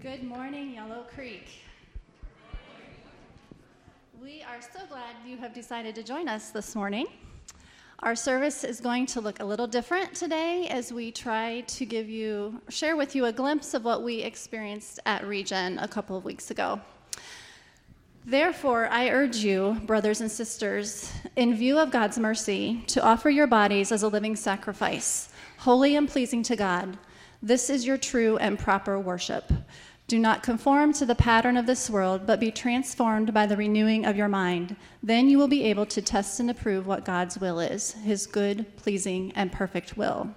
Good 0.00 0.22
morning, 0.22 0.74
Yellow 0.74 1.04
Creek. 1.12 1.48
We 4.22 4.44
are 4.44 4.60
so 4.60 4.86
glad 4.88 5.16
you 5.26 5.36
have 5.38 5.52
decided 5.52 5.96
to 5.96 6.04
join 6.04 6.28
us 6.28 6.50
this 6.50 6.76
morning. 6.76 7.08
Our 7.98 8.14
service 8.14 8.62
is 8.62 8.80
going 8.80 9.06
to 9.06 9.20
look 9.20 9.40
a 9.40 9.44
little 9.44 9.66
different 9.66 10.14
today 10.14 10.68
as 10.70 10.92
we 10.92 11.10
try 11.10 11.62
to 11.62 11.84
give 11.84 12.08
you, 12.08 12.62
share 12.68 12.96
with 12.96 13.16
you 13.16 13.24
a 13.24 13.32
glimpse 13.32 13.74
of 13.74 13.84
what 13.84 14.04
we 14.04 14.18
experienced 14.18 15.00
at 15.04 15.26
Regen 15.26 15.80
a 15.80 15.88
couple 15.88 16.16
of 16.16 16.24
weeks 16.24 16.52
ago. 16.52 16.80
Therefore, 18.24 18.86
I 18.92 19.08
urge 19.08 19.38
you, 19.38 19.80
brothers 19.84 20.20
and 20.20 20.30
sisters, 20.30 21.10
in 21.34 21.56
view 21.56 21.76
of 21.76 21.90
God's 21.90 22.20
mercy, 22.20 22.84
to 22.86 23.02
offer 23.02 23.30
your 23.30 23.48
bodies 23.48 23.90
as 23.90 24.04
a 24.04 24.08
living 24.08 24.36
sacrifice, 24.36 25.30
holy 25.56 25.96
and 25.96 26.08
pleasing 26.08 26.44
to 26.44 26.54
God. 26.54 26.96
This 27.40 27.70
is 27.70 27.86
your 27.86 27.96
true 27.96 28.36
and 28.38 28.58
proper 28.58 28.98
worship. 28.98 29.52
Do 30.08 30.18
not 30.18 30.42
conform 30.42 30.94
to 30.94 31.04
the 31.04 31.14
pattern 31.14 31.58
of 31.58 31.66
this 31.66 31.90
world, 31.90 32.26
but 32.26 32.40
be 32.40 32.50
transformed 32.50 33.34
by 33.34 33.44
the 33.44 33.58
renewing 33.58 34.06
of 34.06 34.16
your 34.16 34.26
mind. 34.26 34.74
Then 35.02 35.28
you 35.28 35.36
will 35.36 35.48
be 35.48 35.64
able 35.64 35.84
to 35.84 36.00
test 36.00 36.40
and 36.40 36.50
approve 36.50 36.86
what 36.86 37.04
God's 37.04 37.38
will 37.38 37.60
is, 37.60 37.92
his 37.92 38.26
good, 38.26 38.74
pleasing, 38.78 39.32
and 39.36 39.52
perfect 39.52 39.98
will. 39.98 40.30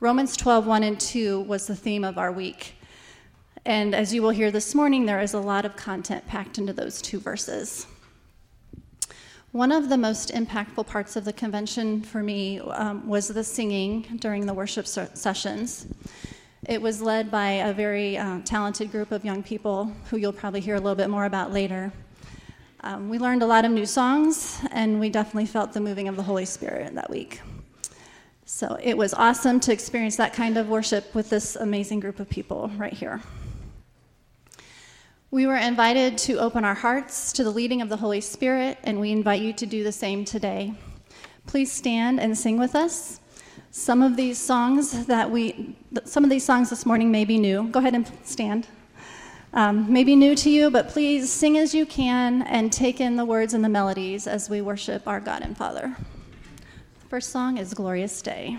Romans 0.00 0.36
12, 0.36 0.66
1 0.66 0.82
and 0.82 0.98
2 0.98 1.42
was 1.42 1.68
the 1.68 1.76
theme 1.76 2.02
of 2.02 2.18
our 2.18 2.32
week. 2.32 2.74
And 3.64 3.94
as 3.94 4.12
you 4.12 4.20
will 4.20 4.30
hear 4.30 4.50
this 4.50 4.74
morning, 4.74 5.06
there 5.06 5.20
is 5.20 5.32
a 5.32 5.38
lot 5.38 5.64
of 5.64 5.76
content 5.76 6.26
packed 6.26 6.58
into 6.58 6.72
those 6.72 7.00
two 7.00 7.20
verses. 7.20 7.86
One 9.52 9.70
of 9.70 9.90
the 9.90 9.98
most 9.98 10.34
impactful 10.34 10.88
parts 10.88 11.14
of 11.14 11.24
the 11.24 11.32
convention 11.32 12.02
for 12.02 12.20
me 12.20 12.58
um, 12.58 13.06
was 13.06 13.28
the 13.28 13.44
singing 13.44 14.18
during 14.18 14.46
the 14.46 14.54
worship 14.54 14.88
sessions. 14.88 15.86
It 16.68 16.80
was 16.80 17.02
led 17.02 17.28
by 17.28 17.50
a 17.50 17.72
very 17.72 18.16
uh, 18.16 18.38
talented 18.44 18.92
group 18.92 19.10
of 19.10 19.24
young 19.24 19.42
people 19.42 19.92
who 20.08 20.16
you'll 20.16 20.32
probably 20.32 20.60
hear 20.60 20.76
a 20.76 20.80
little 20.80 20.94
bit 20.94 21.10
more 21.10 21.24
about 21.24 21.52
later. 21.52 21.92
Um, 22.82 23.08
we 23.08 23.18
learned 23.18 23.42
a 23.42 23.46
lot 23.46 23.64
of 23.64 23.72
new 23.72 23.84
songs, 23.84 24.60
and 24.70 25.00
we 25.00 25.10
definitely 25.10 25.46
felt 25.46 25.72
the 25.72 25.80
moving 25.80 26.06
of 26.06 26.14
the 26.14 26.22
Holy 26.22 26.44
Spirit 26.44 26.94
that 26.94 27.10
week. 27.10 27.40
So 28.44 28.78
it 28.80 28.96
was 28.96 29.12
awesome 29.12 29.58
to 29.58 29.72
experience 29.72 30.14
that 30.16 30.34
kind 30.34 30.56
of 30.56 30.68
worship 30.68 31.12
with 31.16 31.30
this 31.30 31.56
amazing 31.56 31.98
group 31.98 32.20
of 32.20 32.28
people 32.28 32.70
right 32.76 32.92
here. 32.92 33.22
We 35.32 35.48
were 35.48 35.56
invited 35.56 36.16
to 36.18 36.38
open 36.38 36.64
our 36.64 36.74
hearts 36.74 37.32
to 37.32 37.42
the 37.42 37.50
leading 37.50 37.82
of 37.82 37.88
the 37.88 37.96
Holy 37.96 38.20
Spirit, 38.20 38.78
and 38.84 39.00
we 39.00 39.10
invite 39.10 39.42
you 39.42 39.52
to 39.54 39.66
do 39.66 39.82
the 39.82 39.90
same 39.90 40.24
today. 40.24 40.74
Please 41.44 41.72
stand 41.72 42.20
and 42.20 42.38
sing 42.38 42.56
with 42.56 42.76
us. 42.76 43.18
Some 43.74 44.02
of 44.02 44.16
these 44.16 44.36
songs 44.36 45.06
that 45.06 45.30
we, 45.30 45.74
some 46.04 46.24
of 46.24 46.28
these 46.28 46.44
songs 46.44 46.68
this 46.68 46.84
morning 46.84 47.10
may 47.10 47.24
be 47.24 47.38
new. 47.38 47.68
Go 47.68 47.80
ahead 47.80 47.94
and 47.94 48.06
stand. 48.22 48.68
Um, 49.54 49.90
may 49.90 50.04
be 50.04 50.14
new 50.14 50.36
to 50.36 50.50
you, 50.50 50.70
but 50.70 50.90
please 50.90 51.32
sing 51.32 51.56
as 51.56 51.74
you 51.74 51.86
can 51.86 52.42
and 52.42 52.70
take 52.70 53.00
in 53.00 53.16
the 53.16 53.24
words 53.24 53.54
and 53.54 53.64
the 53.64 53.70
melodies 53.70 54.26
as 54.26 54.50
we 54.50 54.60
worship 54.60 55.08
our 55.08 55.20
God 55.20 55.40
and 55.40 55.56
Father. 55.56 55.96
First 57.08 57.30
song 57.30 57.56
is 57.56 57.72
Glorious 57.72 58.20
Day. 58.20 58.58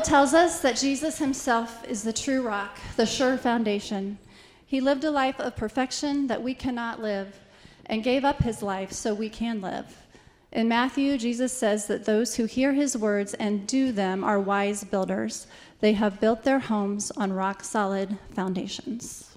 Bible 0.00 0.08
tells 0.08 0.32
us 0.32 0.60
that 0.60 0.78
Jesus 0.78 1.18
himself 1.18 1.84
is 1.86 2.02
the 2.02 2.12
true 2.14 2.40
rock, 2.40 2.78
the 2.96 3.04
sure 3.04 3.36
foundation. 3.36 4.16
He 4.64 4.80
lived 4.80 5.04
a 5.04 5.10
life 5.10 5.38
of 5.38 5.56
perfection 5.56 6.26
that 6.28 6.42
we 6.42 6.54
cannot 6.54 7.02
live 7.02 7.38
and 7.84 8.02
gave 8.02 8.24
up 8.24 8.42
his 8.42 8.62
life 8.62 8.92
so 8.92 9.12
we 9.12 9.28
can 9.28 9.60
live. 9.60 9.94
In 10.52 10.68
Matthew, 10.68 11.18
Jesus 11.18 11.52
says 11.52 11.86
that 11.88 12.06
those 12.06 12.36
who 12.36 12.46
hear 12.46 12.72
his 12.72 12.96
words 12.96 13.34
and 13.34 13.66
do 13.66 13.92
them 13.92 14.24
are 14.24 14.40
wise 14.40 14.84
builders. 14.84 15.46
They 15.80 15.92
have 15.92 16.18
built 16.18 16.44
their 16.44 16.60
homes 16.60 17.10
on 17.10 17.34
rock 17.34 17.62
solid 17.62 18.16
foundations. 18.32 19.36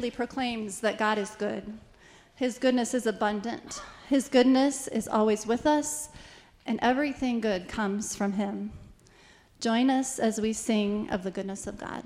Repeatedly 0.00 0.16
proclaims 0.16 0.80
that 0.80 0.98
God 0.98 1.18
is 1.18 1.30
good. 1.32 1.78
His 2.34 2.58
goodness 2.58 2.94
is 2.94 3.06
abundant. 3.06 3.82
His 4.08 4.30
goodness 4.30 4.88
is 4.88 5.06
always 5.06 5.46
with 5.46 5.66
us, 5.66 6.08
and 6.64 6.78
everything 6.80 7.38
good 7.38 7.68
comes 7.68 8.16
from 8.16 8.32
Him. 8.32 8.72
Join 9.60 9.90
us 9.90 10.18
as 10.18 10.40
we 10.40 10.54
sing 10.54 11.10
of 11.10 11.22
the 11.22 11.30
goodness 11.30 11.66
of 11.66 11.76
God. 11.76 12.02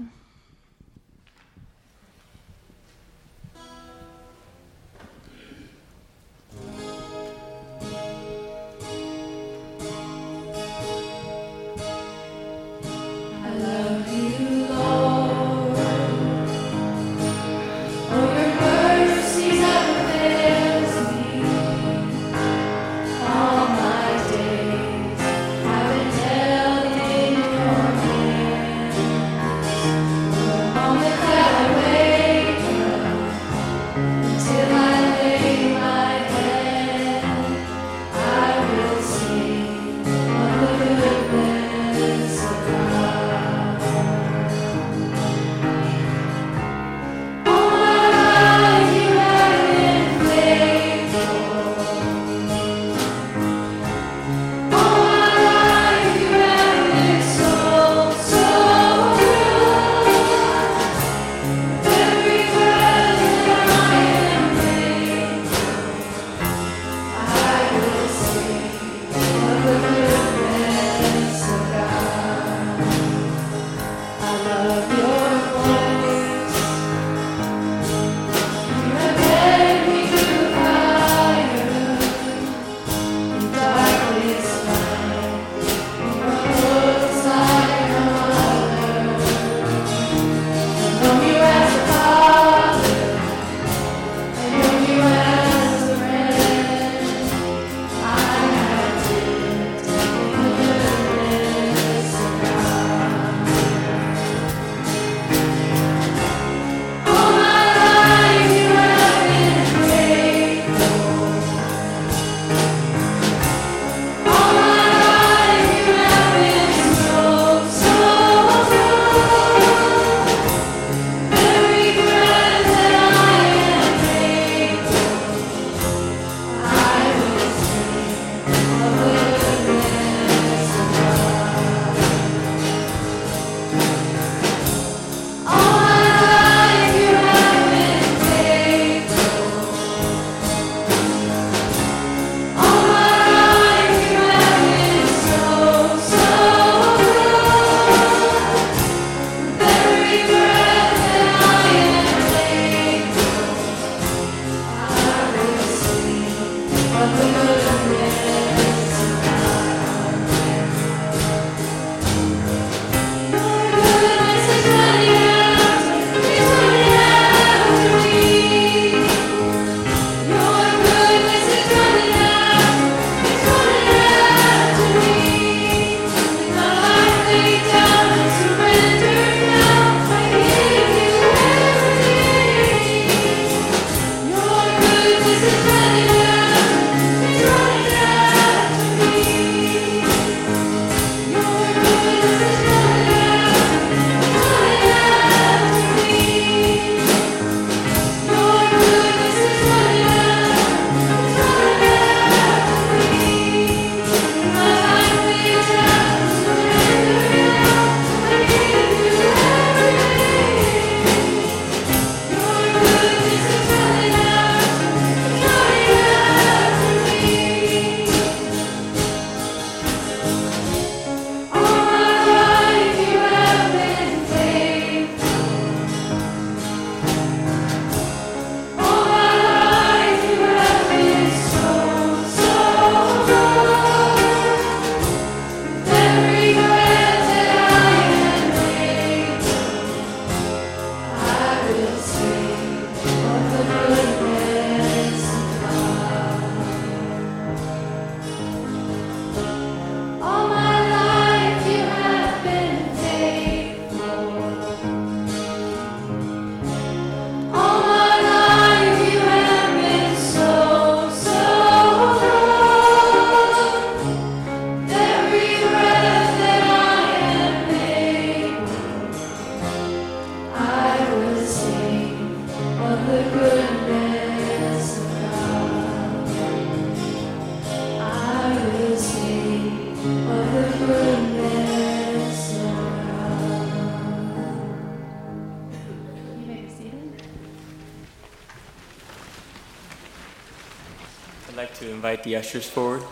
Ushers 292.45 292.69
forward. 292.69 293.03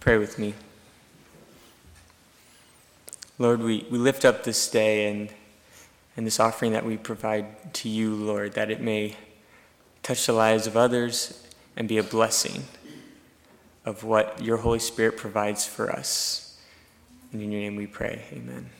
Pray 0.00 0.18
with 0.18 0.40
me. 0.40 0.54
Lord, 3.38 3.60
we, 3.60 3.86
we 3.88 3.96
lift 3.98 4.24
up 4.24 4.42
this 4.42 4.68
day 4.68 5.08
and, 5.08 5.28
and 6.16 6.26
this 6.26 6.40
offering 6.40 6.72
that 6.72 6.84
we 6.84 6.96
provide 6.96 7.72
to 7.74 7.88
you, 7.88 8.12
Lord, 8.12 8.54
that 8.54 8.72
it 8.72 8.80
may 8.80 9.16
touch 10.02 10.26
the 10.26 10.32
lives 10.32 10.66
of 10.66 10.76
others 10.76 11.46
and 11.76 11.88
be 11.88 11.98
a 11.98 12.02
blessing 12.02 12.64
of 13.84 14.04
what 14.04 14.42
your 14.42 14.58
Holy 14.58 14.78
Spirit 14.78 15.16
provides 15.16 15.64
for 15.64 15.90
us. 15.90 16.60
And 17.32 17.42
in 17.42 17.50
your 17.50 17.60
name 17.60 17.76
we 17.76 17.86
pray. 17.86 18.24
Amen. 18.32 18.70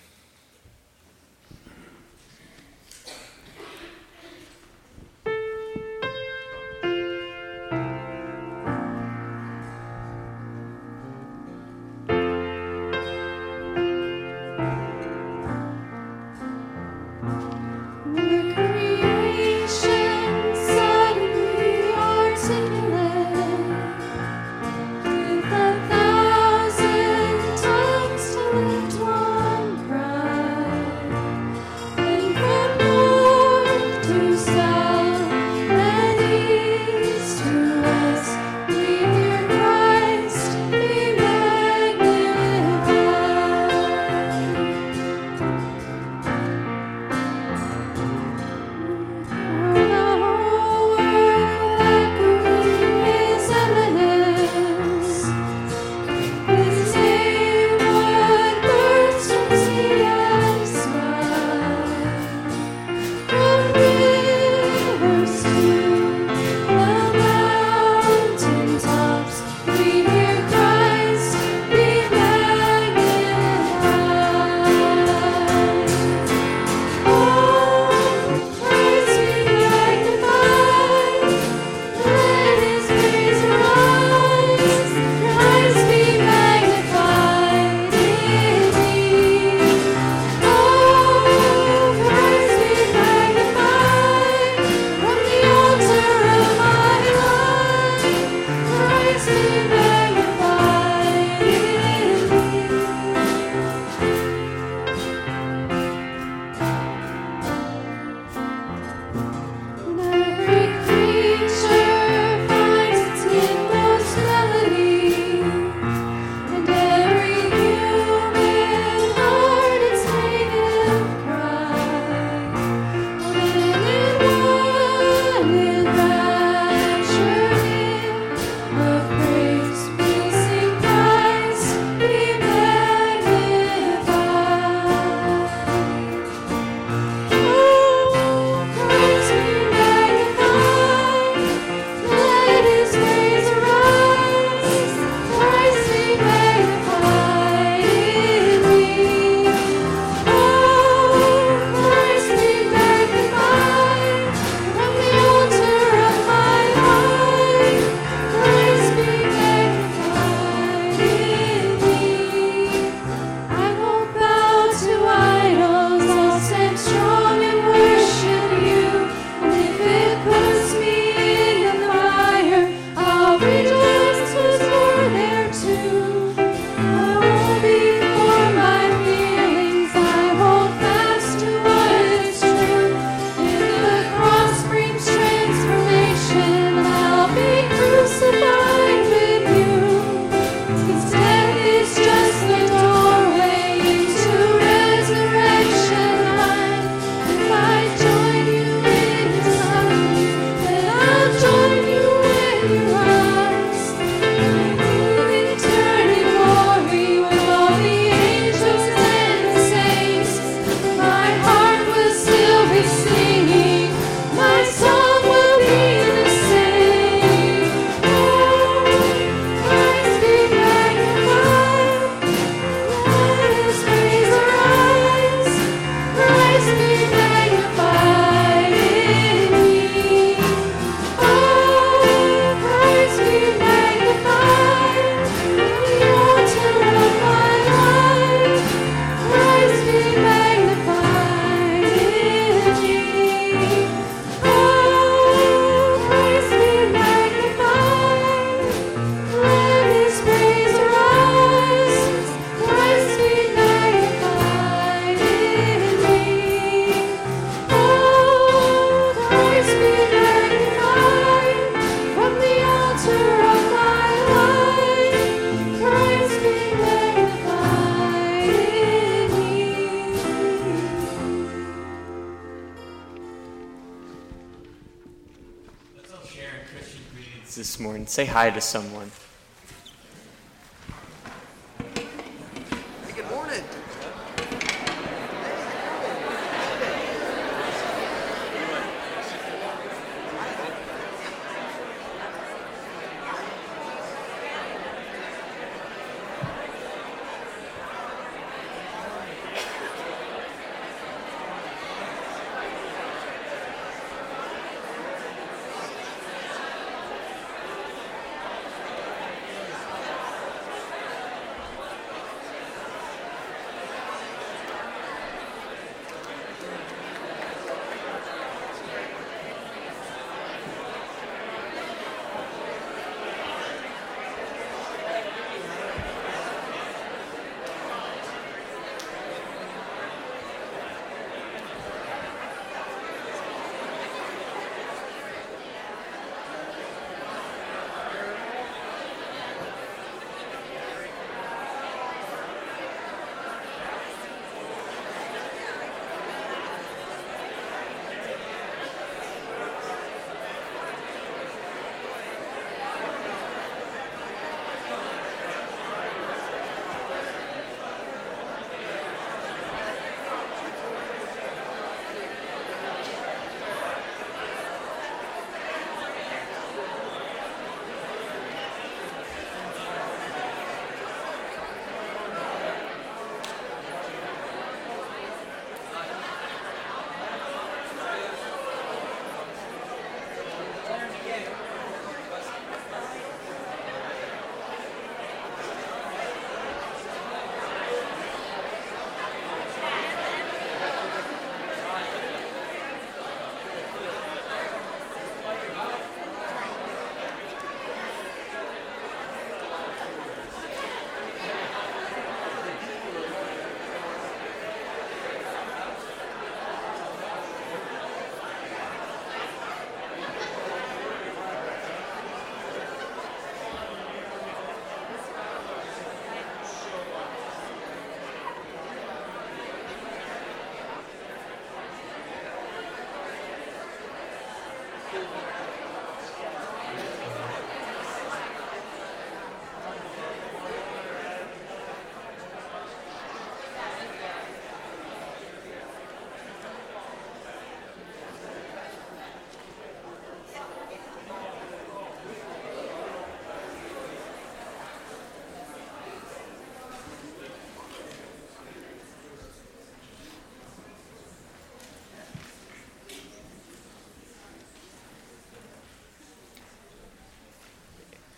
Say 278.12 278.26
hi 278.26 278.50
to 278.50 278.60
someone. 278.60 278.91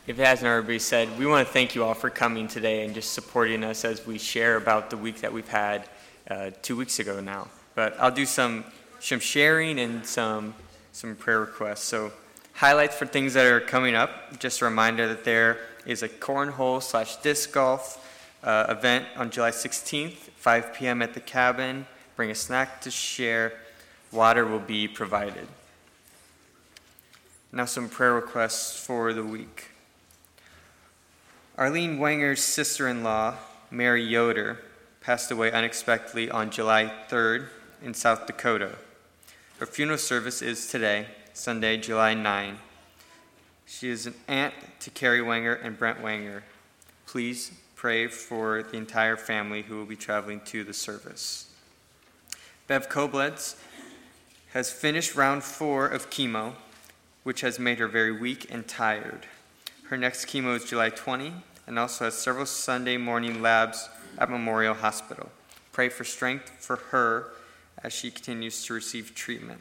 If 0.06 0.18
it 0.18 0.26
hasn't 0.26 0.46
already 0.46 0.66
been 0.66 0.80
said, 0.80 1.18
we 1.18 1.24
want 1.24 1.46
to 1.46 1.50
thank 1.50 1.74
you 1.74 1.82
all 1.82 1.94
for 1.94 2.10
coming 2.10 2.46
today 2.46 2.84
and 2.84 2.94
just 2.94 3.14
supporting 3.14 3.64
us 3.64 3.86
as 3.86 4.06
we 4.06 4.18
share 4.18 4.56
about 4.56 4.90
the 4.90 4.98
week 4.98 5.22
that 5.22 5.32
we've 5.32 5.48
had 5.48 5.88
uh, 6.28 6.50
two 6.60 6.76
weeks 6.76 6.98
ago 6.98 7.22
now. 7.22 7.48
But 7.74 7.98
I'll 7.98 8.10
do 8.10 8.26
some, 8.26 8.64
some 9.00 9.18
sharing 9.18 9.78
and 9.78 10.04
some, 10.04 10.54
some 10.92 11.16
prayer 11.16 11.40
requests. 11.40 11.84
So, 11.84 12.12
highlights 12.52 12.96
for 12.96 13.06
things 13.06 13.32
that 13.32 13.46
are 13.46 13.60
coming 13.60 13.94
up. 13.94 14.38
Just 14.38 14.60
a 14.60 14.66
reminder 14.66 15.08
that 15.08 15.24
there 15.24 15.56
is 15.86 16.02
a 16.02 16.08
cornhole 16.10 16.82
slash 16.82 17.16
disc 17.16 17.50
golf 17.52 18.06
uh, 18.42 18.66
event 18.68 19.06
on 19.16 19.30
July 19.30 19.52
16th, 19.52 20.12
5 20.12 20.74
p.m. 20.74 21.00
at 21.00 21.14
the 21.14 21.20
cabin. 21.20 21.86
Bring 22.14 22.30
a 22.30 22.34
snack 22.34 22.82
to 22.82 22.90
share. 22.90 23.54
Water 24.12 24.44
will 24.44 24.58
be 24.58 24.86
provided. 24.86 25.48
Now, 27.52 27.64
some 27.64 27.88
prayer 27.88 28.12
requests 28.12 28.78
for 28.78 29.14
the 29.14 29.24
week. 29.24 29.70
Arlene 31.56 31.98
Wanger's 31.98 32.42
sister 32.42 32.88
in 32.88 33.04
law, 33.04 33.36
Mary 33.70 34.02
Yoder, 34.02 34.58
passed 35.00 35.30
away 35.30 35.52
unexpectedly 35.52 36.28
on 36.28 36.50
July 36.50 36.92
3rd 37.08 37.46
in 37.80 37.94
South 37.94 38.26
Dakota. 38.26 38.72
Her 39.60 39.66
funeral 39.66 39.98
service 39.98 40.42
is 40.42 40.66
today, 40.66 41.06
Sunday, 41.32 41.76
July 41.76 42.12
9. 42.12 42.58
She 43.66 43.88
is 43.88 44.04
an 44.04 44.14
aunt 44.26 44.52
to 44.80 44.90
Carrie 44.90 45.20
Wanger 45.20 45.64
and 45.64 45.78
Brent 45.78 46.02
Wanger. 46.02 46.42
Please 47.06 47.52
pray 47.76 48.08
for 48.08 48.64
the 48.64 48.76
entire 48.76 49.16
family 49.16 49.62
who 49.62 49.76
will 49.76 49.86
be 49.86 49.94
traveling 49.94 50.40
to 50.46 50.64
the 50.64 50.74
service. 50.74 51.52
Bev 52.66 52.88
Koblitz 52.88 53.54
has 54.54 54.72
finished 54.72 55.14
round 55.14 55.44
four 55.44 55.86
of 55.86 56.10
chemo, 56.10 56.54
which 57.22 57.42
has 57.42 57.60
made 57.60 57.78
her 57.78 57.86
very 57.86 58.10
weak 58.10 58.48
and 58.50 58.66
tired. 58.66 59.28
Her 59.88 59.98
next 59.98 60.26
chemo 60.26 60.56
is 60.56 60.64
July 60.64 60.88
20 60.88 61.30
and 61.66 61.78
also 61.78 62.06
has 62.06 62.14
several 62.14 62.46
Sunday 62.46 62.96
morning 62.96 63.42
labs 63.42 63.90
at 64.16 64.30
Memorial 64.30 64.72
Hospital. 64.72 65.30
Pray 65.72 65.90
for 65.90 66.04
strength 66.04 66.50
for 66.58 66.76
her 66.76 67.32
as 67.82 67.92
she 67.92 68.10
continues 68.10 68.64
to 68.64 68.72
receive 68.72 69.14
treatment. 69.14 69.60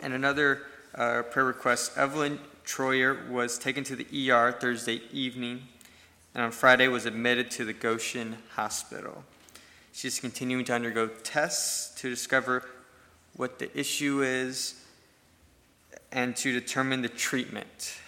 And 0.00 0.12
another 0.12 0.62
uh, 0.94 1.22
prayer 1.22 1.44
request 1.44 1.98
Evelyn 1.98 2.38
Troyer 2.64 3.28
was 3.28 3.58
taken 3.58 3.82
to 3.84 3.96
the 3.96 4.30
ER 4.30 4.52
Thursday 4.52 5.00
evening 5.10 5.62
and 6.32 6.44
on 6.44 6.52
Friday 6.52 6.86
was 6.86 7.04
admitted 7.04 7.50
to 7.52 7.64
the 7.64 7.72
Goshen 7.72 8.36
Hospital. 8.54 9.24
She's 9.92 10.20
continuing 10.20 10.64
to 10.66 10.74
undergo 10.74 11.08
tests 11.08 12.00
to 12.00 12.08
discover 12.08 12.68
what 13.34 13.58
the 13.58 13.76
issue 13.76 14.22
is 14.22 14.80
and 16.12 16.36
to 16.36 16.52
determine 16.52 17.02
the 17.02 17.08
treatment. 17.08 17.98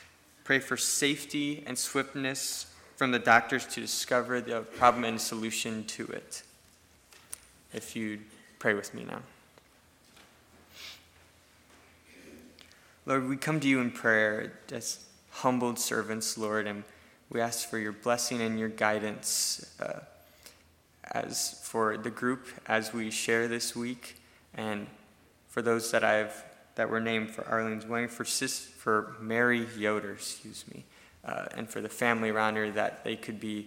Pray 0.49 0.61
for 0.61 0.79
safety 0.79 1.63
and 1.67 1.77
swiftness 1.77 2.75
from 2.97 3.11
the 3.11 3.19
doctors 3.19 3.67
to 3.67 3.83
discover 3.83 4.41
the 4.41 4.63
problem 4.63 5.05
and 5.05 5.21
solution 5.21 5.85
to 5.85 6.07
it. 6.07 6.43
If 7.75 7.95
you 7.95 8.21
pray 8.59 8.73
with 8.73 8.95
me 8.95 9.05
now. 9.05 9.21
Lord, 13.05 13.29
we 13.29 13.37
come 13.37 13.61
to 13.61 13.69
you 13.69 13.79
in 13.83 13.91
prayer 13.91 14.55
as 14.73 15.05
humbled 15.33 15.79
servants, 15.79 16.39
Lord, 16.39 16.67
and 16.67 16.83
we 17.29 17.43
ask 17.43 17.69
for 17.69 17.77
your 17.77 17.93
blessing 17.93 18.41
and 18.41 18.59
your 18.59 18.71
guidance 18.71 19.71
uh, 19.81 20.01
as 21.13 21.61
for 21.63 21.99
the 21.99 22.09
group 22.09 22.47
as 22.65 22.95
we 22.95 23.11
share 23.11 23.49
this 23.49 23.77
week 23.77 24.17
and 24.55 24.87
for 25.49 25.61
those 25.61 25.91
that 25.91 26.05
I've 26.05 26.43
that 26.79 26.89
were 26.89 27.01
named 27.01 27.29
for 27.29 27.45
Arlene's 27.49 27.85
wedding, 27.85 28.07
for, 28.07 28.25
sis, 28.25 28.61
for 28.61 29.17
Mary 29.21 29.67
Yoder, 29.77 30.13
excuse 30.13 30.65
me, 30.73 30.85
uh, 31.25 31.47
and 31.57 31.69
for 31.69 31.81
the 31.81 31.89
family 31.89 32.31
around 32.31 32.55
her 32.55 32.71
that 32.71 33.03
they 33.03 33.17
could 33.17 33.41
be 33.41 33.67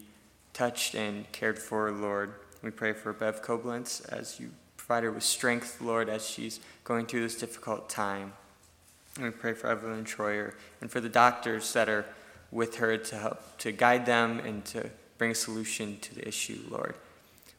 touched 0.53 0.95
and 0.95 1.29
cared 1.33 1.59
for, 1.59 1.91
Lord. 1.91 2.35
We 2.63 2.71
pray 2.71 2.93
for 2.93 3.11
Bev 3.11 3.43
Koblenz 3.43 4.07
as 4.07 4.39
you 4.39 4.51
provide 4.77 5.03
her 5.03 5.11
with 5.11 5.23
strength, 5.23 5.81
Lord, 5.81 6.07
as 6.07 6.25
she's 6.25 6.61
going 6.85 7.05
through 7.05 7.23
this 7.23 7.37
difficult 7.37 7.89
time. 7.89 8.31
And 9.17 9.25
we 9.25 9.31
pray 9.31 9.55
for 9.55 9.67
Evelyn 9.67 10.05
Troyer 10.05 10.53
and 10.79 10.89
for 10.89 11.01
the 11.01 11.09
doctors 11.09 11.73
that 11.73 11.89
are 11.89 12.05
with 12.49 12.77
her 12.77 12.95
to 12.95 13.15
help 13.17 13.57
to 13.57 13.73
guide 13.73 14.05
them 14.05 14.39
and 14.39 14.63
to 14.67 14.89
bring 15.17 15.31
a 15.31 15.35
solution 15.35 15.99
to 15.99 16.15
the 16.15 16.25
issue, 16.25 16.61
Lord. 16.69 16.95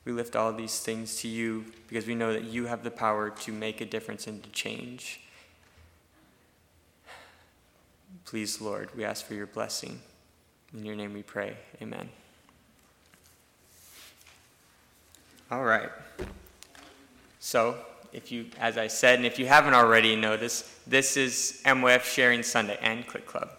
We 0.06 0.12
lift 0.12 0.34
all 0.34 0.50
these 0.54 0.80
things 0.80 1.20
to 1.20 1.28
you 1.28 1.66
because 1.88 2.06
we 2.06 2.14
know 2.14 2.32
that 2.32 2.44
you 2.44 2.64
have 2.68 2.84
the 2.84 2.90
power 2.90 3.28
to 3.28 3.52
make 3.52 3.82
a 3.82 3.84
difference 3.84 4.26
and 4.26 4.42
to 4.42 4.48
change. 4.48 5.18
Please, 8.32 8.62
Lord, 8.62 8.88
we 8.96 9.04
ask 9.04 9.26
for 9.26 9.34
your 9.34 9.46
blessing. 9.46 10.00
In 10.72 10.86
your 10.86 10.96
name 10.96 11.12
we 11.12 11.22
pray. 11.22 11.54
Amen. 11.82 12.08
All 15.50 15.64
right. 15.64 15.90
So, 17.40 17.76
if 18.10 18.32
you, 18.32 18.46
as 18.58 18.78
I 18.78 18.86
said, 18.86 19.16
and 19.16 19.26
if 19.26 19.38
you 19.38 19.44
haven't 19.44 19.74
already 19.74 20.16
noticed, 20.16 20.64
this 20.88 21.18
is 21.18 21.60
MYF 21.66 22.04
Sharing 22.04 22.42
Sunday 22.42 22.78
and 22.80 23.06
Click 23.06 23.26
Club. 23.26 23.50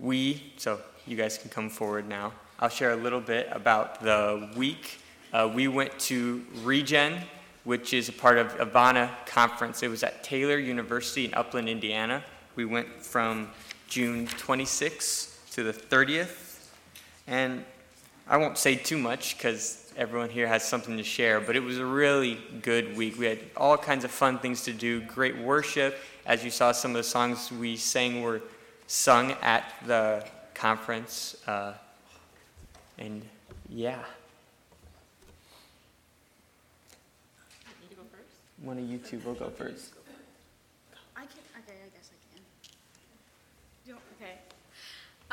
We, 0.00 0.42
so 0.56 0.80
you 1.06 1.16
guys 1.16 1.38
can 1.38 1.50
come 1.50 1.70
forward 1.70 2.08
now. 2.08 2.32
I'll 2.58 2.68
share 2.68 2.90
a 2.90 2.96
little 2.96 3.20
bit 3.20 3.46
about 3.52 4.02
the 4.02 4.50
week. 4.56 4.98
Uh, 5.32 5.48
we 5.54 5.68
went 5.68 5.96
to 6.00 6.44
Regen, 6.64 7.20
which 7.62 7.94
is 7.94 8.08
a 8.08 8.12
part 8.12 8.38
of 8.38 8.58
Evana 8.58 9.08
Conference. 9.24 9.84
It 9.84 9.88
was 9.88 10.02
at 10.02 10.24
Taylor 10.24 10.58
University 10.58 11.26
in 11.26 11.34
Upland, 11.34 11.68
Indiana. 11.68 12.24
We 12.56 12.64
went 12.64 12.88
from 13.00 13.50
June 13.88 14.26
26th 14.26 15.50
to 15.52 15.62
the 15.62 15.72
30th. 15.72 16.68
And 17.26 17.64
I 18.28 18.36
won't 18.36 18.58
say 18.58 18.74
too 18.74 18.98
much 18.98 19.36
because 19.36 19.92
everyone 19.96 20.28
here 20.30 20.46
has 20.46 20.62
something 20.66 20.96
to 20.96 21.02
share, 21.04 21.40
but 21.40 21.56
it 21.56 21.60
was 21.60 21.78
a 21.78 21.86
really 21.86 22.38
good 22.62 22.96
week. 22.96 23.18
We 23.18 23.26
had 23.26 23.38
all 23.56 23.76
kinds 23.76 24.04
of 24.04 24.10
fun 24.10 24.38
things 24.38 24.62
to 24.64 24.72
do, 24.72 25.00
great 25.02 25.38
worship. 25.38 25.98
As 26.26 26.44
you 26.44 26.50
saw, 26.50 26.72
some 26.72 26.92
of 26.92 26.96
the 26.96 27.02
songs 27.04 27.52
we 27.52 27.76
sang 27.76 28.22
were 28.22 28.40
sung 28.86 29.32
at 29.42 29.72
the 29.86 30.26
conference. 30.54 31.36
Uh, 31.46 31.74
and 32.98 33.22
yeah. 33.68 33.98
One 38.62 38.78
of 38.78 38.88
you 38.88 38.96
two 38.96 39.18
will 39.18 39.34
go 39.34 39.50
first. 39.50 39.92
I 41.14 41.20
can. 41.26 41.28
Okay, 41.58 41.76
I 41.84 41.88
guess 41.94 42.08
I 42.10 42.34
can. 42.34 42.42
You- 43.86 43.98
Okay. 44.18 44.38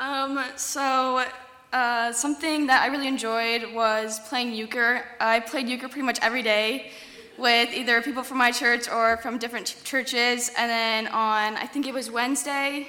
Um. 0.02 0.42
So, 0.56 1.24
uh, 1.72 2.10
something 2.12 2.66
that 2.66 2.82
I 2.82 2.88
really 2.88 3.06
enjoyed 3.06 3.72
was 3.72 4.18
playing 4.28 4.52
euchre. 4.52 5.04
I 5.20 5.38
played 5.38 5.68
euchre 5.68 5.86
pretty 5.86 6.02
much 6.02 6.18
every 6.20 6.42
day 6.42 6.90
with 7.38 7.72
either 7.72 8.02
people 8.02 8.24
from 8.24 8.38
my 8.38 8.50
church 8.50 8.90
or 8.90 9.18
from 9.18 9.38
different 9.38 9.66
ch- 9.68 9.84
churches. 9.84 10.50
And 10.58 10.68
then 10.68 11.06
on, 11.06 11.56
I 11.56 11.66
think 11.66 11.86
it 11.86 11.94
was 11.94 12.10
Wednesday. 12.10 12.88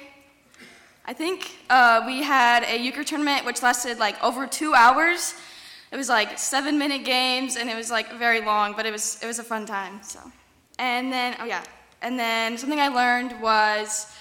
I 1.06 1.12
think 1.12 1.52
uh, 1.70 2.02
we 2.04 2.24
had 2.24 2.64
a 2.64 2.76
euchre 2.76 3.04
tournament 3.04 3.46
which 3.46 3.62
lasted 3.62 4.00
like 4.00 4.20
over 4.20 4.44
two 4.48 4.74
hours. 4.74 5.34
It 5.92 5.96
was 5.96 6.08
like 6.08 6.36
seven 6.36 6.78
minute 6.78 7.04
games 7.04 7.54
and 7.54 7.70
it 7.70 7.76
was 7.76 7.92
like 7.92 8.10
very 8.14 8.40
long, 8.40 8.74
but 8.74 8.86
it 8.86 8.90
was 8.90 9.22
it 9.22 9.26
was 9.28 9.38
a 9.38 9.44
fun 9.44 9.66
time. 9.66 10.02
So, 10.02 10.18
and 10.80 11.12
then 11.12 11.36
oh 11.38 11.44
yeah, 11.44 11.62
and 12.02 12.18
then 12.18 12.58
something 12.58 12.80
I 12.80 12.88
learned 12.88 13.40
was 13.40 14.12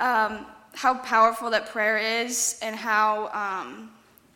um, 0.00 0.44
how 0.74 0.94
powerful 0.94 1.50
that 1.50 1.70
prayer 1.70 1.98
is 1.98 2.58
and 2.62 2.74
how 2.74 3.28
um, 3.28 3.90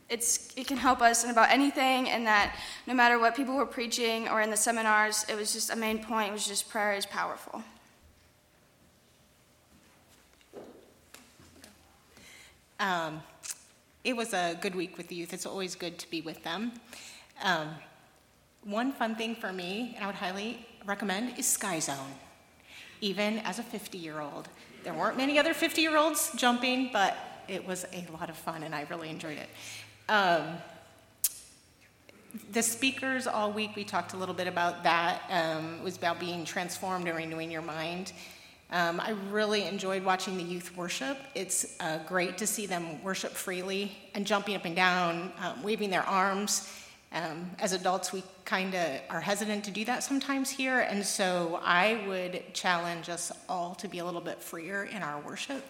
it's 0.08 0.54
it 0.56 0.66
can 0.66 0.76
help 0.76 1.02
us 1.02 1.24
in 1.24 1.30
about 1.30 1.50
anything, 1.50 2.08
and 2.08 2.26
that 2.26 2.56
no 2.86 2.94
matter 2.94 3.18
what 3.18 3.34
people 3.34 3.56
were 3.56 3.66
preaching 3.66 4.28
or 4.28 4.40
in 4.40 4.50
the 4.50 4.56
seminars, 4.56 5.24
it 5.28 5.34
was 5.34 5.52
just 5.52 5.70
a 5.70 5.76
main 5.76 5.98
point 6.02 6.32
was 6.32 6.46
just 6.46 6.68
prayer 6.68 6.94
is 6.94 7.06
powerful. 7.06 7.62
Um, 12.78 13.22
it 14.04 14.14
was 14.14 14.34
a 14.34 14.56
good 14.60 14.74
week 14.74 14.98
with 14.98 15.08
the 15.08 15.14
youth. 15.14 15.32
It's 15.32 15.46
always 15.46 15.74
good 15.74 15.98
to 15.98 16.10
be 16.10 16.20
with 16.20 16.42
them. 16.44 16.72
Um, 17.42 17.70
one 18.62 18.92
fun 18.92 19.16
thing 19.16 19.34
for 19.34 19.52
me, 19.52 19.92
and 19.96 20.04
I 20.04 20.06
would 20.06 20.16
highly 20.16 20.66
recommend, 20.84 21.38
is 21.38 21.46
Sky 21.46 21.78
Zone. 21.78 22.14
Even 23.00 23.38
as 23.40 23.58
a 23.58 23.62
50 23.62 23.98
year 23.98 24.20
old, 24.20 24.48
there 24.86 24.94
weren't 24.94 25.16
many 25.16 25.36
other 25.36 25.52
50 25.52 25.82
year 25.82 25.96
olds 25.96 26.30
jumping, 26.36 26.90
but 26.92 27.16
it 27.48 27.66
was 27.66 27.84
a 27.92 28.06
lot 28.12 28.30
of 28.30 28.36
fun, 28.36 28.62
and 28.62 28.72
I 28.72 28.86
really 28.88 29.08
enjoyed 29.08 29.36
it. 29.36 29.48
Um, 30.08 30.58
the 32.52 32.62
speakers 32.62 33.26
all 33.26 33.50
week, 33.50 33.74
we 33.74 33.82
talked 33.82 34.12
a 34.12 34.16
little 34.16 34.34
bit 34.34 34.46
about 34.46 34.84
that. 34.84 35.22
Um, 35.28 35.78
it 35.80 35.82
was 35.82 35.96
about 35.96 36.20
being 36.20 36.44
transformed 36.44 37.08
and 37.08 37.16
renewing 37.16 37.50
your 37.50 37.62
mind. 37.62 38.12
Um, 38.70 39.00
I 39.00 39.10
really 39.32 39.64
enjoyed 39.64 40.04
watching 40.04 40.36
the 40.36 40.44
youth 40.44 40.76
worship. 40.76 41.18
It's 41.34 41.76
uh, 41.80 41.98
great 42.06 42.38
to 42.38 42.46
see 42.46 42.66
them 42.66 43.02
worship 43.02 43.32
freely 43.32 43.90
and 44.14 44.24
jumping 44.24 44.54
up 44.54 44.66
and 44.66 44.76
down, 44.76 45.32
um, 45.40 45.64
waving 45.64 45.90
their 45.90 46.04
arms. 46.04 46.72
Um, 47.12 47.50
as 47.58 47.72
adults, 47.72 48.12
we 48.12 48.22
kind 48.44 48.74
of 48.74 49.00
are 49.08 49.20
hesitant 49.20 49.64
to 49.64 49.70
do 49.70 49.84
that 49.86 50.02
sometimes 50.02 50.50
here, 50.50 50.80
and 50.80 51.04
so 51.04 51.60
I 51.62 52.04
would 52.06 52.52
challenge 52.52 53.08
us 53.08 53.32
all 53.48 53.74
to 53.76 53.88
be 53.88 54.00
a 54.00 54.04
little 54.04 54.20
bit 54.20 54.42
freer 54.42 54.84
in 54.84 55.02
our 55.02 55.20
worship. 55.20 55.64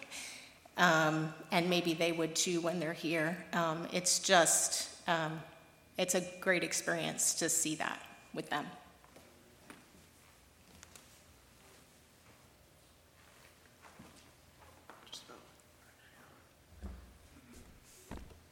Um, 0.77 1.33
and 1.51 1.69
maybe 1.69 1.93
they 1.93 2.11
would 2.11 2.35
too 2.35 2.61
when 2.61 2.79
they're 2.79 2.93
here. 2.93 3.37
Um, 3.53 3.87
it's 3.91 4.19
just, 4.19 4.89
um, 5.07 5.39
it's 5.97 6.15
a 6.15 6.21
great 6.41 6.63
experience 6.63 7.33
to 7.35 7.49
see 7.49 7.75
that 7.75 7.99
with 8.33 8.49
them. 8.49 8.65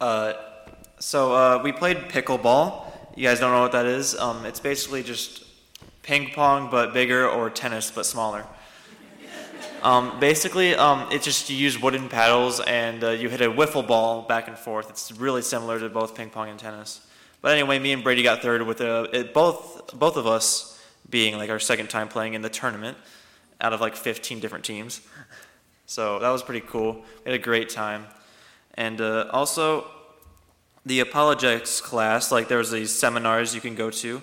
Uh, 0.01 0.33
so 1.05 1.33
uh, 1.35 1.61
we 1.63 1.71
played 1.71 1.97
pickleball. 2.09 2.83
You 3.15 3.27
guys 3.27 3.39
don't 3.39 3.51
know 3.51 3.61
what 3.61 3.73
that 3.73 3.85
is? 3.85 4.15
Um, 4.15 4.43
it's 4.43 4.59
basically 4.59 5.03
just 5.03 5.43
ping 6.01 6.31
pong 6.31 6.71
but 6.71 6.95
bigger, 6.95 7.29
or 7.29 7.51
tennis 7.51 7.91
but 7.91 8.07
smaller. 8.07 8.43
Um, 9.83 10.19
basically, 10.19 10.73
um, 10.73 11.07
it's 11.11 11.23
just 11.23 11.47
you 11.47 11.57
use 11.57 11.79
wooden 11.79 12.09
paddles 12.09 12.59
and 12.59 13.03
uh, 13.03 13.11
you 13.11 13.29
hit 13.29 13.41
a 13.41 13.51
wiffle 13.51 13.87
ball 13.87 14.23
back 14.23 14.47
and 14.47 14.57
forth. 14.57 14.89
It's 14.89 15.11
really 15.11 15.43
similar 15.43 15.79
to 15.79 15.89
both 15.89 16.15
ping 16.15 16.31
pong 16.31 16.49
and 16.49 16.57
tennis. 16.57 17.05
But 17.39 17.51
anyway, 17.51 17.77
me 17.77 17.91
and 17.91 18.03
Brady 18.03 18.23
got 18.23 18.41
third 18.41 18.63
with 18.63 18.81
uh, 18.81 19.05
it, 19.13 19.31
both 19.31 19.91
both 19.93 20.17
of 20.17 20.25
us 20.25 20.83
being 21.07 21.37
like 21.37 21.51
our 21.51 21.59
second 21.59 21.91
time 21.91 22.07
playing 22.07 22.33
in 22.33 22.41
the 22.41 22.49
tournament 22.49 22.97
out 23.61 23.73
of 23.73 23.79
like 23.79 23.95
15 23.95 24.39
different 24.39 24.65
teams. 24.65 25.01
So 25.85 26.17
that 26.17 26.29
was 26.31 26.41
pretty 26.41 26.65
cool. 26.65 26.93
We 26.93 27.31
had 27.31 27.39
a 27.39 27.43
great 27.43 27.69
time. 27.69 28.07
And 28.73 28.99
uh, 28.99 29.27
also, 29.31 29.85
the 30.85 30.99
apologetics 30.99 31.81
class, 31.81 32.31
like 32.31 32.47
there 32.47 32.59
was 32.59 32.71
these 32.71 32.91
seminars 32.91 33.55
you 33.55 33.61
can 33.61 33.75
go 33.75 33.89
to, 33.89 34.21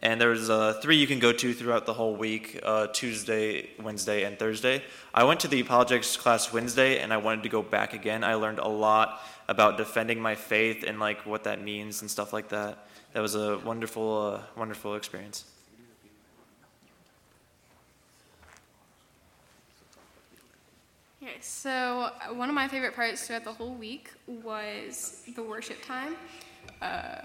and 0.00 0.20
there's 0.20 0.48
uh, 0.48 0.78
three 0.80 0.96
you 0.96 1.06
can 1.06 1.18
go 1.18 1.32
to 1.32 1.52
throughout 1.52 1.84
the 1.84 1.92
whole 1.92 2.16
week: 2.16 2.58
uh, 2.62 2.86
Tuesday, 2.88 3.70
Wednesday, 3.80 4.24
and 4.24 4.38
Thursday. 4.38 4.82
I 5.12 5.24
went 5.24 5.40
to 5.40 5.48
the 5.48 5.60
apologetics 5.60 6.16
class 6.16 6.52
Wednesday, 6.52 7.00
and 7.00 7.12
I 7.12 7.18
wanted 7.18 7.42
to 7.42 7.48
go 7.48 7.62
back 7.62 7.92
again. 7.92 8.24
I 8.24 8.34
learned 8.34 8.58
a 8.58 8.68
lot 8.68 9.20
about 9.48 9.76
defending 9.76 10.20
my 10.20 10.34
faith 10.34 10.84
and 10.86 10.98
like 10.98 11.26
what 11.26 11.44
that 11.44 11.62
means 11.62 12.00
and 12.00 12.10
stuff 12.10 12.32
like 12.32 12.48
that. 12.48 12.86
That 13.12 13.20
was 13.20 13.34
a 13.34 13.58
wonderful, 13.58 14.34
uh, 14.34 14.58
wonderful 14.58 14.94
experience. 14.94 15.44
Okay, 21.28 21.36
so 21.40 22.10
uh, 22.22 22.32
one 22.32 22.48
of 22.48 22.54
my 22.54 22.68
favorite 22.68 22.96
parts 22.96 23.26
throughout 23.26 23.44
the 23.44 23.52
whole 23.52 23.74
week 23.74 24.12
was 24.26 25.24
the 25.34 25.42
worship 25.42 25.84
time. 25.84 26.16
Uh, 26.80 27.20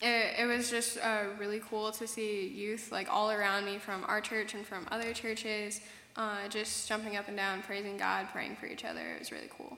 it, 0.00 0.40
it 0.40 0.46
was 0.46 0.70
just 0.70 0.96
uh, 0.98 1.24
really 1.40 1.60
cool 1.68 1.90
to 1.90 2.06
see 2.06 2.46
youth 2.46 2.92
like 2.92 3.08
all 3.10 3.32
around 3.32 3.64
me 3.64 3.78
from 3.78 4.04
our 4.06 4.20
church 4.20 4.54
and 4.54 4.64
from 4.64 4.86
other 4.92 5.12
churches, 5.12 5.80
uh, 6.14 6.46
just 6.48 6.88
jumping 6.88 7.16
up 7.16 7.26
and 7.26 7.36
down, 7.36 7.62
praising 7.62 7.96
God, 7.96 8.28
praying 8.32 8.54
for 8.54 8.66
each 8.66 8.84
other. 8.84 9.00
It 9.00 9.18
was 9.18 9.32
really 9.32 9.50
cool. 9.56 9.76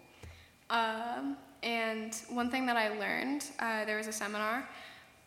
Um, 0.68 1.38
and 1.62 2.14
one 2.28 2.50
thing 2.50 2.66
that 2.66 2.76
I 2.76 2.90
learned, 2.98 3.44
uh, 3.60 3.86
there 3.86 3.96
was 3.96 4.08
a 4.08 4.12
seminar 4.12 4.68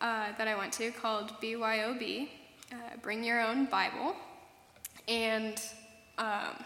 uh, 0.00 0.28
that 0.38 0.46
I 0.46 0.54
went 0.54 0.72
to 0.74 0.92
called 0.92 1.32
BYOB, 1.42 2.28
Bring 3.02 3.24
Your 3.24 3.40
Own 3.40 3.64
Bible. 3.64 4.14
And 5.08 5.60
um, 6.18 6.64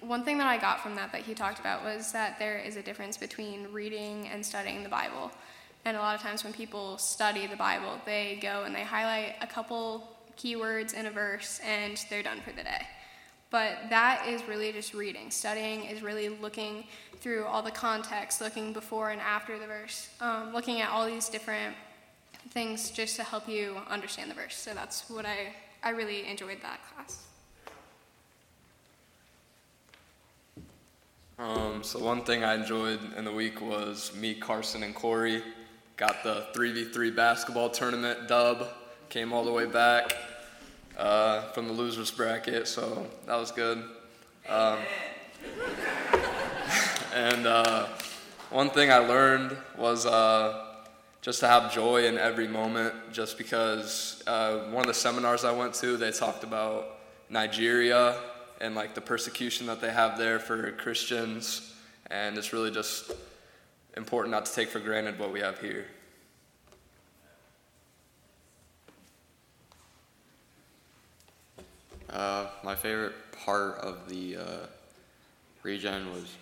one 0.00 0.24
thing 0.24 0.38
that 0.38 0.46
I 0.46 0.58
got 0.58 0.80
from 0.80 0.94
that 0.96 1.12
that 1.12 1.22
he 1.22 1.34
talked 1.34 1.58
about 1.58 1.82
was 1.82 2.12
that 2.12 2.38
there 2.38 2.58
is 2.58 2.76
a 2.76 2.82
difference 2.82 3.16
between 3.16 3.72
reading 3.72 4.28
and 4.28 4.44
studying 4.44 4.82
the 4.82 4.88
Bible. 4.88 5.30
And 5.84 5.96
a 5.96 6.00
lot 6.00 6.14
of 6.14 6.20
times 6.20 6.44
when 6.44 6.52
people 6.52 6.98
study 6.98 7.46
the 7.46 7.56
Bible, 7.56 8.00
they 8.04 8.38
go 8.40 8.64
and 8.64 8.74
they 8.74 8.82
highlight 8.82 9.36
a 9.40 9.46
couple 9.46 10.08
keywords 10.36 10.94
in 10.94 11.06
a 11.06 11.10
verse 11.10 11.60
and 11.64 12.04
they're 12.10 12.22
done 12.22 12.40
for 12.40 12.52
the 12.52 12.62
day. 12.62 12.86
But 13.50 13.88
that 13.88 14.26
is 14.28 14.46
really 14.46 14.72
just 14.72 14.92
reading. 14.92 15.30
Studying 15.30 15.84
is 15.84 16.02
really 16.02 16.28
looking 16.28 16.84
through 17.20 17.44
all 17.46 17.62
the 17.62 17.70
context, 17.70 18.40
looking 18.40 18.72
before 18.72 19.10
and 19.10 19.20
after 19.20 19.58
the 19.58 19.66
verse, 19.66 20.10
um, 20.20 20.52
looking 20.52 20.80
at 20.80 20.90
all 20.90 21.06
these 21.06 21.28
different 21.28 21.74
things 22.50 22.90
just 22.90 23.16
to 23.16 23.24
help 23.24 23.48
you 23.48 23.76
understand 23.88 24.30
the 24.30 24.34
verse. 24.34 24.56
So 24.56 24.74
that's 24.74 25.08
what 25.08 25.24
I, 25.24 25.54
I 25.82 25.90
really 25.90 26.26
enjoyed 26.26 26.58
that 26.62 26.80
class. 26.94 27.24
Um, 31.40 31.84
so 31.84 32.00
one 32.00 32.22
thing 32.24 32.42
I 32.42 32.54
enjoyed 32.54 32.98
in 33.16 33.24
the 33.24 33.30
week 33.30 33.60
was 33.60 34.12
me, 34.16 34.34
Carson, 34.34 34.82
and 34.82 34.92
Corey 34.92 35.40
got 35.96 36.24
the 36.24 36.46
3v3 36.52 37.14
basketball 37.14 37.70
tournament 37.70 38.26
dub. 38.26 38.66
Came 39.08 39.32
all 39.32 39.44
the 39.44 39.52
way 39.52 39.66
back 39.66 40.12
uh, 40.98 41.42
from 41.52 41.68
the 41.68 41.72
losers 41.72 42.10
bracket, 42.10 42.66
so 42.66 43.06
that 43.26 43.36
was 43.36 43.52
good. 43.52 43.84
Um, 44.48 44.78
and 47.14 47.46
uh, 47.46 47.86
one 48.50 48.70
thing 48.70 48.90
I 48.90 48.98
learned 48.98 49.56
was 49.76 50.06
uh, 50.06 50.74
just 51.22 51.38
to 51.38 51.46
have 51.46 51.72
joy 51.72 52.06
in 52.06 52.18
every 52.18 52.48
moment. 52.48 52.94
Just 53.12 53.38
because 53.38 54.24
uh, 54.26 54.70
one 54.70 54.80
of 54.80 54.88
the 54.88 54.94
seminars 54.94 55.44
I 55.44 55.52
went 55.52 55.74
to, 55.74 55.96
they 55.96 56.10
talked 56.10 56.42
about 56.42 56.98
Nigeria 57.30 58.16
and 58.60 58.74
like 58.74 58.94
the 58.94 59.00
persecution 59.00 59.66
that 59.66 59.80
they 59.80 59.90
have 59.90 60.18
there 60.18 60.38
for 60.38 60.72
Christians, 60.72 61.74
and 62.10 62.36
it's 62.36 62.52
really 62.52 62.70
just 62.70 63.12
important 63.96 64.32
not 64.32 64.46
to 64.46 64.52
take 64.52 64.68
for 64.68 64.80
granted 64.80 65.18
what 65.18 65.32
we 65.32 65.40
have 65.40 65.60
here. 65.60 65.86
Uh, 72.10 72.46
my 72.64 72.74
favorite 72.74 73.14
part 73.44 73.76
of 73.78 74.08
the 74.08 74.36
uh, 74.36 74.66
regen 75.62 76.10
was 76.12 76.36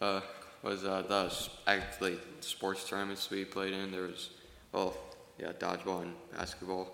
uh, 0.00 0.20
was 0.62 0.84
uh, 0.84 1.02
the 1.02 1.48
actually 1.70 2.18
sports 2.40 2.88
tournaments 2.88 3.30
we 3.30 3.44
played 3.44 3.74
in. 3.74 3.90
There 3.92 4.02
was 4.02 4.30
well, 4.72 4.96
yeah, 5.38 5.52
dodgeball 5.52 6.02
and 6.02 6.14
basketball. 6.36 6.88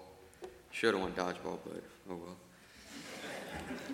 Should 0.73 0.95
have 0.95 1.03
won 1.03 1.13
dodgeball, 1.13 1.59
but 1.65 1.83
oh 2.11 2.17
well. 2.17 2.37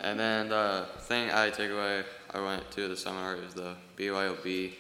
And 0.03 0.19
then 0.19 0.49
the 0.49 0.87
thing 1.01 1.31
I 1.31 1.51
take 1.51 1.71
away, 1.71 2.05
I 2.33 2.41
went 2.41 2.71
to 2.73 2.89
the 2.89 2.97
seminar 2.97 3.37
is 3.37 3.53
the 3.53 3.75
BYOB, 3.99 4.73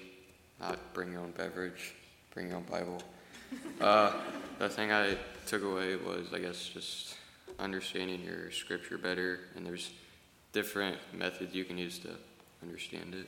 not 0.58 0.78
bring 0.94 1.12
your 1.12 1.20
own 1.20 1.32
beverage, 1.32 1.94
bring 2.32 2.48
your 2.48 2.56
own 2.56 2.64
Bible. 2.70 3.00
Uh, 3.80 4.12
the 4.60 4.68
thing 4.68 4.92
I 4.92 5.16
took 5.46 5.64
away 5.64 5.96
was, 5.96 6.32
I 6.32 6.38
guess, 6.38 6.68
just 6.68 7.16
understanding 7.58 8.22
your 8.22 8.52
scripture 8.52 8.96
better, 8.96 9.40
and 9.56 9.66
there's 9.66 9.90
different 10.52 10.98
methods 11.12 11.52
you 11.52 11.64
can 11.64 11.76
use 11.76 11.98
to 12.00 12.10
understand 12.62 13.14
it. 13.14 13.26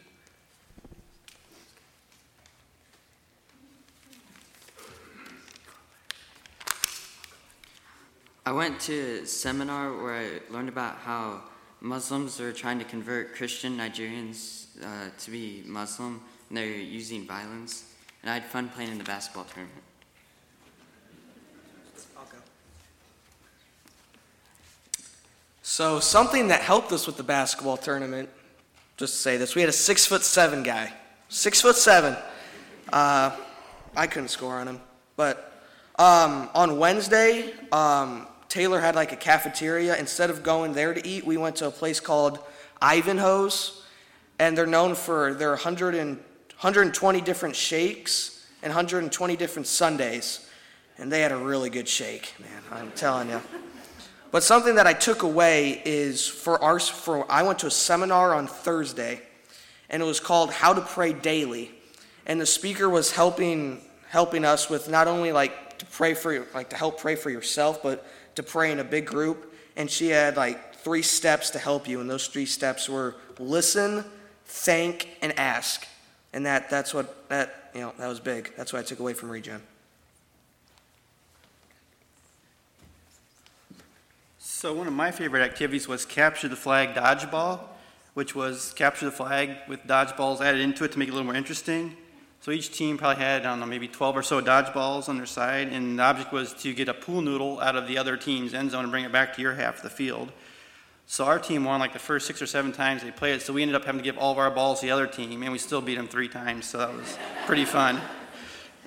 I 8.47 8.53
went 8.53 8.79
to 8.83 9.23
a 9.23 9.27
seminar 9.27 9.93
where 10.01 10.15
I 10.15 10.53
learned 10.53 10.69
about 10.69 10.99
how 10.99 11.43
Muslims 11.83 12.39
are 12.41 12.53
trying 12.53 12.79
to 12.79 12.85
convert 12.85 13.35
Christian 13.35 13.77
Nigerians 13.77 14.67
uh, 14.85 15.11
to 15.19 15.31
be 15.33 15.65
Muslim, 15.67 16.21
and 16.49 16.57
they're 16.57 16.77
using 16.77 17.27
violence. 17.27 17.93
And 18.23 18.31
I 18.31 18.35
had 18.35 18.45
fun 18.45 18.69
playing 18.69 18.93
in 18.93 18.99
the 18.99 19.05
basketball 19.05 19.45
tournament. 19.45 19.83
So 25.65 25.99
something 25.99 26.49
that 26.49 26.61
helped 26.61 26.93
us 26.93 27.07
with 27.07 27.17
the 27.17 27.25
basketball 27.25 27.77
tournament, 27.77 28.29
just 28.97 29.15
to 29.15 29.19
say 29.19 29.37
this, 29.37 29.57
we 29.57 29.63
had 29.63 29.69
a 29.69 29.73
six 29.73 30.07
foot 30.07 30.23
seven 30.23 30.63
guy, 30.63 30.93
six 31.31 31.61
foot 31.61 31.77
seven. 31.77 32.17
Uh, 32.93 33.35
I 33.97 34.07
couldn't 34.07 34.29
score 34.29 34.55
on 34.55 34.69
him, 34.69 34.81
but 35.17 35.65
um, 35.99 36.49
on 36.55 36.79
Wednesday, 36.79 37.55
um, 37.73 38.29
Taylor 38.53 38.81
had 38.81 38.95
like 38.95 39.13
a 39.13 39.17
cafeteria. 39.17 39.97
Instead 39.97 40.29
of 40.29 40.43
going 40.43 40.75
there 40.75 40.93
to 40.93 41.07
eat, 41.09 41.25
we 41.25 41.39
went 41.39 41.57
to 41.57 41.69
a 41.69 41.71
place 41.71 42.01
called 42.01 42.39
Ivanhoe's, 42.83 43.83
and 44.39 44.59
they're 44.59 44.67
known 44.67 44.95
for 44.95 45.33
their 45.33 45.53
100 45.53 45.95
and, 45.95 46.17
120 46.61 47.23
different 47.23 47.57
shakes 47.57 48.47
and 48.63 48.69
120 48.69 49.37
different 49.37 49.67
sundaes, 49.67 50.51
and 50.99 51.11
they 51.11 51.23
had 51.23 51.33
a 51.33 51.37
really 51.37 51.71
good 51.71 51.89
shake, 51.89 52.35
man. 52.39 52.63
I'm 52.71 52.93
telling 52.93 53.31
you. 53.31 53.41
But 54.31 54.43
something 54.43 54.75
that 54.75 54.87
I 54.87 54.93
took 54.93 55.23
away 55.23 55.81
is 55.87 56.29
for 56.29 56.63
our 56.63 56.79
for 56.79 57.25
I 57.33 57.45
went 57.45 57.61
to 57.61 57.69
a 57.69 57.71
seminar 57.71 58.35
on 58.35 58.47
Thursday, 58.47 59.23
and 59.89 60.03
it 60.03 60.07
was 60.07 60.21
called 60.21 60.53
How 60.53 60.75
to 60.75 60.83
Pray 60.83 61.15
Daily, 61.15 61.71
and 62.27 62.39
the 62.39 62.45
speaker 62.45 62.91
was 62.91 63.13
helping 63.13 63.81
helping 64.11 64.45
us 64.45 64.69
with 64.69 64.91
not 64.91 65.09
only 65.09 65.33
like 65.33 65.79
to 65.79 65.87
pray 65.87 66.13
for 66.13 66.47
like 66.53 66.69
to 66.69 66.77
help 66.77 67.01
pray 67.01 67.15
for 67.15 67.31
yourself, 67.31 67.83
but 67.83 68.07
to 68.35 68.43
pray 68.43 68.73
in 68.73 68.79
a 68.79 68.85
big 68.85 69.07
group. 69.07 69.55
And 69.77 69.91
she 69.91 70.09
had 70.09 70.37
like 70.37 70.75
three 70.77 71.03
steps 71.03 71.51
to 71.51 71.59
help 71.59 71.89
you, 71.89 72.01
and 72.01 72.11
those 72.11 72.27
three 72.27 72.47
steps 72.47 72.89
were 72.89 73.15
listen, 73.39 74.05
thank, 74.45 75.09
and 75.23 75.39
ask. 75.39 75.87
And 76.33 76.45
that 76.47 76.69
that's 76.69 76.93
what 76.93 77.29
that 77.29 77.71
you 77.75 77.81
know 77.81 77.93
that 77.99 78.09
was 78.09 78.21
big. 78.21 78.53
That's 78.57 78.73
what 78.73 78.81
I 78.81 78.83
took 78.83 78.99
away 78.99 79.15
from 79.15 79.31
Regen. 79.31 79.63
So 84.39 84.73
one 84.73 84.87
of 84.87 84.93
my 84.93 85.11
favorite 85.11 85.43
activities 85.43 85.89
was 85.89 86.05
capture 86.05 86.49
the 86.49 86.57
flag 86.57 86.95
dodgeball, 86.95 87.61
which 88.15 88.35
was 88.35 88.73
capture 88.75 89.07
the 89.07 89.11
flag 89.11 89.57
with 89.69 89.81
dodgeballs 89.85 90.41
added 90.41 90.61
into 90.61 90.85
it 90.85 90.93
to 90.93 90.99
make 90.99 91.09
it 91.09 91.11
a 91.11 91.15
little 91.15 91.27
more 91.27 91.35
interesting. 91.35 91.97
So 92.43 92.51
each 92.51 92.77
team 92.77 92.99
probably 92.99 93.23
had, 93.23 93.43
I 93.43 93.51
don't 93.51 93.61
know, 93.61 93.67
maybe 93.67 93.87
12 93.87 94.17
or 94.17 94.23
so 94.25 94.41
dodgeballs 94.43 95.09
on 95.09 95.17
their 95.17 95.27
side, 95.27 95.69
and 95.69 95.97
the 95.97 96.03
object 96.03 96.33
was 96.33 96.53
to 96.55 96.75
get 96.75 96.89
a 96.89 96.95
pool 96.95 97.23
noodle 97.23 97.61
out 97.61 97.77
of 97.77 97.87
the 97.87 97.97
other 97.97 98.17
team's 98.17 98.53
end 98.53 98.73
zone 98.73 98.83
and 98.83 98.91
bring 98.91 99.05
it 99.05 99.13
back 99.13 99.37
to 99.37 99.41
your 99.41 99.55
half 99.55 99.77
of 99.77 99.83
the 99.85 99.91
field. 99.91 100.33
So 101.07 101.25
our 101.25 101.39
team 101.39 101.63
won 101.63 101.79
like 101.79 101.93
the 101.93 102.01
first 102.01 102.27
six 102.27 102.43
or 102.43 102.47
seven 102.47 102.73
times 102.73 103.05
they 103.05 103.13
played 103.13 103.37
it, 103.37 103.43
so 103.43 103.53
we 103.53 103.63
ended 103.63 103.77
up 103.77 103.85
having 103.85 104.01
to 104.01 104.05
give 104.05 104.19
all 104.19 104.33
of 104.33 104.39
our 104.39 104.51
balls 104.51 104.81
to 104.81 104.87
the 104.87 104.91
other 104.91 105.07
team, 105.07 105.45
and 105.45 105.53
we 105.53 105.59
still 105.59 105.81
beat 105.81 105.95
them 105.95 106.09
three 106.09 106.27
times, 106.27 106.67
so 106.67 106.79
that 106.79 106.93
was 106.93 107.17
pretty 107.47 107.65
fun. 107.65 108.01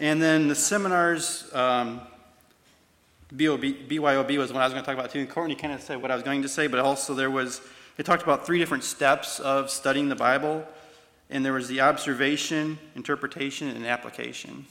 And 0.01 0.21
then 0.21 0.49
the 0.49 0.55
seminars, 0.55 1.49
um, 1.53 2.01
BYOB 3.33 4.37
was 4.37 4.51
what 4.51 4.63
I 4.63 4.65
was 4.65 4.73
going 4.73 4.83
to 4.83 4.85
talk 4.85 4.99
about 4.99 5.11
too. 5.11 5.19
And 5.19 5.29
Courtney 5.29 5.55
kind 5.55 5.71
of 5.71 5.81
said 5.81 6.01
what 6.01 6.11
I 6.11 6.15
was 6.15 6.25
going 6.25 6.41
to 6.41 6.49
say, 6.49 6.67
but 6.67 6.81
also 6.81 7.13
there 7.13 7.31
was, 7.31 7.61
it 7.97 8.05
talked 8.05 8.23
about 8.23 8.45
three 8.45 8.59
different 8.59 8.83
steps 8.83 9.39
of 9.39 9.69
studying 9.69 10.09
the 10.09 10.15
Bible, 10.17 10.67
and 11.29 11.45
there 11.45 11.53
was 11.53 11.67
the 11.67 11.81
observation, 11.81 12.77
interpretation, 12.95 13.67
and 13.69 13.85
application. 13.85 14.65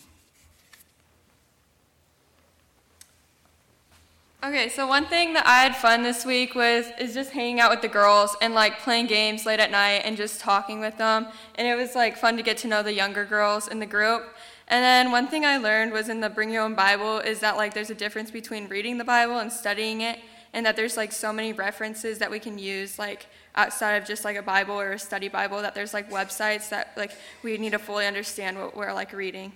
Okay, 4.45 4.69
so 4.69 4.87
one 4.87 5.07
thing 5.07 5.33
that 5.33 5.47
I 5.47 5.63
had 5.63 5.75
fun 5.75 6.03
this 6.03 6.27
week 6.27 6.55
was 6.55 6.85
is 7.01 7.15
just 7.15 7.31
hanging 7.31 7.61
out 7.61 7.71
with 7.71 7.81
the 7.81 7.89
girls 7.89 8.37
and 8.43 8.53
like 8.53 8.79
playing 8.81 9.07
games 9.07 9.47
late 9.47 9.59
at 9.59 9.71
night 9.71 10.03
and 10.05 10.19
just 10.19 10.39
talking 10.39 10.81
with 10.81 10.99
them. 10.99 11.29
And 11.55 11.67
it 11.67 11.75
was 11.75 11.95
like 11.95 12.19
fun 12.19 12.37
to 12.37 12.43
get 12.43 12.59
to 12.59 12.69
know 12.69 12.83
the 12.83 12.93
younger 12.93 13.25
girls 13.25 13.69
in 13.69 13.79
the 13.79 13.87
group. 13.87 14.23
And 14.69 14.85
then 14.85 15.13
one 15.13 15.29
thing 15.29 15.47
I 15.47 15.57
learned 15.57 15.93
was 15.93 16.11
in 16.11 16.21
the 16.21 16.29
Bring 16.29 16.51
Your 16.51 16.63
Own 16.63 16.75
Bible 16.75 17.21
is 17.21 17.41
that 17.41 17.57
like 17.57 17.73
there's 17.73 17.89
a 17.89 17.95
difference 17.95 18.31
between 18.31 18.69
reading 18.69 18.99
the 18.99 19.05
Bible 19.05 19.39
and 19.39 19.51
studying 19.51 20.03
it, 20.03 20.19
and 20.53 20.67
that 20.67 20.77
there's 20.77 20.99
like 20.99 21.13
so 21.13 21.33
many 21.33 21.55
references 21.55 22.19
that 22.19 22.31
we 22.31 22.39
can 22.39 22.59
use 22.59 22.99
like 22.99 23.27
outside 23.57 23.95
of 23.95 24.07
just 24.07 24.25
like 24.25 24.37
a 24.37 24.43
Bible 24.43 24.75
or 24.75 24.93
a 24.93 24.99
study 24.99 25.29
Bible. 25.29 25.63
That 25.63 25.75
there's 25.75 25.95
like 25.95 26.11
websites 26.11 26.69
that 26.71 26.93
like 26.97 27.13
we 27.43 27.57
need 27.59 27.71
to 27.71 27.79
fully 27.79 28.07
understand 28.07 28.59
what 28.59 28.77
we're 28.77 28.93
like 28.93 29.13
reading. 29.13 29.53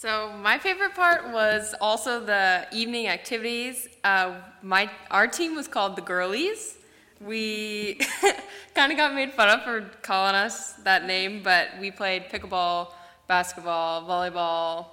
So 0.00 0.32
my 0.40 0.58
favorite 0.58 0.94
part 0.94 1.32
was 1.32 1.74
also 1.80 2.24
the 2.24 2.68
evening 2.72 3.08
activities. 3.08 3.88
Uh, 4.04 4.34
my 4.62 4.88
our 5.10 5.26
team 5.26 5.56
was 5.56 5.66
called 5.66 5.96
the 5.96 6.02
Girlies. 6.02 6.78
We 7.20 7.98
kind 8.76 8.92
of 8.92 8.96
got 8.96 9.12
made 9.12 9.32
fun 9.32 9.48
of 9.48 9.64
for 9.64 9.90
calling 10.02 10.36
us 10.36 10.74
that 10.84 11.04
name, 11.04 11.42
but 11.42 11.70
we 11.80 11.90
played 11.90 12.28
pickleball, 12.28 12.92
basketball, 13.26 14.04
volleyball, 14.04 14.86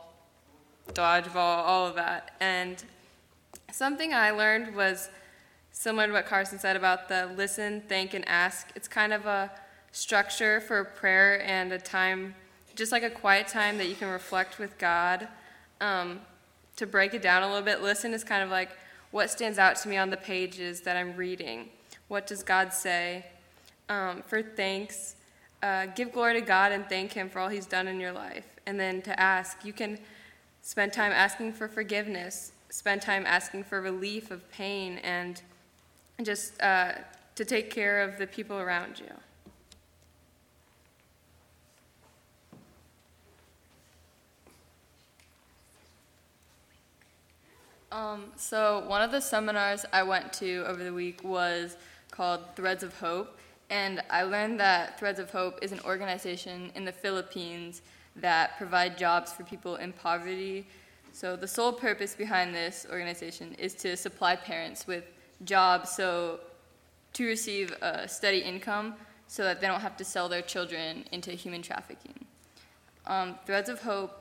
dodgeball, 0.94 1.36
all 1.36 1.86
of 1.86 1.94
that. 1.96 2.32
And 2.40 2.84
something 3.72 4.14
I 4.14 4.32
learned 4.32 4.76
was 4.76 5.10
similar 5.72 6.08
to 6.08 6.14
what 6.14 6.26
Carson 6.26 6.60
said 6.60 6.76
about 6.76 7.10
the 7.10 7.30
listen, 7.36 7.82
think, 7.82 8.14
and 8.14 8.28
ask. 8.28 8.72
It's 8.76 8.88
kind 8.88 9.14
of 9.14 9.26
a 9.26 9.52
structure 9.92 10.62
for 10.62 10.84
prayer 10.84 11.42
and 11.44 11.72
a 11.72 11.80
time 11.80 12.36
just 12.76 12.92
like 12.92 13.04
a 13.04 13.10
quiet 13.10 13.48
time 13.48 13.78
that 13.78 13.88
you 13.88 13.96
can 13.96 14.10
reflect 14.10 14.60
with 14.60 14.78
God. 14.78 15.28
Um, 15.82 16.22
to 16.76 16.86
break 16.86 17.14
it 17.14 17.22
down 17.22 17.42
a 17.42 17.48
little 17.48 17.64
bit, 17.64 17.82
listen 17.82 18.14
is 18.14 18.24
kind 18.24 18.44
of 18.44 18.50
like 18.50 18.70
what 19.12 19.30
stands 19.30 19.58
out 19.58 19.78
to 19.78 19.88
me 19.88 19.96
on 19.96 20.10
the 20.10 20.18
pages 20.18 20.82
that 20.82 20.98
I'm 20.98 21.16
reading. 21.16 21.70
What 22.10 22.28
does 22.28 22.44
God 22.44 22.74
say? 22.74 23.26
Um, 23.88 24.24
for 24.28 24.42
thanks, 24.42 25.16
uh, 25.64 25.86
give 25.88 26.12
glory 26.12 26.34
to 26.34 26.42
God 26.42 26.72
and 26.72 26.86
thank 26.88 27.14
Him 27.14 27.30
for 27.30 27.40
all 27.40 27.48
He's 27.48 27.66
done 27.66 27.88
in 27.88 28.00
your 28.00 28.12
life. 28.12 28.46
And 28.66 28.80
then 28.80 29.02
to 29.04 29.18
ask, 29.18 29.64
you 29.64 29.72
can 29.74 30.00
spend 30.62 30.92
time 30.92 31.12
asking 31.14 31.54
for 31.54 31.68
forgiveness. 31.68 32.52
Spend 32.76 33.02
time 33.02 33.26
asking 33.26 33.64
for 33.64 33.80
relief 33.80 34.32
of 34.32 34.52
pain 34.52 34.98
and 34.98 35.42
just 36.22 36.62
uh, 36.62 36.92
to 37.34 37.46
take 37.46 37.70
care 37.70 38.02
of 38.02 38.18
the 38.18 38.28
people 38.28 38.58
around 38.58 39.00
you. 39.00 39.06
Um, 47.94 48.26
so 48.36 48.84
one 48.88 49.02
of 49.02 49.12
the 49.12 49.22
seminars 49.22 49.86
I 49.94 50.04
went 50.04 50.34
to 50.34 50.66
over 50.68 50.84
the 50.84 50.94
week 50.94 51.24
was 51.24 51.78
called 52.12 52.42
Threads 52.58 52.84
of 52.84 53.00
Hope, 53.00 53.38
and 53.70 54.02
I 54.10 54.24
learned 54.24 54.60
that 54.60 55.00
Threads 55.00 55.20
of 55.20 55.32
Hope 55.32 55.60
is 55.62 55.72
an 55.72 55.80
organization 55.86 56.74
in 56.76 56.84
the 56.84 56.92
Philippines 56.92 57.82
that 58.18 58.58
provide 58.58 58.98
jobs 58.98 59.32
for 59.32 59.44
people 59.44 59.78
in 59.78 59.94
poverty. 59.94 60.68
So 61.16 61.38
the 61.38 61.48
sole 61.48 61.72
purpose 61.72 62.14
behind 62.14 62.54
this 62.54 62.86
organization 62.92 63.56
is 63.58 63.74
to 63.76 63.96
supply 63.96 64.36
parents 64.36 64.86
with 64.86 65.06
jobs 65.46 65.92
so 65.92 66.42
to 67.14 67.26
receive 67.26 67.72
a 67.82 68.06
steady 68.06 68.40
income 68.40 68.96
so 69.28 69.46
that 69.46 69.62
they 69.62 69.68
don't 69.68 69.80
have 69.80 69.96
to 69.96 70.04
sell 70.04 70.28
their 70.28 70.42
children 70.42 71.06
into 71.14 71.32
human 71.32 71.62
trafficking. 71.62 72.26
Um, 73.08 73.36
Threads 73.46 73.70
of 73.70 73.82
Hope 73.82 74.12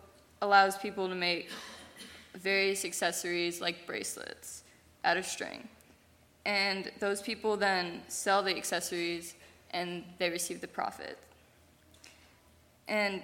allows 0.40 0.76
people 0.76 1.08
to 1.08 1.16
make 1.16 1.50
various 2.36 2.84
accessories 2.84 3.60
like 3.60 3.88
bracelets 3.88 4.62
out 5.04 5.16
of 5.16 5.26
string. 5.26 5.66
And 6.46 6.92
those 7.00 7.20
people 7.20 7.56
then 7.56 8.02
sell 8.06 8.40
the 8.40 8.56
accessories 8.56 9.34
and 9.72 10.04
they 10.18 10.30
receive 10.30 10.60
the 10.60 10.68
profit. 10.68 11.18
And 12.86 13.22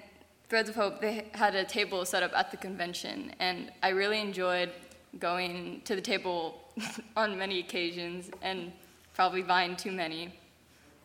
Threads 0.51 0.69
of 0.69 0.75
Hope, 0.75 1.01
they 1.01 1.27
had 1.31 1.55
a 1.55 1.63
table 1.63 2.05
set 2.05 2.25
up 2.25 2.33
at 2.35 2.51
the 2.51 2.57
convention, 2.57 3.33
and 3.39 3.71
I 3.85 3.91
really 3.91 4.21
enjoyed 4.21 4.73
going 5.21 5.81
to 5.85 5.95
the 5.95 6.01
table 6.01 6.61
on 7.17 7.39
many 7.39 7.61
occasions 7.61 8.33
and 8.43 8.73
probably 9.15 9.43
buying 9.43 9.77
too 9.77 9.93
many 9.93 10.35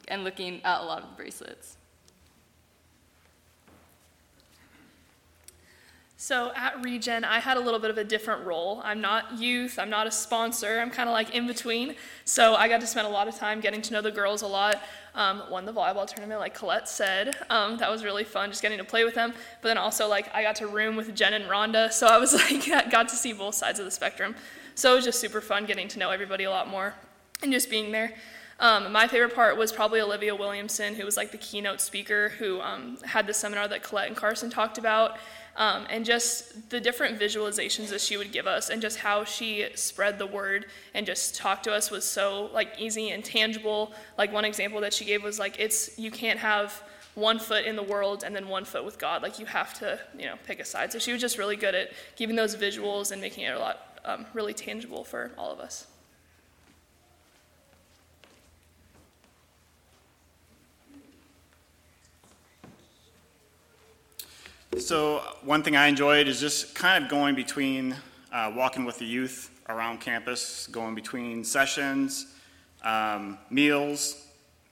and 0.07 0.23
looking 0.23 0.63
at 0.63 0.81
a 0.81 0.83
lot 0.83 1.03
of 1.03 1.15
bracelets. 1.15 1.77
So 6.17 6.53
at 6.55 6.81
Regen, 6.81 7.25
I 7.25 7.39
had 7.39 7.57
a 7.57 7.59
little 7.59 7.79
bit 7.79 7.89
of 7.89 7.97
a 7.97 8.03
different 8.03 8.45
role. 8.45 8.79
I'm 8.85 9.01
not 9.01 9.37
youth, 9.37 9.77
I'm 9.77 9.89
not 9.89 10.07
a 10.07 10.11
sponsor, 10.11 10.79
I'm 10.79 10.89
kind 10.89 11.09
of 11.09 11.13
like 11.13 11.35
in 11.35 11.45
between. 11.45 11.95
So 12.23 12.55
I 12.55 12.69
got 12.69 12.79
to 12.81 12.87
spend 12.87 13.05
a 13.05 13.09
lot 13.09 13.27
of 13.27 13.35
time 13.35 13.59
getting 13.59 13.81
to 13.81 13.93
know 13.93 14.01
the 14.01 14.11
girls 14.11 14.41
a 14.41 14.47
lot. 14.47 14.81
Um, 15.13 15.43
won 15.49 15.65
the 15.65 15.73
volleyball 15.73 16.07
tournament, 16.07 16.39
like 16.39 16.53
Colette 16.53 16.87
said. 16.87 17.35
Um, 17.49 17.77
that 17.77 17.91
was 17.91 18.03
really 18.03 18.23
fun, 18.23 18.49
just 18.49 18.61
getting 18.61 18.77
to 18.77 18.83
play 18.85 19.03
with 19.03 19.13
them. 19.13 19.33
But 19.61 19.69
then 19.69 19.77
also, 19.77 20.07
like, 20.07 20.33
I 20.33 20.41
got 20.41 20.55
to 20.57 20.67
room 20.67 20.95
with 20.95 21.13
Jen 21.15 21.33
and 21.33 21.45
Rhonda, 21.45 21.91
so 21.91 22.07
I 22.07 22.17
was 22.17 22.33
like, 22.51 22.65
got 22.89 23.09
to 23.09 23.15
see 23.15 23.33
both 23.33 23.55
sides 23.55 23.79
of 23.79 23.85
the 23.85 23.91
spectrum. 23.91 24.35
So 24.73 24.93
it 24.93 24.95
was 24.95 25.05
just 25.05 25.19
super 25.19 25.41
fun 25.41 25.65
getting 25.65 25.87
to 25.89 25.99
know 25.99 26.11
everybody 26.11 26.45
a 26.45 26.49
lot 26.49 26.69
more 26.69 26.93
and 27.41 27.51
just 27.51 27.69
being 27.69 27.91
there. 27.91 28.13
Um, 28.59 28.93
my 28.93 29.07
favorite 29.07 29.35
part 29.35 29.57
was 29.57 29.73
probably 29.73 29.99
Olivia 29.99 30.33
Williamson, 30.33 30.95
who 30.95 31.03
was 31.03 31.17
like 31.17 31.31
the 31.31 31.37
keynote 31.37 31.81
speaker, 31.81 32.29
who 32.39 32.61
um, 32.61 32.97
had 33.03 33.27
the 33.27 33.33
seminar 33.33 33.67
that 33.67 33.83
Colette 33.83 34.07
and 34.07 34.15
Carson 34.15 34.49
talked 34.49 34.77
about 34.77 35.17
um, 35.57 35.85
and 35.89 36.03
just 36.03 36.69
the 36.69 36.81
different 36.81 37.19
visualizations 37.19 37.89
that 37.89 38.01
she 38.01 38.17
would 38.17 38.31
give 38.31 38.45
us 38.45 38.69
and 38.69 38.81
just 38.81 38.99
how 38.99 39.23
she 39.23 39.67
spread 39.75 40.19
the 40.19 40.25
word 40.25 40.65
and 40.93 41.05
just 41.05 41.35
talked 41.35 41.63
to 41.63 41.73
us 41.73 41.89
was 41.89 42.03
so 42.03 42.49
like 42.53 42.73
easy 42.77 43.11
and 43.11 43.23
tangible. 43.23 43.93
Like 44.17 44.33
one 44.33 44.45
example 44.45 44.81
that 44.81 44.93
she 44.93 45.05
gave 45.05 45.23
was 45.23 45.39
like 45.39 45.55
it's 45.59 45.97
you 45.97 46.11
can't 46.11 46.39
have 46.39 46.83
one 47.15 47.39
foot 47.39 47.63
in 47.63 47.77
the 47.77 47.83
world 47.83 48.23
and 48.25 48.35
then 48.35 48.49
one 48.49 48.65
foot 48.65 48.83
with 48.83 48.99
god. 48.99 49.23
Like 49.23 49.39
you 49.39 49.45
have 49.45 49.73
to 49.79 49.99
you 50.17 50.25
know 50.25 50.35
pick 50.45 50.59
a 50.59 50.65
side. 50.65 50.91
So 50.91 50.99
she 50.99 51.13
was 51.13 51.21
just 51.21 51.37
really 51.37 51.55
good 51.55 51.73
at 51.73 51.91
giving 52.17 52.35
those 52.35 52.55
visuals 52.55 53.11
and 53.11 53.21
making 53.21 53.45
it 53.45 53.55
a 53.55 53.59
lot 53.59 53.99
um, 54.03 54.25
really 54.33 54.53
tangible 54.53 55.03
for 55.03 55.31
all 55.37 55.51
of 55.51 55.59
us 55.59 55.87
So 64.79 65.23
one 65.41 65.63
thing 65.63 65.77
I 65.77 65.87
enjoyed 65.87 66.27
is 66.27 66.41
just 66.41 66.75
kind 66.75 67.01
of 67.01 67.09
going 67.09 67.33
between 67.33 67.95
uh, 68.33 68.51
walking 68.53 68.83
with 68.83 68.99
the 68.99 69.05
youth 69.05 69.49
around 69.69 70.01
campus, 70.01 70.67
going 70.67 70.95
between 70.95 71.45
sessions, 71.45 72.27
um, 72.83 73.37
meals, 73.49 74.27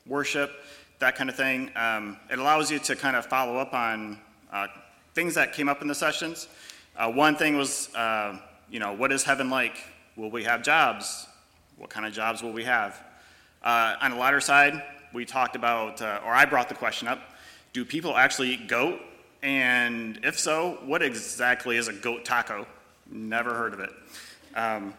worship, 0.05 0.51
that 0.99 1.15
kind 1.15 1.29
of 1.29 1.37
thing. 1.37 1.71
Um, 1.77 2.17
it 2.29 2.37
allows 2.37 2.69
you 2.69 2.79
to 2.79 2.97
kind 2.97 3.15
of 3.15 3.25
follow 3.27 3.57
up 3.57 3.73
on 3.73 4.19
uh, 4.51 4.67
things 5.15 5.35
that 5.35 5.53
came 5.53 5.69
up 5.69 5.81
in 5.81 5.87
the 5.87 5.95
sessions. 5.95 6.49
Uh, 6.97 7.09
one 7.09 7.37
thing 7.37 7.55
was, 7.55 7.93
uh, 7.95 8.37
you 8.69 8.79
know, 8.79 8.91
what 8.91 9.13
is 9.13 9.23
heaven 9.23 9.49
like? 9.49 9.77
Will 10.17 10.29
we 10.29 10.43
have 10.43 10.63
jobs? 10.63 11.27
What 11.77 11.89
kind 11.89 12.05
of 12.05 12.11
jobs 12.11 12.43
will 12.43 12.51
we 12.51 12.65
have? 12.65 13.01
Uh, 13.63 13.95
on 14.01 14.11
the 14.11 14.17
latter 14.17 14.41
side, 14.41 14.83
we 15.13 15.23
talked 15.23 15.55
about, 15.55 16.01
uh, 16.01 16.19
or 16.25 16.33
I 16.33 16.43
brought 16.43 16.67
the 16.67 16.75
question 16.75 17.07
up, 17.07 17.19
do 17.71 17.85
people 17.85 18.17
actually 18.17 18.49
eat 18.49 18.67
goat 18.67 18.99
and 19.43 20.21
if 20.23 20.39
so, 20.39 20.79
what 20.85 21.03
exactly 21.03 21.75
is 21.75 21.89
a 21.89 21.93
goat 21.93 22.23
taco? 22.23 22.65
Never 23.11 23.53
heard 23.53 23.73
of 23.73 23.81
it. 23.81 23.89
Um, 24.55 24.93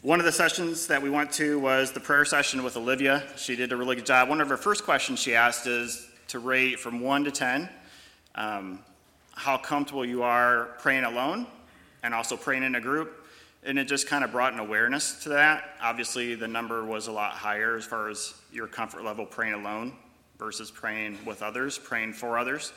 one 0.00 0.18
of 0.18 0.24
the 0.24 0.32
sessions 0.32 0.86
that 0.86 1.02
we 1.02 1.10
went 1.10 1.30
to 1.32 1.60
was 1.60 1.92
the 1.92 2.00
prayer 2.00 2.24
session 2.24 2.62
with 2.62 2.78
Olivia. 2.78 3.22
She 3.36 3.56
did 3.56 3.70
a 3.72 3.76
really 3.76 3.96
good 3.96 4.06
job. 4.06 4.30
One 4.30 4.40
of 4.40 4.48
her 4.48 4.56
first 4.56 4.84
questions 4.84 5.18
she 5.20 5.34
asked 5.34 5.66
is 5.66 6.08
to 6.28 6.38
rate 6.38 6.80
from 6.80 7.00
1 7.00 7.24
to 7.24 7.30
10 7.30 7.68
um, 8.34 8.78
how 9.32 9.58
comfortable 9.58 10.06
you 10.06 10.22
are 10.22 10.70
praying 10.78 11.04
alone 11.04 11.46
and 12.02 12.14
also 12.14 12.38
praying 12.38 12.62
in 12.62 12.76
a 12.76 12.80
group. 12.80 13.26
And 13.62 13.78
it 13.78 13.84
just 13.84 14.06
kind 14.06 14.24
of 14.24 14.32
brought 14.32 14.54
an 14.54 14.58
awareness 14.58 15.22
to 15.24 15.28
that. 15.30 15.76
Obviously, 15.82 16.34
the 16.34 16.48
number 16.48 16.82
was 16.82 17.08
a 17.08 17.12
lot 17.12 17.32
higher 17.32 17.76
as 17.76 17.84
far 17.84 18.08
as 18.08 18.32
your 18.50 18.66
comfort 18.66 19.04
level 19.04 19.26
praying 19.26 19.52
alone 19.52 19.92
versus 20.38 20.70
praying 20.70 21.18
with 21.26 21.42
others, 21.42 21.76
praying 21.76 22.14
for 22.14 22.38
others. 22.38 22.72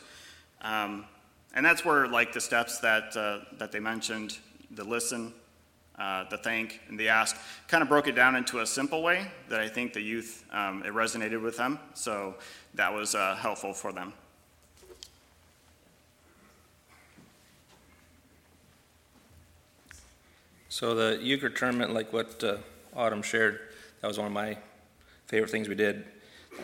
Um, 0.64 1.06
and 1.54 1.66
that's 1.66 1.86
where 1.86 2.08
like 2.08 2.34
the 2.34 2.42
steps 2.42 2.80
that, 2.80 3.16
uh, 3.16 3.40
that 3.58 3.72
they 3.72 3.80
mentioned, 3.80 4.38
the 4.72 4.84
listen, 4.84 5.34
uh, 6.00 6.28
the 6.30 6.38
thank, 6.38 6.82
and 6.88 7.00
the 7.00 7.10
ask, 7.10 7.38
kind 7.68 7.84
of 7.84 7.90
broke 7.90 8.08
it 8.08 8.14
down 8.14 8.36
into 8.36 8.62
a 8.62 8.66
simple 8.66 9.04
way 9.04 9.28
that 9.50 9.60
I 9.60 9.68
think 9.68 9.94
the 9.94 10.02
youth, 10.02 10.44
um, 10.52 10.84
it 10.84 10.94
resonated 10.94 11.42
with 11.42 11.58
them. 11.58 11.80
So 11.94 12.36
that 12.74 12.92
was 12.92 13.14
uh, 13.14 13.36
helpful 13.36 13.74
for 13.74 13.92
them. 13.92 14.14
So 20.70 20.96
the 20.96 21.20
euchre 21.22 21.52
tournament, 21.52 21.94
like 21.94 22.12
what 22.12 22.44
uh, 22.44 22.58
Autumn 22.96 23.22
shared, 23.22 23.60
that 24.02 24.08
was 24.08 24.18
one 24.18 24.26
of 24.26 24.34
my 24.34 24.58
favorite 25.28 25.52
things 25.52 25.70
we 25.70 25.76
did. 25.76 26.04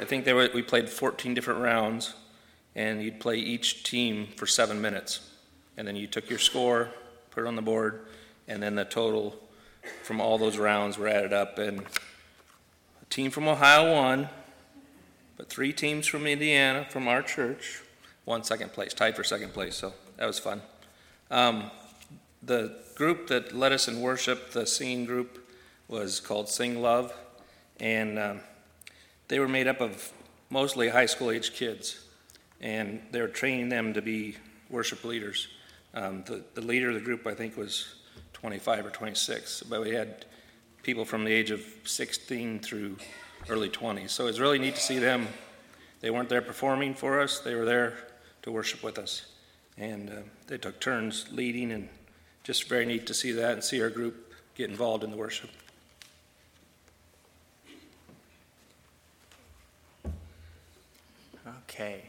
I 0.02 0.06
think 0.06 0.26
were, 0.26 0.50
we 0.52 0.64
played 0.64 0.90
14 0.90 1.36
different 1.36 1.60
rounds, 1.60 2.16
and 2.76 3.02
you'd 3.02 3.20
play 3.20 3.38
each 3.38 3.84
team 3.84 4.28
for 4.36 4.46
seven 4.46 4.82
minutes. 4.82 5.30
And 5.78 5.88
then 5.88 5.96
you 5.96 6.08
took 6.08 6.30
your 6.30 6.40
score, 6.40 6.90
put 7.32 7.44
it 7.44 7.48
on 7.48 7.56
the 7.56 7.62
board, 7.62 8.06
and 8.48 8.62
then 8.62 8.76
the 8.76 8.86
total 8.86 9.36
from 10.04 10.20
all 10.20 10.38
those 10.38 10.58
rounds 10.58 10.98
were 10.98 11.08
added 11.08 11.34
up. 11.34 11.58
And 11.58 11.80
a 11.82 13.06
team 13.10 13.32
from 13.32 13.48
Ohio 13.48 13.94
won, 13.94 14.30
but 15.38 15.50
three 15.50 15.74
teams 15.74 16.06
from 16.08 16.28
Indiana, 16.28 16.86
from 16.90 17.08
our 17.08 17.22
church, 17.22 17.82
won 18.26 18.44
second 18.44 18.74
place, 18.74 18.94
tied 18.94 19.16
for 19.16 19.24
second 19.24 19.54
place. 19.54 19.76
So 19.76 19.94
that 20.18 20.26
was 20.26 20.40
fun. 20.40 20.62
Um, 21.32 21.72
the 22.44 22.76
group 22.96 23.28
that 23.28 23.56
led 23.56 23.72
us 23.72 23.88
in 23.88 24.02
worship, 24.02 24.52
the 24.52 24.66
singing 24.66 25.06
group, 25.06 25.50
was 25.88 26.20
called 26.20 26.50
Sing 26.50 26.82
Love, 26.82 27.14
and 27.80 28.20
um, 28.20 28.40
they 29.28 29.40
were 29.40 29.48
made 29.48 29.68
up 29.68 29.82
of 29.82 30.12
mostly 30.50 30.90
high 30.90 31.06
school 31.06 31.32
age 31.32 31.54
kids 31.54 32.06
and 32.62 33.02
they 33.12 33.22
were 33.22 33.28
training 33.28 33.70
them 33.70 33.94
to 33.94 34.02
be 34.02 34.36
worship 34.70 35.04
leaders. 35.04 35.48
Um, 35.94 36.24
the, 36.26 36.44
the 36.54 36.62
leader 36.62 36.90
of 36.90 36.96
the 36.96 37.02
group, 37.02 37.26
I 37.26 37.34
think, 37.34 37.58
was 37.58 37.96
25 38.34 38.86
or 38.86 38.90
26, 38.90 39.64
but 39.64 39.82
we 39.82 39.92
had 39.92 40.26
people 40.84 41.06
from 41.06 41.24
the 41.24 41.32
age 41.32 41.52
of 41.52 41.62
16 41.86 42.60
through 42.60 42.98
early 43.50 43.70
20s. 43.70 44.10
So 44.10 44.28
it's 44.28 44.40
really 44.40 44.60
neat 44.60 44.76
to 44.76 44.82
see 44.82 45.00
them. 45.00 45.28
They 46.02 46.10
weren't 46.10 46.30
there 46.30 46.42
performing 46.42 46.94
for 46.94 47.20
us, 47.20 47.40
they 47.40 47.56
were 47.56 47.66
there 47.66 47.98
to 48.44 48.52
worship 48.52 48.84
with 48.84 48.98
us. 48.98 49.26
And 49.78 50.10
uh, 50.10 50.14
they 50.48 50.58
took 50.58 50.80
turns 50.80 51.26
leading, 51.32 51.72
and 51.72 51.90
just 52.44 52.68
very 52.68 52.86
neat 52.86 53.08
to 53.08 53.14
see 53.14 53.32
that 53.34 53.54
and 53.54 53.64
see 53.64 53.82
our 53.82 53.90
group 53.90 54.34
get 54.56 54.70
involved 54.70 55.04
in 55.04 55.12
the 55.12 55.18
worship. 55.18 55.50
Okay 61.70 62.09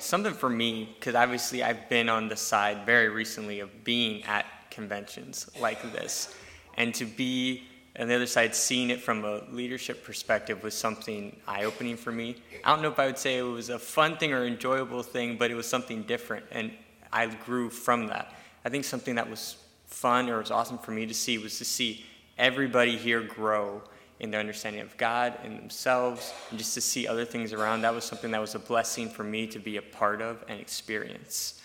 something 0.00 0.34
for 0.34 0.50
me, 0.50 0.94
because 0.98 1.14
obviously 1.14 1.62
I've 1.62 1.88
been 1.88 2.08
on 2.08 2.28
the 2.28 2.36
side 2.36 2.84
very 2.86 3.08
recently 3.08 3.60
of 3.60 3.84
being 3.84 4.24
at 4.24 4.46
conventions 4.70 5.50
like 5.60 5.80
this. 5.92 6.34
And 6.76 6.94
to 6.94 7.04
be 7.04 7.64
on 7.98 8.06
the 8.06 8.14
other 8.14 8.26
side, 8.26 8.54
seeing 8.54 8.90
it 8.90 9.00
from 9.00 9.24
a 9.24 9.42
leadership 9.50 10.04
perspective 10.04 10.62
was 10.62 10.74
something 10.74 11.36
eye 11.48 11.64
opening 11.64 11.96
for 11.96 12.12
me. 12.12 12.36
I 12.64 12.72
don't 12.72 12.82
know 12.82 12.90
if 12.90 12.98
I 12.98 13.06
would 13.06 13.18
say 13.18 13.38
it 13.38 13.42
was 13.42 13.70
a 13.70 13.78
fun 13.78 14.16
thing 14.16 14.32
or 14.32 14.44
enjoyable 14.44 15.02
thing, 15.02 15.36
but 15.36 15.50
it 15.50 15.54
was 15.54 15.66
something 15.66 16.02
different. 16.04 16.46
And 16.52 16.70
I 17.12 17.26
grew 17.26 17.70
from 17.70 18.06
that. 18.06 18.34
I 18.64 18.68
think 18.68 18.84
something 18.84 19.16
that 19.16 19.28
was 19.28 19.56
fun 19.86 20.28
or 20.28 20.38
was 20.38 20.50
awesome 20.50 20.78
for 20.78 20.92
me 20.92 21.06
to 21.06 21.14
see 21.14 21.38
was 21.38 21.58
to 21.58 21.64
see 21.64 22.04
everybody 22.36 22.96
here 22.96 23.22
grow 23.22 23.82
in 24.20 24.30
their 24.30 24.40
understanding 24.40 24.82
of 24.82 24.96
God 24.96 25.34
and 25.44 25.58
themselves, 25.58 26.32
and 26.50 26.58
just 26.58 26.74
to 26.74 26.80
see 26.80 27.06
other 27.06 27.24
things 27.24 27.52
around. 27.52 27.82
That 27.82 27.94
was 27.94 28.04
something 28.04 28.30
that 28.32 28.40
was 28.40 28.54
a 28.54 28.58
blessing 28.58 29.08
for 29.08 29.24
me 29.24 29.46
to 29.48 29.58
be 29.58 29.76
a 29.76 29.82
part 29.82 30.20
of 30.20 30.44
and 30.48 30.60
experience. 30.60 31.60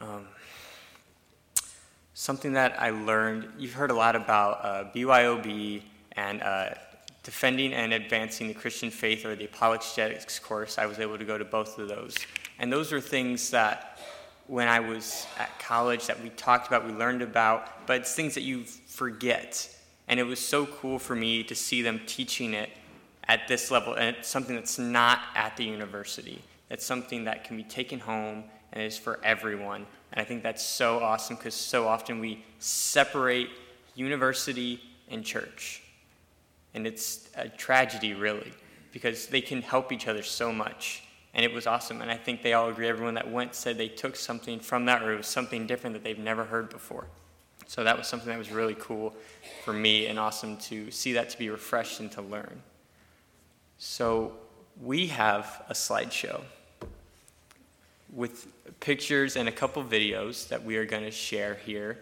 Um, 0.00 0.26
something 2.14 2.54
that 2.54 2.80
I 2.80 2.90
learned, 2.90 3.48
you've 3.58 3.74
heard 3.74 3.90
a 3.90 3.94
lot 3.94 4.16
about 4.16 4.64
uh, 4.64 4.84
BYOB 4.94 5.82
and 6.12 6.42
uh, 6.42 6.70
defending 7.22 7.74
and 7.74 7.92
advancing 7.92 8.48
the 8.48 8.54
Christian 8.54 8.90
faith 8.90 9.26
or 9.26 9.34
the 9.36 9.44
apologetics 9.44 10.38
course. 10.38 10.78
I 10.78 10.86
was 10.86 10.98
able 10.98 11.18
to 11.18 11.24
go 11.24 11.36
to 11.36 11.44
both 11.44 11.78
of 11.78 11.88
those. 11.88 12.16
And 12.58 12.72
those 12.72 12.92
are 12.92 13.00
things 13.00 13.50
that 13.50 13.98
when 14.46 14.68
I 14.68 14.80
was 14.80 15.26
at 15.38 15.58
college 15.58 16.06
that 16.06 16.22
we 16.22 16.30
talked 16.30 16.68
about, 16.68 16.86
we 16.86 16.92
learned 16.92 17.22
about, 17.22 17.86
but 17.86 18.02
it's 18.02 18.14
things 18.14 18.34
that 18.34 18.44
you 18.44 18.64
forget. 18.64 19.68
And 20.08 20.20
it 20.20 20.24
was 20.24 20.38
so 20.38 20.66
cool 20.66 20.98
for 20.98 21.16
me 21.16 21.42
to 21.44 21.54
see 21.54 21.82
them 21.82 22.00
teaching 22.06 22.54
it 22.54 22.70
at 23.28 23.48
this 23.48 23.70
level, 23.70 23.94
and 23.94 24.16
it's 24.16 24.28
something 24.28 24.54
that's 24.54 24.78
not 24.78 25.20
at 25.34 25.56
the 25.56 25.64
university. 25.64 26.40
It's 26.70 26.84
something 26.84 27.24
that 27.24 27.44
can 27.44 27.56
be 27.56 27.64
taken 27.64 27.98
home 27.98 28.44
and 28.72 28.82
is 28.82 28.96
for 28.96 29.18
everyone. 29.24 29.86
And 30.12 30.20
I 30.20 30.24
think 30.24 30.42
that's 30.42 30.62
so 30.62 31.00
awesome 31.00 31.36
because 31.36 31.54
so 31.54 31.88
often 31.88 32.20
we 32.20 32.44
separate 32.58 33.48
university 33.94 34.80
and 35.10 35.24
church. 35.24 35.82
And 36.74 36.86
it's 36.86 37.28
a 37.36 37.48
tragedy, 37.48 38.14
really, 38.14 38.52
because 38.92 39.26
they 39.26 39.40
can 39.40 39.62
help 39.62 39.92
each 39.92 40.06
other 40.08 40.22
so 40.22 40.52
much. 40.52 41.02
And 41.34 41.44
it 41.44 41.52
was 41.52 41.66
awesome. 41.66 42.00
And 42.00 42.10
I 42.10 42.16
think 42.16 42.42
they 42.42 42.52
all 42.52 42.68
agree. 42.68 42.88
Everyone 42.88 43.14
that 43.14 43.30
went 43.30 43.54
said 43.54 43.76
they 43.76 43.88
took 43.88 44.14
something 44.16 44.60
from 44.60 44.84
that, 44.86 45.02
or 45.02 45.12
it 45.12 45.16
was 45.16 45.26
something 45.26 45.66
different 45.66 45.94
that 45.94 46.04
they've 46.04 46.18
never 46.18 46.44
heard 46.44 46.70
before. 46.70 47.06
So 47.66 47.82
that 47.82 47.98
was 47.98 48.06
something 48.06 48.28
that 48.28 48.38
was 48.38 48.52
really 48.52 48.76
cool 48.78 49.14
for 49.66 49.72
me 49.72 50.06
and 50.06 50.16
awesome 50.16 50.56
to 50.56 50.92
see 50.92 51.14
that 51.14 51.28
to 51.28 51.36
be 51.36 51.50
refreshed 51.50 51.98
and 51.98 52.12
to 52.12 52.22
learn. 52.22 52.62
So 53.78 54.32
we 54.80 55.08
have 55.08 55.64
a 55.68 55.72
slideshow 55.72 56.40
with 58.14 58.46
pictures 58.78 59.34
and 59.34 59.48
a 59.48 59.52
couple 59.52 59.82
videos 59.82 60.46
that 60.50 60.64
we 60.64 60.76
are 60.76 60.84
going 60.86 61.02
to 61.02 61.10
share 61.10 61.54
here. 61.66 61.98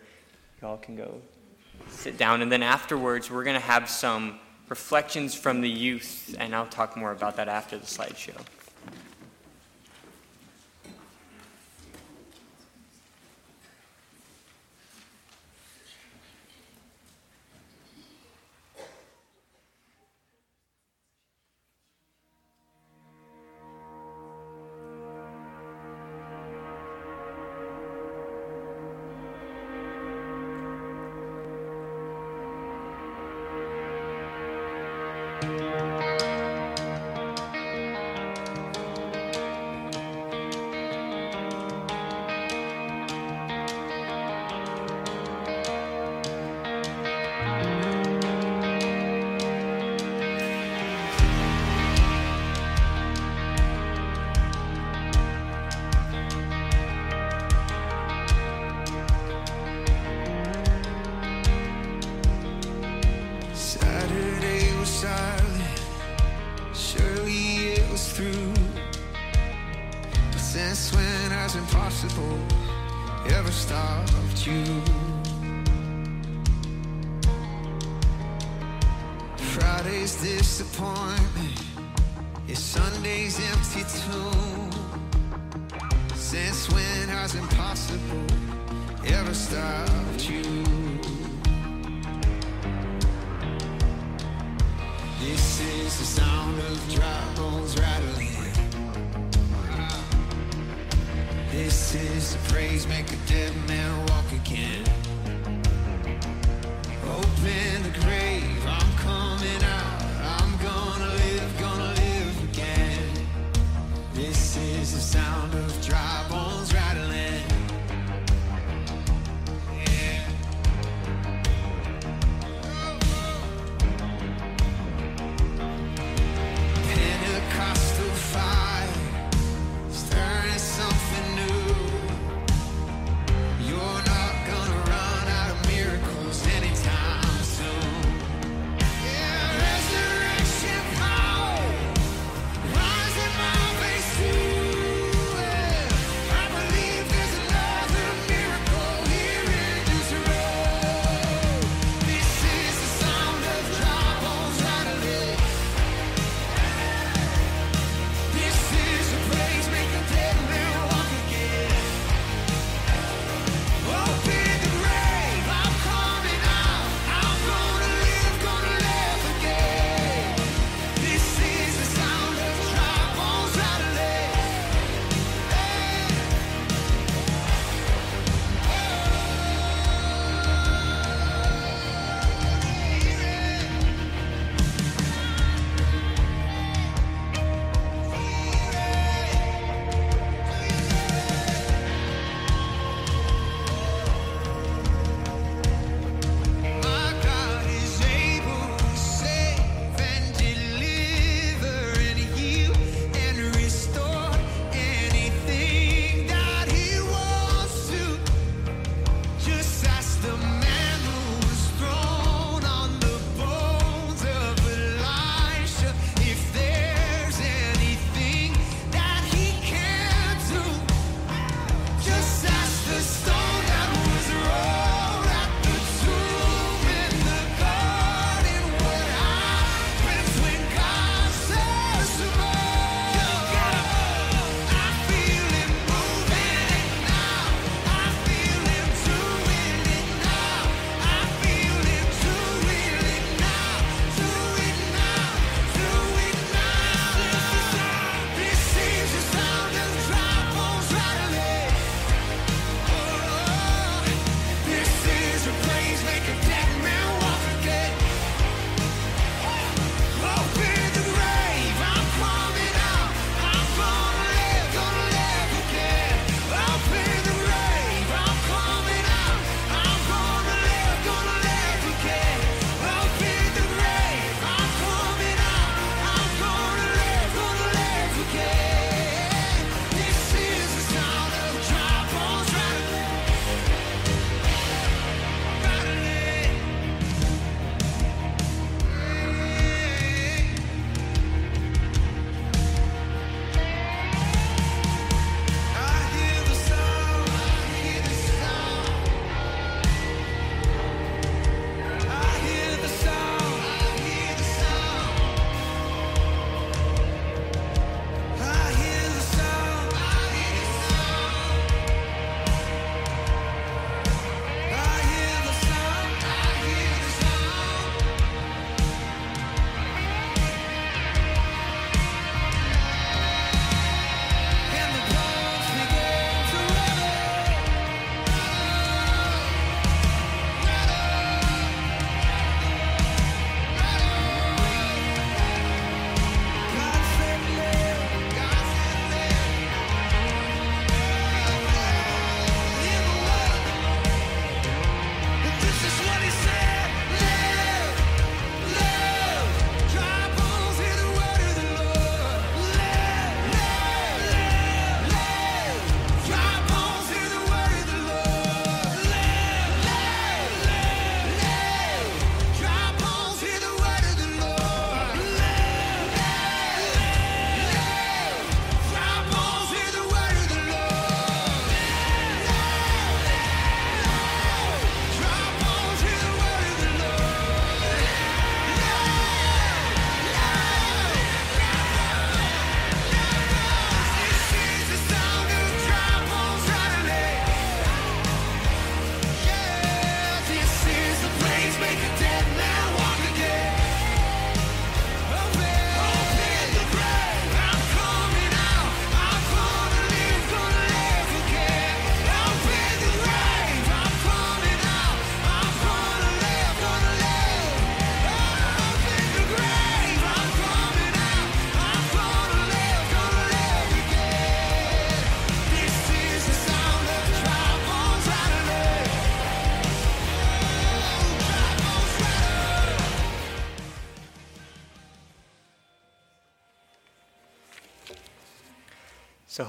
Y'all 0.61 0.77
can 0.77 0.95
go 0.95 1.23
sit 1.89 2.19
down. 2.19 2.43
And 2.43 2.53
then 2.53 2.63
afterwards, 2.63 3.31
we're 3.31 3.45
going 3.45 3.59
to 3.59 3.67
have 3.67 3.89
some 3.89 4.39
reflections 4.69 5.35
from 5.35 5.63
the 5.63 5.71
youth, 5.71 6.37
and 6.39 6.55
I'll 6.55 6.67
talk 6.67 6.99
more 6.99 7.13
about 7.13 7.37
that 7.37 7.49
after 7.49 7.79
the 7.79 7.87
slideshow. 7.87 8.39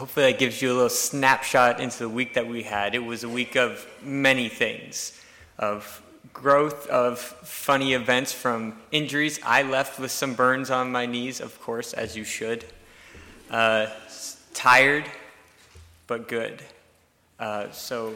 Hopefully 0.06 0.32
that 0.32 0.38
gives 0.38 0.62
you 0.62 0.72
a 0.72 0.76
little 0.76 0.88
snapshot 0.88 1.80
into 1.80 1.98
the 1.98 2.08
week 2.08 2.36
that 2.36 2.46
we 2.46 2.62
had. 2.62 2.94
It 2.94 3.04
was 3.04 3.24
a 3.24 3.28
week 3.28 3.56
of 3.56 3.84
many 4.04 4.50
things, 4.50 5.20
of 5.58 6.00
growth, 6.32 6.86
of 6.90 7.18
funny 7.18 7.94
events 7.94 8.32
from 8.32 8.78
injuries. 8.92 9.40
I 9.44 9.64
left 9.64 10.00
with 10.00 10.12
some 10.12 10.36
burns 10.36 10.70
on 10.70 10.92
my 10.92 11.08
knees, 11.08 11.42
of 11.42 11.60
course, 11.60 11.92
as 11.94 12.16
you 12.16 12.24
should. 12.24 12.66
Uh, 13.50 13.88
tired, 14.54 15.06
but 16.06 16.28
good. 16.28 16.62
Uh, 17.40 17.72
so 17.72 18.14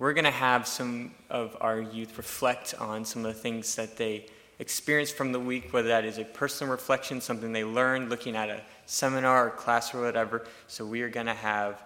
we're 0.00 0.14
going 0.14 0.24
to 0.24 0.32
have 0.32 0.66
some 0.66 1.12
of 1.30 1.56
our 1.60 1.80
youth 1.80 2.18
reflect 2.18 2.74
on 2.80 3.04
some 3.04 3.24
of 3.24 3.32
the 3.32 3.40
things 3.40 3.76
that 3.76 3.96
they 3.96 4.26
experienced 4.58 5.14
from 5.14 5.30
the 5.30 5.38
week, 5.38 5.72
whether 5.72 5.86
that 5.86 6.04
is 6.04 6.18
a 6.18 6.24
personal 6.24 6.72
reflection, 6.72 7.20
something 7.20 7.52
they 7.52 7.62
learned 7.62 8.10
looking 8.10 8.34
at 8.34 8.50
a 8.50 8.60
seminar 8.86 9.48
or 9.48 9.50
class 9.50 9.94
or 9.94 10.00
whatever. 10.02 10.44
So 10.66 10.84
we 10.84 11.02
are 11.02 11.08
going 11.08 11.26
to 11.26 11.34
have 11.34 11.82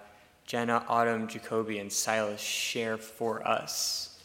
Jenna, 0.46 0.84
Autumn, 0.88 1.28
Jacoby, 1.28 1.78
and 1.78 1.92
Silas 1.92 2.40
share 2.40 2.96
for 2.96 3.46
us. 3.46 4.20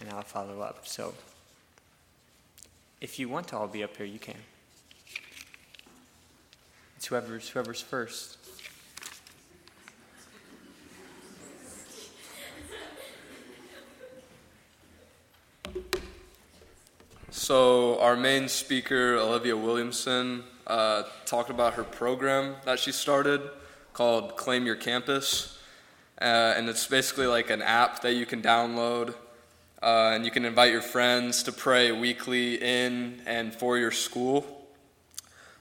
And 0.00 0.08
I'll 0.10 0.22
follow 0.22 0.60
up. 0.60 0.86
So 0.86 1.14
if 3.00 3.18
you 3.18 3.28
want 3.28 3.48
to 3.48 3.56
all 3.56 3.68
be 3.68 3.82
up 3.82 3.96
here, 3.96 4.06
you 4.06 4.18
can. 4.18 4.36
It's 6.96 7.06
whoever's, 7.06 7.48
whoever's 7.48 7.80
first. 7.80 8.36
So, 17.30 17.98
our 18.00 18.16
main 18.16 18.48
speaker, 18.48 19.16
Olivia 19.16 19.56
Williamson, 19.56 20.44
uh, 20.70 21.02
talked 21.26 21.50
about 21.50 21.74
her 21.74 21.82
program 21.82 22.54
that 22.64 22.78
she 22.78 22.92
started 22.92 23.40
called 23.92 24.36
Claim 24.36 24.64
Your 24.64 24.76
Campus. 24.76 25.58
Uh, 26.20 26.54
and 26.56 26.68
it's 26.68 26.86
basically 26.86 27.26
like 27.26 27.50
an 27.50 27.60
app 27.60 28.02
that 28.02 28.12
you 28.12 28.24
can 28.24 28.40
download, 28.40 29.14
uh, 29.82 30.12
and 30.14 30.24
you 30.24 30.30
can 30.30 30.44
invite 30.44 30.70
your 30.70 30.82
friends 30.82 31.42
to 31.42 31.50
pray 31.50 31.90
weekly 31.90 32.54
in 32.62 33.20
and 33.26 33.52
for 33.52 33.78
your 33.78 33.90
school. 33.90 34.64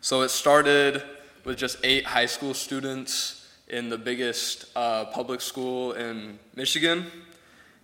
So, 0.01 0.21
it 0.21 0.29
started 0.29 1.01
with 1.43 1.57
just 1.57 1.77
eight 1.83 2.05
high 2.05 2.27
school 2.27 2.53
students 2.53 3.47
in 3.67 3.89
the 3.89 3.97
biggest 3.97 4.65
uh, 4.75 5.05
public 5.05 5.41
school 5.41 5.93
in 5.93 6.37
Michigan. 6.55 7.07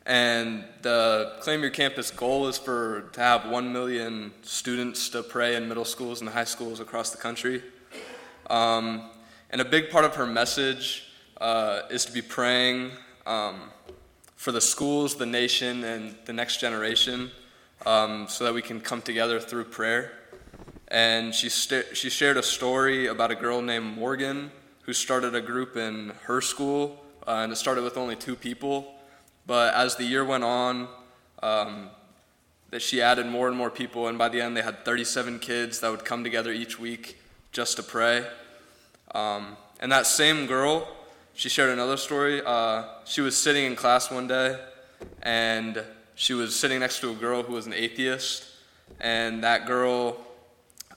And 0.06 0.64
the 0.84 1.34
Claim 1.39 1.62
Your 1.62 1.72
Campus 1.72 2.12
goal 2.12 2.47
is 2.47 2.60
for 2.60 3.10
to 3.14 3.20
have 3.20 3.49
1 3.49 3.74
million 3.74 4.32
students 4.43 5.10
to 5.10 5.24
pray 5.24 5.56
in 5.56 5.68
middle 5.68 5.86
schools 5.86 6.22
and 6.22 6.30
high 6.30 6.43
schools 6.43 6.80
across 6.80 7.10
the 7.10 7.18
country. 7.18 7.64
Um, 8.47 9.10
and 9.49 9.62
a 9.62 9.66
big 9.66 9.89
part 9.89 10.06
of 10.06 10.16
her 10.16 10.28
message 10.28 11.12
uh, 11.41 11.82
is 11.89 12.06
to 12.06 12.12
be 12.12 12.22
praying 12.22 12.91
um, 13.26 13.72
for 14.36 14.51
the 14.51 14.62
schools, 14.62 15.16
the 15.16 15.26
nation, 15.26 15.84
and 15.84 16.16
the 16.26 16.34
next 16.34 16.58
generation 16.58 17.32
um, 17.88 18.28
so 18.30 18.43
that 18.43 18.53
we 18.53 18.62
can 18.62 18.80
come 18.80 19.01
together 19.01 19.39
through 19.39 19.66
prayer. 19.66 20.12
And 20.89 21.34
she, 21.34 21.49
sta- 21.49 21.93
she 21.93 22.12
shared 22.12 22.38
a 22.38 22.43
story 22.43 23.08
about 23.08 23.32
a 23.32 23.36
girl 23.36 23.60
named 23.60 23.97
Morgan 23.97 24.51
who 24.84 24.93
started 24.93 25.34
a 25.34 25.41
group 25.41 25.76
in 25.76 26.14
her 26.26 26.41
school, 26.41 27.03
uh, 27.26 27.38
and 27.38 27.51
it 27.51 27.56
started 27.56 27.84
with 27.84 27.97
only 27.97 28.16
two 28.16 28.36
people. 28.36 28.95
But 29.46 29.74
as 29.74 29.96
the 29.96 30.04
year 30.04 30.26
went 30.26 30.43
on, 30.43 30.88
um, 31.43 31.89
that 32.72 32.82
she 32.82 33.02
added 33.02 33.28
more 33.28 33.48
and 33.48 33.56
more 33.56 33.70
people, 33.70 34.08
and 34.08 34.18
by 34.18 34.30
the 34.30 34.41
end, 34.41 34.58
they 34.58 34.62
had 34.62 34.84
37 34.84 35.39
kids 35.39 35.80
that 35.82 35.91
would 35.91 36.04
come 36.04 36.24
together 36.24 36.52
each 36.52 36.80
week 36.80 37.20
just 37.52 37.78
to 37.78 37.84
pray. 37.84 38.26
Um, 39.14 39.56
and 39.80 39.91
that 39.91 40.08
same 40.08 40.48
girl 40.48 40.88
she 41.38 41.50
shared 41.50 41.70
another 41.70 41.98
story. 41.98 42.41
Uh, 42.46 42.86
she 43.04 43.20
was 43.20 43.38
sitting 43.38 43.66
in 43.66 43.76
class 43.76 44.10
one 44.10 44.26
day, 44.26 44.58
and 45.22 45.84
she 46.16 46.34
was 46.34 46.58
sitting 46.58 46.80
next 46.80 47.02
to 47.02 47.12
a 47.12 47.14
girl 47.14 47.43
who 47.43 47.52
was 47.52 47.68
an 47.68 47.74
atheist, 47.74 48.46
and 49.02 49.43
that 49.43 49.66
girl 49.66 50.16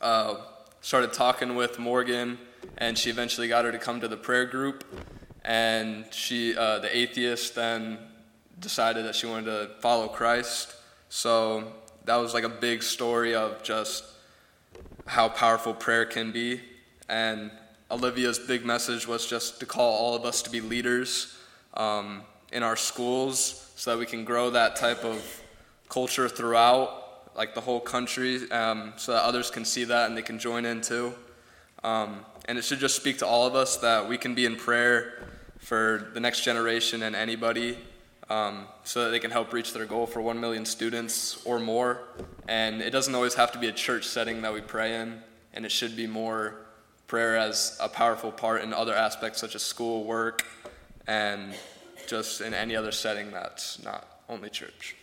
uh, 0.01 0.37
started 0.81 1.13
talking 1.13 1.57
with 1.57 1.81
Morgan, 1.81 2.39
and 2.77 2.97
she 2.97 3.11
eventually 3.11 3.49
got 3.49 3.65
her 3.65 3.73
to 3.73 3.79
come 3.79 4.01
to 4.01 4.07
the 4.07 4.17
prayer 4.17 4.47
group. 4.47 4.85
And 5.45 6.05
she, 6.13 6.57
uh, 6.57 6.79
the 6.79 6.97
atheist, 6.97 7.57
then 7.57 7.99
decided 8.61 9.05
that 9.05 9.15
she 9.15 9.27
wanted 9.27 9.47
to 9.47 9.71
follow 9.81 10.09
Christ. 10.09 10.75
So 11.09 11.73
that 12.05 12.17
was 12.17 12.35
like 12.35 12.45
a 12.45 12.49
big 12.49 12.83
story 12.83 13.35
of 13.35 13.63
just 13.63 14.05
how 15.07 15.29
powerful 15.29 15.75
prayer 15.75 16.05
can 16.05 16.33
be. 16.33 16.61
And 17.09 17.51
Olivia's 17.91 18.39
big 18.39 18.65
message 18.65 19.07
was 19.07 19.27
just 19.27 19.61
to 19.61 19.67
call 19.67 19.95
all 19.95 20.15
of 20.15 20.25
us 20.25 20.43
to 20.43 20.51
be 20.51 20.61
leaders 20.61 21.37
um, 21.75 22.23
in 22.53 22.63
our 22.63 22.77
schools 22.77 23.73
so 23.77 23.93
that 23.93 23.99
we 23.99 24.07
can 24.07 24.25
grow 24.25 24.51
that 24.51 24.77
type 24.77 25.05
of 25.05 25.43
culture 25.89 26.29
throughout, 26.29 27.35
like 27.35 27.55
the 27.55 27.61
whole 27.61 27.81
country, 27.81 28.51
um, 28.51 28.93
so 28.97 29.13
that 29.13 29.23
others 29.23 29.51
can 29.51 29.65
see 29.65 29.85
that 29.85 30.09
and 30.09 30.17
they 30.17 30.23
can 30.23 30.39
join 30.39 30.67
in 30.67 30.81
too. 30.81 31.15
Um, 31.85 32.25
and 32.47 32.59
it 32.59 32.65
should 32.65 32.81
just 32.81 32.97
speak 32.97 33.19
to 33.19 33.27
all 33.27 33.47
of 33.47 33.55
us 33.55 33.77
that 33.79 34.09
we 34.09 34.19
can 34.19 34.35
be 34.35 34.45
in 34.45 34.57
prayer 34.57 35.29
for 35.59 36.11
the 36.15 36.21
next 36.21 36.43
generation 36.43 37.03
and 37.03 37.15
anybody 37.15 37.79
um, 38.31 38.67
so 38.85 39.05
that 39.05 39.11
they 39.11 39.19
can 39.19 39.31
help 39.31 39.53
reach 39.53 39.73
their 39.73 39.87
goal 39.87 40.07
for 40.07 40.21
1 40.21 40.39
million 40.41 40.65
students 40.65 41.45
or 41.45 41.59
more. 41.59 42.03
And 42.47 42.83
it 42.83 42.91
doesn't 42.91 43.15
always 43.15 43.35
have 43.35 43.53
to 43.53 43.59
be 43.59 43.69
a 43.69 43.73
church 43.73 44.07
setting 44.07 44.43
that 44.43 44.53
we 44.53 44.61
pray 44.61 45.01
in, 45.01 45.23
and 45.55 45.65
it 45.65 45.73
should 45.73 45.97
be 45.97 46.07
more 46.07 46.67
prayer 47.07 47.37
as 47.37 47.77
a 47.81 47.89
powerful 47.89 48.31
part 48.31 48.63
in 48.63 48.75
other 48.75 48.95
aspects 48.95 49.41
such 49.41 49.55
as 49.55 49.63
school, 49.63 50.05
work, 50.05 50.45
and 51.07 51.55
just 52.07 52.41
in 52.41 52.55
any 52.55 52.77
other 52.77 52.93
setting 52.93 53.31
that's 53.31 53.83
not 53.83 54.21
only 54.29 54.51
church. 54.51 54.95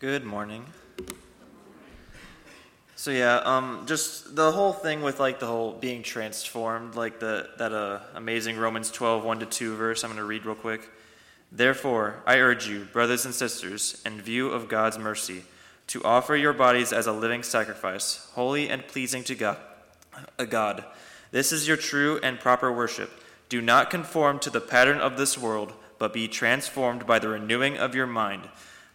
Good 0.00 0.24
morning. 0.24 0.64
So 2.94 3.10
yeah, 3.10 3.38
um, 3.38 3.82
just 3.84 4.36
the 4.36 4.52
whole 4.52 4.72
thing 4.72 5.02
with 5.02 5.18
like 5.18 5.40
the 5.40 5.46
whole 5.46 5.72
being 5.72 6.04
transformed, 6.04 6.94
like 6.94 7.18
the 7.18 7.48
that 7.58 7.72
uh, 7.72 7.98
amazing 8.14 8.58
Romans 8.58 8.92
12, 8.92 9.24
1 9.24 9.40
to 9.40 9.46
2 9.46 9.74
verse. 9.74 10.04
I'm 10.04 10.10
going 10.10 10.18
to 10.18 10.24
read 10.24 10.46
real 10.46 10.54
quick. 10.54 10.88
Therefore, 11.50 12.22
I 12.24 12.38
urge 12.38 12.68
you, 12.68 12.84
brothers 12.84 13.24
and 13.24 13.34
sisters, 13.34 14.00
in 14.06 14.20
view 14.20 14.50
of 14.50 14.68
God's 14.68 15.00
mercy, 15.00 15.42
to 15.88 16.04
offer 16.04 16.36
your 16.36 16.52
bodies 16.52 16.92
as 16.92 17.08
a 17.08 17.12
living 17.12 17.42
sacrifice, 17.42 18.30
holy 18.34 18.68
and 18.68 18.86
pleasing 18.86 19.24
to 19.24 19.34
God. 19.34 19.56
A 20.38 20.46
God. 20.46 20.84
This 21.32 21.50
is 21.50 21.66
your 21.66 21.76
true 21.76 22.20
and 22.22 22.38
proper 22.38 22.72
worship. 22.72 23.10
Do 23.48 23.60
not 23.60 23.90
conform 23.90 24.38
to 24.40 24.50
the 24.50 24.60
pattern 24.60 24.98
of 24.98 25.16
this 25.16 25.36
world, 25.36 25.72
but 25.98 26.12
be 26.12 26.28
transformed 26.28 27.04
by 27.04 27.18
the 27.18 27.30
renewing 27.30 27.76
of 27.76 27.96
your 27.96 28.06
mind. 28.06 28.48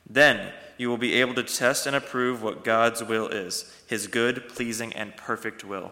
Then 0.10 0.54
you 0.78 0.90
will 0.90 0.98
be 0.98 1.14
able 1.16 1.34
to 1.36 1.44
test 1.44 1.86
and 1.86 1.96
approve 1.96 2.42
what 2.42 2.64
God's 2.64 3.04
will 3.04 3.28
is, 3.28 3.72
his 3.88 4.08
good, 4.08 4.50
pleasing, 4.50 4.94
and 4.94 5.16
perfect 5.16 5.64
will. 5.64 5.92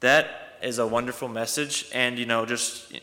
That 0.00 0.56
is 0.62 0.78
a 0.78 0.86
wonderful 0.86 1.28
message. 1.28 1.88
And, 1.92 2.18
you 2.18 2.26
know, 2.26 2.46
just 2.46 3.00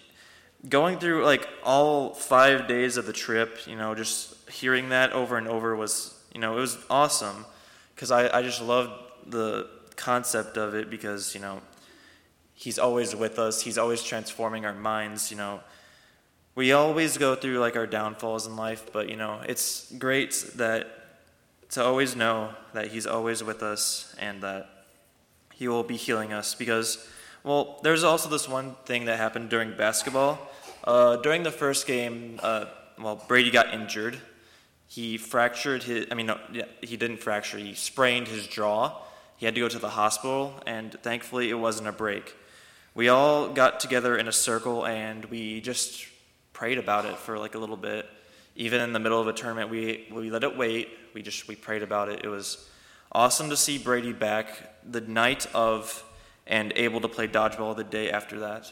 going 0.67 0.99
through 0.99 1.23
like 1.23 1.47
all 1.63 2.13
five 2.13 2.67
days 2.67 2.97
of 2.97 3.05
the 3.05 3.13
trip, 3.13 3.59
you 3.67 3.75
know, 3.75 3.95
just 3.95 4.49
hearing 4.49 4.89
that 4.89 5.13
over 5.13 5.37
and 5.37 5.47
over 5.47 5.75
was, 5.75 6.13
you 6.33 6.39
know, 6.39 6.57
it 6.57 6.61
was 6.61 6.77
awesome 6.89 7.45
because 7.93 8.11
I, 8.11 8.37
I 8.37 8.41
just 8.41 8.61
loved 8.61 8.91
the 9.27 9.69
concept 9.95 10.57
of 10.57 10.75
it 10.75 10.89
because, 10.89 11.33
you 11.33 11.41
know, 11.41 11.61
he's 12.53 12.77
always 12.77 13.15
with 13.15 13.39
us, 13.39 13.61
he's 13.61 13.77
always 13.77 14.03
transforming 14.03 14.65
our 14.65 14.73
minds, 14.73 15.31
you 15.31 15.37
know 15.37 15.61
we 16.55 16.71
always 16.71 17.17
go 17.17 17.35
through 17.35 17.59
like 17.59 17.75
our 17.75 17.85
downfalls 17.85 18.47
in 18.47 18.55
life, 18.55 18.91
but 18.93 19.09
you 19.09 19.17
know, 19.17 19.41
it's 19.47 19.91
great 19.97 20.33
that 20.55 20.94
to 21.75 21.83
always 21.83 22.15
know 22.15 22.53
that 22.73 22.87
he's 22.87 23.05
always 23.05 23.43
with 23.43 23.61
us 23.61 24.15
and 24.17 24.41
that 24.41 24.69
he 25.53 25.67
will 25.67 25.83
be 25.83 25.97
healing 25.97 26.31
us 26.31 26.55
because 26.55 27.05
well, 27.43 27.79
there's 27.83 28.05
also 28.05 28.29
this 28.29 28.47
one 28.47 28.75
thing 28.85 29.05
that 29.05 29.17
happened 29.17 29.49
during 29.49 29.75
basketball. 29.75 30.39
Uh, 30.85 31.17
during 31.17 31.43
the 31.43 31.51
first 31.51 31.85
game, 31.85 32.39
uh, 32.41 32.65
well, 32.97 33.21
Brady 33.27 33.51
got 33.51 33.73
injured. 33.73 34.17
He 34.87 35.17
fractured 35.17 35.83
his, 35.83 36.07
I 36.09 36.15
mean, 36.15 36.27
no, 36.27 36.39
he 36.81 36.95
didn't 36.95 37.17
fracture, 37.17 37.57
he 37.57 37.73
sprained 37.73 38.29
his 38.29 38.47
jaw. 38.47 38.97
He 39.35 39.45
had 39.45 39.53
to 39.55 39.61
go 39.61 39.67
to 39.67 39.79
the 39.79 39.89
hospital, 39.89 40.53
and 40.65 40.93
thankfully 41.03 41.49
it 41.49 41.55
wasn't 41.55 41.89
a 41.89 41.91
break. 41.91 42.33
We 42.93 43.09
all 43.09 43.49
got 43.49 43.81
together 43.81 44.17
in 44.17 44.29
a 44.29 44.31
circle 44.31 44.85
and 44.85 45.25
we 45.25 45.59
just 45.59 46.07
prayed 46.53 46.77
about 46.77 47.03
it 47.03 47.17
for 47.17 47.37
like 47.37 47.53
a 47.53 47.59
little 47.59 47.75
bit. 47.75 48.09
Even 48.55 48.81
in 48.81 48.93
the 48.93 48.99
middle 48.99 49.19
of 49.19 49.27
a 49.27 49.33
tournament, 49.33 49.69
we, 49.69 50.07
we 50.11 50.29
let 50.29 50.43
it 50.43 50.57
wait. 50.57 50.89
We 51.13 51.21
just 51.21 51.47
we 51.47 51.55
prayed 51.55 51.83
about 51.83 52.09
it. 52.09 52.23
It 52.23 52.29
was 52.29 52.69
awesome 53.11 53.49
to 53.49 53.57
see 53.57 53.77
Brady 53.77 54.13
back 54.13 54.75
the 54.89 55.01
night 55.01 55.47
of 55.53 56.03
and 56.47 56.71
able 56.75 57.01
to 57.01 57.07
play 57.07 57.27
dodgeball 57.27 57.75
the 57.75 57.83
day 57.83 58.11
after 58.11 58.39
that, 58.39 58.71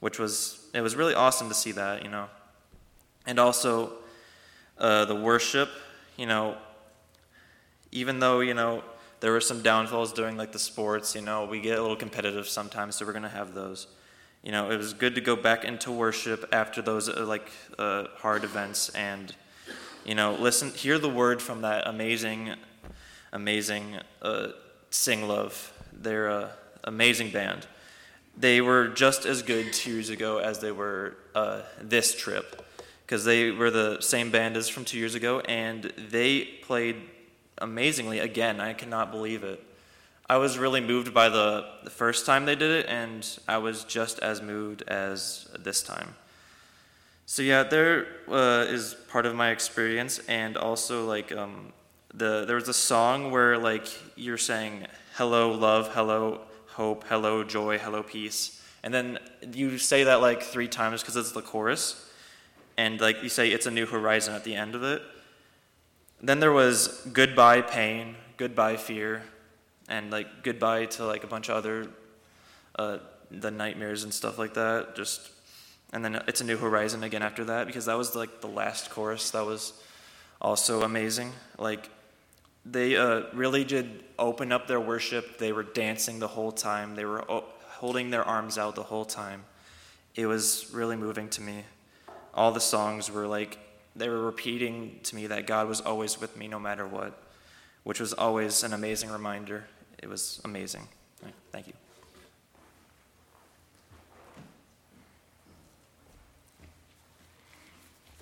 which 0.00 0.18
was 0.18 0.66
it 0.74 0.80
was 0.80 0.96
really 0.96 1.14
awesome 1.14 1.48
to 1.48 1.54
see 1.54 1.72
that, 1.72 2.04
you 2.04 2.10
know. 2.10 2.28
And 3.26 3.38
also 3.38 3.92
uh, 4.78 5.04
the 5.04 5.14
worship, 5.14 5.68
you 6.16 6.26
know, 6.26 6.56
even 7.90 8.20
though 8.20 8.40
you 8.40 8.54
know 8.54 8.82
there 9.20 9.32
were 9.32 9.40
some 9.40 9.62
downfalls 9.62 10.12
during 10.12 10.36
like 10.36 10.52
the 10.52 10.58
sports, 10.58 11.14
you 11.14 11.22
know, 11.22 11.44
we 11.44 11.60
get 11.60 11.78
a 11.78 11.82
little 11.82 11.96
competitive 11.96 12.48
sometimes, 12.48 12.96
so 12.96 13.04
we're 13.04 13.12
gonna 13.12 13.28
have 13.28 13.54
those 13.54 13.88
you 14.48 14.52
know, 14.52 14.70
it 14.70 14.78
was 14.78 14.94
good 14.94 15.14
to 15.14 15.20
go 15.20 15.36
back 15.36 15.66
into 15.66 15.92
worship 15.92 16.48
after 16.52 16.80
those 16.80 17.10
uh, 17.10 17.22
like 17.26 17.52
uh, 17.78 18.04
hard 18.16 18.44
events 18.44 18.88
and, 18.94 19.34
you 20.06 20.14
know, 20.14 20.36
listen, 20.36 20.70
hear 20.70 20.98
the 20.98 21.10
word 21.10 21.42
from 21.42 21.60
that 21.60 21.86
amazing, 21.86 22.54
amazing 23.30 23.98
uh, 24.22 24.48
Sing 24.88 25.28
Love. 25.28 25.70
They're 25.92 26.28
an 26.28 26.48
amazing 26.84 27.30
band. 27.30 27.66
They 28.38 28.62
were 28.62 28.88
just 28.88 29.26
as 29.26 29.42
good 29.42 29.70
two 29.74 29.90
years 29.90 30.08
ago 30.08 30.38
as 30.38 30.60
they 30.60 30.72
were 30.72 31.18
uh, 31.34 31.60
this 31.82 32.14
trip 32.14 32.66
because 33.04 33.26
they 33.26 33.50
were 33.50 33.70
the 33.70 34.00
same 34.00 34.30
band 34.30 34.56
as 34.56 34.66
from 34.66 34.86
two 34.86 34.96
years 34.96 35.14
ago 35.14 35.40
and 35.40 35.92
they 36.08 36.44
played 36.62 36.96
amazingly 37.58 38.18
again. 38.18 38.60
I 38.62 38.72
cannot 38.72 39.10
believe 39.10 39.44
it. 39.44 39.62
I 40.30 40.36
was 40.36 40.58
really 40.58 40.82
moved 40.82 41.14
by 41.14 41.30
the, 41.30 41.64
the 41.84 41.90
first 41.90 42.26
time 42.26 42.44
they 42.44 42.54
did 42.54 42.70
it, 42.70 42.86
and 42.86 43.26
I 43.48 43.56
was 43.58 43.84
just 43.84 44.18
as 44.18 44.42
moved 44.42 44.82
as 44.82 45.48
this 45.58 45.82
time. 45.82 46.16
So 47.24 47.40
yeah, 47.40 47.62
there 47.62 48.06
uh, 48.28 48.66
is 48.68 48.94
part 49.08 49.24
of 49.24 49.34
my 49.34 49.50
experience, 49.50 50.18
and 50.28 50.58
also 50.58 51.06
like 51.06 51.32
um, 51.32 51.72
the 52.12 52.44
there 52.44 52.56
was 52.56 52.68
a 52.68 52.74
song 52.74 53.30
where 53.30 53.56
like 53.56 53.86
you're 54.16 54.38
saying 54.38 54.86
hello 55.14 55.52
love, 55.52 55.94
hello 55.94 56.42
hope, 56.68 57.04
hello 57.08 57.42
joy, 57.42 57.78
hello 57.78 58.02
peace, 58.02 58.62
and 58.82 58.92
then 58.92 59.18
you 59.52 59.78
say 59.78 60.04
that 60.04 60.20
like 60.20 60.42
three 60.42 60.68
times 60.68 61.00
because 61.00 61.16
it's 61.16 61.32
the 61.32 61.42
chorus, 61.42 62.06
and 62.76 63.00
like 63.00 63.22
you 63.22 63.30
say 63.30 63.50
it's 63.50 63.66
a 63.66 63.70
new 63.70 63.86
horizon 63.86 64.34
at 64.34 64.44
the 64.44 64.54
end 64.54 64.74
of 64.74 64.82
it. 64.82 65.00
Then 66.20 66.40
there 66.40 66.52
was 66.52 66.88
goodbye 67.12 67.62
pain, 67.62 68.16
goodbye 68.36 68.76
fear, 68.76 69.22
and 69.88 70.10
like 70.10 70.42
goodbye 70.42 70.86
to 70.86 71.04
like 71.04 71.24
a 71.24 71.26
bunch 71.26 71.48
of 71.48 71.56
other 71.56 71.88
uh, 72.78 72.98
the 73.30 73.50
nightmares 73.50 74.04
and 74.04 74.12
stuff 74.12 74.38
like 74.38 74.54
that 74.54 74.94
just 74.94 75.30
and 75.92 76.04
then 76.04 76.22
it's 76.26 76.40
a 76.40 76.44
new 76.44 76.56
horizon 76.56 77.02
again 77.02 77.22
after 77.22 77.44
that 77.44 77.66
because 77.66 77.86
that 77.86 77.96
was 77.96 78.14
like 78.14 78.40
the 78.40 78.46
last 78.46 78.90
chorus 78.90 79.30
that 79.30 79.44
was 79.44 79.72
also 80.40 80.82
amazing. 80.82 81.32
Like 81.58 81.88
they 82.64 82.96
uh, 82.96 83.22
really 83.32 83.64
did 83.64 84.04
open 84.18 84.52
up 84.52 84.66
their 84.66 84.80
worship. 84.80 85.38
They 85.38 85.52
were 85.52 85.62
dancing 85.62 86.18
the 86.18 86.28
whole 86.28 86.52
time. 86.52 86.94
They 86.94 87.04
were 87.04 87.28
o- 87.30 87.44
holding 87.66 88.10
their 88.10 88.24
arms 88.24 88.58
out 88.58 88.74
the 88.74 88.82
whole 88.82 89.04
time. 89.04 89.44
It 90.14 90.26
was 90.26 90.70
really 90.72 90.96
moving 90.96 91.28
to 91.30 91.42
me. 91.42 91.64
All 92.34 92.52
the 92.52 92.60
songs 92.60 93.10
were 93.10 93.26
like 93.26 93.58
they 93.96 94.08
were 94.08 94.22
repeating 94.22 95.00
to 95.02 95.16
me 95.16 95.26
that 95.26 95.44
god 95.44 95.66
was 95.66 95.80
always 95.80 96.20
with 96.20 96.36
me 96.36 96.46
no 96.46 96.60
matter 96.60 96.86
what 96.86 97.20
which 97.82 97.98
was 97.98 98.12
always 98.12 98.62
an 98.62 98.72
amazing 98.72 99.10
reminder 99.10 99.64
it 100.02 100.08
was 100.08 100.40
amazing. 100.44 100.88
Thank 101.52 101.66
you. 101.66 101.72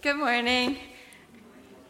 Good 0.03 0.17
morning. 0.17 0.79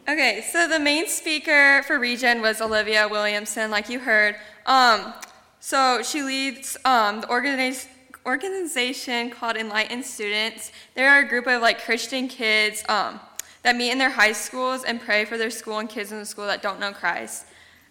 Okay, 0.09 0.43
so 0.51 0.67
the 0.67 0.79
main 0.79 1.07
speaker 1.07 1.83
for 1.83 1.99
Regen 1.99 2.41
was 2.41 2.61
Olivia 2.61 3.07
Williamson, 3.07 3.69
like 3.69 3.89
you 3.89 3.99
heard. 3.99 4.35
Um, 4.65 5.13
so 5.59 6.01
she 6.01 6.23
leads 6.23 6.77
um, 6.85 7.21
the 7.21 7.27
organiz- 7.27 7.87
organization 8.25 9.29
called 9.29 9.57
Enlightened 9.57 10.05
Students. 10.05 10.71
They're 10.95 11.23
a 11.23 11.27
group 11.27 11.45
of 11.45 11.61
like 11.61 11.83
Christian 11.83 12.27
kids 12.27 12.83
um, 12.89 13.19
that 13.63 13.75
meet 13.75 13.91
in 13.91 13.97
their 13.97 14.09
high 14.09 14.31
schools 14.31 14.83
and 14.83 14.99
pray 14.99 15.25
for 15.25 15.37
their 15.37 15.51
school 15.51 15.79
and 15.79 15.89
kids 15.89 16.11
in 16.11 16.19
the 16.19 16.25
school 16.25 16.47
that 16.47 16.61
don't 16.61 16.79
know 16.79 16.93
Christ. 16.93 17.45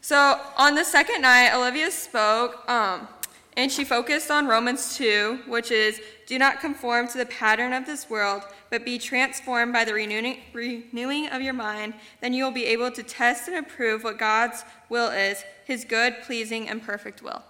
So 0.07 0.40
on 0.57 0.76
the 0.76 0.84
second 0.84 1.22
night, 1.22 1.52
Olivia 1.52 1.90
spoke, 1.90 2.62
um, 2.70 3.09
and 3.57 3.72
she 3.72 3.84
focused 3.84 4.30
on 4.30 4.46
Romans 4.46 4.96
2, 4.96 5.40
which 5.48 5.72
is 5.72 6.00
do 6.28 6.38
not 6.38 6.61
conform 6.61 7.09
to 7.09 7.18
the 7.18 7.26
pattern 7.26 7.72
of 7.72 7.86
this 7.86 8.09
world, 8.09 8.42
but 8.70 8.84
be 8.84 8.98
transformed 8.98 9.72
by 9.72 9.84
the 9.84 9.92
renewing, 9.92 10.42
renewing 10.52 11.26
of 11.30 11.42
your 11.42 11.54
mind. 11.54 11.92
Then 12.20 12.32
you 12.34 12.44
will 12.44 12.52
be 12.52 12.66
able 12.66 12.92
to 12.92 13.02
test 13.02 13.48
and 13.48 13.57
approve 13.57 14.04
what 14.04 14.16
God's 14.16 14.62
will 14.88 15.11
is, 15.11 15.42
his 15.64 15.84
good, 15.84 16.14
pleasing, 16.22 16.68
and 16.68 16.80
perfect 16.80 17.20
will. 17.20 17.42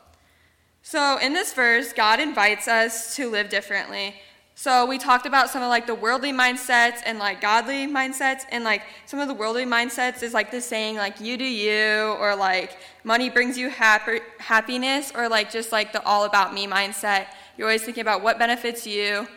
So 0.82 1.18
in 1.18 1.34
this 1.34 1.52
verse, 1.52 1.92
God 1.92 2.20
invites 2.20 2.68
us 2.68 3.14
to 3.16 3.28
live 3.28 3.50
differently. 3.50 4.14
So 4.58 4.86
we 4.86 4.96
talked 4.96 5.26
about 5.26 5.50
some 5.50 5.62
of 5.62 5.68
like 5.68 5.86
the 5.86 5.94
worldly 5.94 6.32
mindsets 6.32 7.00
and 7.04 7.18
like 7.18 7.42
godly 7.42 7.86
mindsets 7.86 8.44
and 8.50 8.64
like 8.64 8.80
some 9.04 9.20
of 9.20 9.28
the 9.28 9.34
worldly 9.34 9.66
mindsets 9.66 10.22
is 10.22 10.32
like 10.32 10.50
the 10.50 10.62
saying 10.62 10.96
like 10.96 11.20
you 11.20 11.36
do 11.36 11.44
you 11.44 12.16
or 12.18 12.34
like 12.34 12.78
money 13.04 13.28
brings 13.28 13.58
you 13.58 13.68
happiness 13.68 15.12
or 15.14 15.28
like 15.28 15.50
just 15.52 15.72
like 15.72 15.92
the 15.92 16.02
all 16.06 16.24
about 16.24 16.54
me 16.54 16.66
mindset. 16.66 17.26
You're 17.58 17.66
always 17.66 17.82
thinking 17.82 18.00
about 18.00 18.22
what 18.22 18.38
benefits 18.38 18.86
you. 18.86 19.28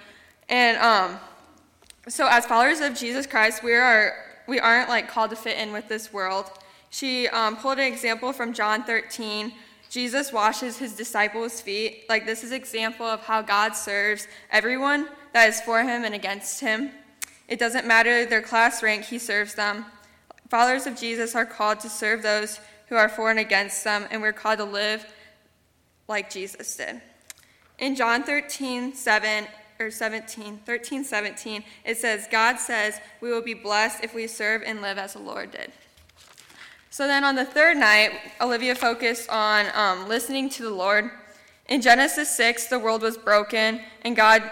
And 0.48 0.78
um 0.78 1.20
so 2.08 2.26
as 2.30 2.46
followers 2.46 2.80
of 2.80 2.96
Jesus 2.96 3.28
Christ, 3.28 3.62
we 3.62 3.74
are 3.74 4.14
we 4.48 4.58
aren't 4.58 4.88
like 4.88 5.10
called 5.10 5.32
to 5.32 5.36
fit 5.36 5.58
in 5.58 5.74
with 5.74 5.90
this 5.90 6.14
world. 6.14 6.50
She 6.92 7.28
um, 7.28 7.58
pulled 7.58 7.78
an 7.78 7.92
example 7.92 8.32
from 8.32 8.54
John 8.54 8.84
13 8.84 9.52
Jesus 9.90 10.32
washes 10.32 10.78
his 10.78 10.96
disciples' 10.96 11.62
feet. 11.62 12.06
Like 12.08 12.26
this 12.26 12.44
is 12.44 12.52
example 12.52 13.06
of 13.06 13.22
how 13.22 13.42
God 13.42 13.76
serves 13.76 14.28
everyone 14.52 15.10
that 15.34 15.50
is 15.50 15.60
for 15.62 15.82
him 15.82 16.04
and 16.04 16.14
against 16.14 16.62
him. 16.62 16.92
It 17.48 17.58
doesn't 17.58 17.88
matter 17.88 18.26
their 18.26 18.44
class 18.44 18.84
rank, 18.84 19.06
he 19.06 19.18
serves 19.18 19.56
them. 19.56 19.86
Followers 20.50 20.86
of 20.86 20.96
Jesus 20.96 21.36
are 21.36 21.46
called 21.46 21.80
to 21.80 21.90
serve 21.90 22.22
those 22.22 22.60
who 22.88 22.96
are 22.96 23.10
for 23.10 23.32
and 23.32 23.40
against 23.40 23.84
them, 23.84 24.08
and 24.12 24.22
we're 24.22 24.34
called 24.34 24.60
to 24.60 24.64
live 24.64 25.06
like 26.08 26.30
Jesus 26.30 26.76
did. 26.76 27.02
In 27.80 27.96
John 27.96 28.24
13, 28.24 28.94
7 28.94 29.46
or 29.80 29.90
17, 29.90 30.60
13, 30.66 31.04
17, 31.04 31.64
it 31.86 31.98
says, 31.98 32.28
God 32.30 32.60
says, 32.60 33.00
we 33.22 33.32
will 33.32 33.42
be 33.42 33.54
blessed 33.54 34.04
if 34.04 34.14
we 34.14 34.28
serve 34.28 34.62
and 34.66 34.82
live 34.82 34.98
as 34.98 35.14
the 35.14 35.20
Lord 35.20 35.52
did. 35.52 35.72
So 36.92 37.06
then 37.06 37.24
on 37.24 37.36
the 37.36 37.46
third 37.46 37.78
night, 37.78 38.12
Olivia 38.42 38.74
focused 38.74 39.30
on 39.30 39.68
um, 39.76 40.08
listening 40.08 40.50
to 40.52 40.64
the 40.64 40.72
Lord. 40.72 41.12
In 41.68 41.82
Genesis 41.82 42.36
6, 42.36 42.68
the 42.68 42.80
world 42.80 43.04
was 43.04 43.16
broken, 43.16 43.82
and 44.02 44.16
God 44.16 44.50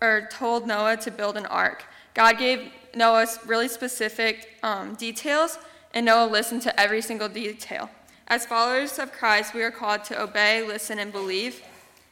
or 0.00 0.28
told 0.32 0.66
Noah 0.66 0.96
to 0.98 1.10
build 1.10 1.36
an 1.36 1.46
ark. 1.46 1.84
God 2.14 2.38
gave 2.38 2.72
Noah 2.94 3.26
really 3.46 3.68
specific 3.68 4.58
um, 4.62 4.94
details, 4.94 5.58
and 5.92 6.06
Noah 6.06 6.26
listened 6.26 6.62
to 6.62 6.80
every 6.80 7.02
single 7.02 7.28
detail. 7.28 7.90
As 8.28 8.46
followers 8.46 8.98
of 8.98 9.12
Christ, 9.12 9.52
we 9.52 9.62
are 9.62 9.70
called 9.70 10.04
to 10.04 10.20
obey, 10.20 10.66
listen, 10.66 10.98
and 10.98 11.12
believe. 11.12 11.62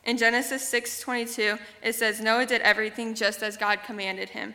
In 0.04 0.18
Genesis 0.18 0.68
6:22, 0.70 1.58
it 1.82 1.94
says 1.94 2.20
Noah 2.20 2.44
did 2.44 2.60
everything 2.60 3.14
just 3.14 3.42
as 3.42 3.56
God 3.56 3.80
commanded 3.84 4.30
him. 4.30 4.54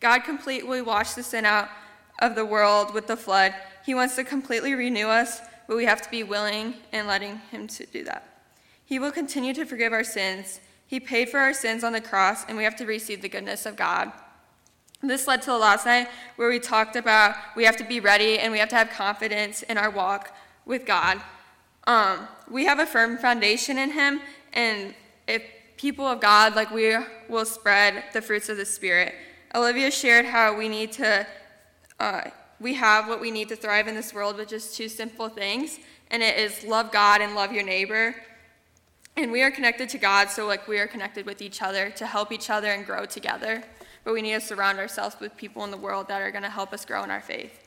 God 0.00 0.20
completely 0.20 0.82
washed 0.82 1.16
the 1.16 1.22
sin 1.22 1.46
out 1.46 1.68
of 2.20 2.34
the 2.34 2.44
world 2.44 2.94
with 2.94 3.06
the 3.06 3.16
flood. 3.16 3.54
He 3.84 3.94
wants 3.94 4.16
to 4.16 4.24
completely 4.24 4.74
renew 4.74 5.08
us, 5.08 5.40
but 5.66 5.76
we 5.76 5.84
have 5.84 6.02
to 6.02 6.10
be 6.10 6.22
willing 6.22 6.74
and 6.92 7.06
letting 7.06 7.38
him 7.50 7.66
to 7.68 7.86
do 7.86 8.04
that. 8.04 8.28
He 8.84 8.98
will 8.98 9.12
continue 9.12 9.54
to 9.54 9.64
forgive 9.64 9.92
our 9.92 10.04
sins. 10.04 10.60
He 10.86 11.00
paid 11.00 11.30
for 11.30 11.38
our 11.38 11.54
sins 11.54 11.82
on 11.82 11.92
the 11.92 12.00
cross, 12.00 12.44
and 12.46 12.56
we 12.56 12.64
have 12.64 12.76
to 12.76 12.86
receive 12.86 13.22
the 13.22 13.28
goodness 13.28 13.64
of 13.64 13.76
God. 13.76 14.12
This 15.02 15.26
led 15.26 15.42
to 15.42 15.50
the 15.50 15.58
last 15.58 15.84
night 15.84 16.08
where 16.36 16.48
we 16.48 16.60
talked 16.60 16.94
about 16.94 17.34
we 17.56 17.64
have 17.64 17.76
to 17.78 17.84
be 17.84 17.98
ready 17.98 18.38
and 18.38 18.52
we 18.52 18.58
have 18.60 18.68
to 18.68 18.76
have 18.76 18.90
confidence 18.90 19.62
in 19.62 19.76
our 19.76 19.90
walk 19.90 20.32
with 20.64 20.86
God. 20.86 21.20
Um, 21.88 22.28
we 22.48 22.66
have 22.66 22.78
a 22.78 22.86
firm 22.86 23.18
foundation 23.18 23.78
in 23.78 23.90
Him, 23.90 24.20
and 24.52 24.94
if 25.26 25.42
people 25.76 26.06
of 26.06 26.20
God, 26.20 26.54
like 26.54 26.70
we 26.70 26.96
will 27.28 27.44
spread 27.44 28.04
the 28.12 28.22
fruits 28.22 28.48
of 28.48 28.56
the 28.56 28.64
Spirit. 28.64 29.14
Olivia 29.54 29.90
shared 29.90 30.24
how 30.24 30.56
we 30.56 30.68
need 30.68 30.92
to, 30.92 31.26
uh, 32.02 32.28
we 32.58 32.74
have 32.74 33.08
what 33.08 33.20
we 33.20 33.30
need 33.30 33.48
to 33.48 33.54
thrive 33.54 33.86
in 33.86 33.94
this 33.94 34.12
world 34.12 34.36
with 34.36 34.48
just 34.48 34.76
two 34.76 34.88
simple 34.88 35.28
things, 35.28 35.78
and 36.10 36.20
it 36.20 36.36
is 36.36 36.64
love 36.64 36.90
God 36.90 37.20
and 37.20 37.36
love 37.36 37.52
your 37.52 37.62
neighbor. 37.62 38.16
And 39.16 39.30
we 39.30 39.42
are 39.42 39.52
connected 39.52 39.88
to 39.90 39.98
God, 39.98 40.28
so 40.28 40.46
like 40.46 40.66
we 40.66 40.80
are 40.80 40.88
connected 40.88 41.26
with 41.26 41.40
each 41.40 41.62
other 41.62 41.90
to 41.90 42.06
help 42.06 42.32
each 42.32 42.50
other 42.50 42.72
and 42.72 42.84
grow 42.84 43.04
together. 43.04 43.62
But 44.02 44.14
we 44.14 44.22
need 44.22 44.32
to 44.32 44.40
surround 44.40 44.80
ourselves 44.80 45.14
with 45.20 45.36
people 45.36 45.62
in 45.62 45.70
the 45.70 45.76
world 45.76 46.08
that 46.08 46.20
are 46.20 46.32
going 46.32 46.42
to 46.42 46.50
help 46.50 46.72
us 46.72 46.84
grow 46.84 47.04
in 47.04 47.10
our 47.10 47.20
faith. 47.20 47.60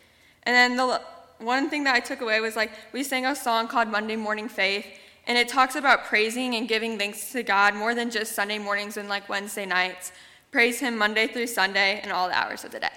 And 0.44 0.54
then 0.54 0.76
the 0.76 1.02
one 1.38 1.70
thing 1.70 1.86
that 1.86 1.96
I 1.96 2.02
took 2.02 2.20
away 2.20 2.42
was 2.42 2.58
like 2.58 2.72
we 2.92 3.04
sang 3.04 3.26
a 3.26 3.36
song 3.38 3.70
called 3.70 3.88
Monday 3.88 4.18
Morning 4.18 4.50
Faith, 4.50 4.86
and 5.28 5.38
it 5.38 5.48
talks 5.48 5.76
about 5.76 6.06
praising 6.06 6.56
and 6.56 6.68
giving 6.68 6.98
thanks 6.98 7.32
to 7.32 7.42
God 7.42 7.74
more 7.74 7.96
than 7.96 8.12
just 8.12 8.34
Sunday 8.34 8.58
mornings 8.58 8.98
and 8.98 9.08
like 9.08 9.30
Wednesday 9.30 9.66
nights. 9.66 10.12
Praise 10.52 10.82
Him 10.82 10.98
Monday 10.98 11.28
through 11.28 11.48
Sunday 11.48 12.02
and 12.04 12.12
all 12.12 12.28
the 12.28 12.38
hours 12.38 12.66
of 12.66 12.72
the 12.72 12.82
day. 12.82 12.90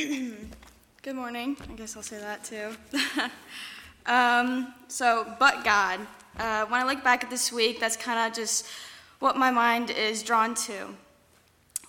Good 0.00 1.14
morning. 1.14 1.58
I 1.68 1.74
guess 1.74 1.94
I'll 1.94 2.02
say 2.02 2.18
that 2.18 2.42
too. 2.42 2.70
um, 4.10 4.72
so, 4.88 5.26
but 5.38 5.62
God. 5.62 6.00
Uh, 6.38 6.64
when 6.66 6.80
I 6.80 6.84
look 6.84 7.04
back 7.04 7.22
at 7.22 7.28
this 7.28 7.52
week, 7.52 7.80
that's 7.80 7.98
kind 7.98 8.18
of 8.18 8.34
just 8.34 8.66
what 9.18 9.36
my 9.36 9.50
mind 9.50 9.90
is 9.90 10.22
drawn 10.22 10.54
to. 10.54 10.86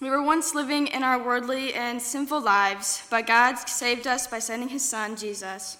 We 0.02 0.10
were 0.10 0.22
once 0.22 0.54
living 0.54 0.88
in 0.88 1.04
our 1.04 1.24
worldly 1.24 1.74
and 1.74 2.02
sinful 2.02 2.42
lives, 2.42 3.08
but 3.10 3.28
God 3.28 3.56
saved 3.56 4.06
us 4.08 4.28
by 4.28 4.40
sending 4.40 4.68
his 4.68 4.84
son, 4.84 5.16
Jesus. 5.16 5.78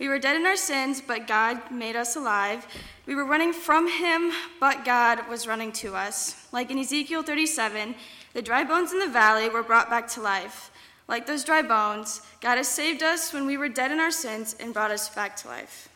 We 0.00 0.08
were 0.08 0.18
dead 0.18 0.34
in 0.34 0.46
our 0.46 0.56
sins, 0.56 1.00
but 1.00 1.28
God 1.28 1.70
made 1.70 1.94
us 1.94 2.16
alive. 2.16 2.66
We 3.06 3.14
were 3.14 3.24
running 3.24 3.52
from 3.52 3.88
him, 3.88 4.32
but 4.58 4.84
God 4.84 5.28
was 5.28 5.46
running 5.46 5.70
to 5.74 5.94
us. 5.94 6.48
Like 6.50 6.72
in 6.72 6.78
Ezekiel 6.78 7.22
37, 7.22 7.94
the 8.32 8.42
dry 8.42 8.64
bones 8.64 8.92
in 8.92 8.98
the 8.98 9.06
valley 9.06 9.48
were 9.48 9.62
brought 9.62 9.88
back 9.88 10.08
to 10.08 10.20
life. 10.20 10.71
Like 11.12 11.26
those 11.26 11.44
dry 11.44 11.60
bones, 11.60 12.22
God 12.40 12.56
has 12.56 12.68
saved 12.68 13.02
us 13.02 13.34
when 13.34 13.44
we 13.44 13.58
were 13.58 13.68
dead 13.68 13.92
in 13.92 14.00
our 14.00 14.10
sins 14.10 14.56
and 14.58 14.72
brought 14.72 14.90
us 14.90 15.10
back 15.10 15.36
to 15.36 15.48
life. 15.48 15.90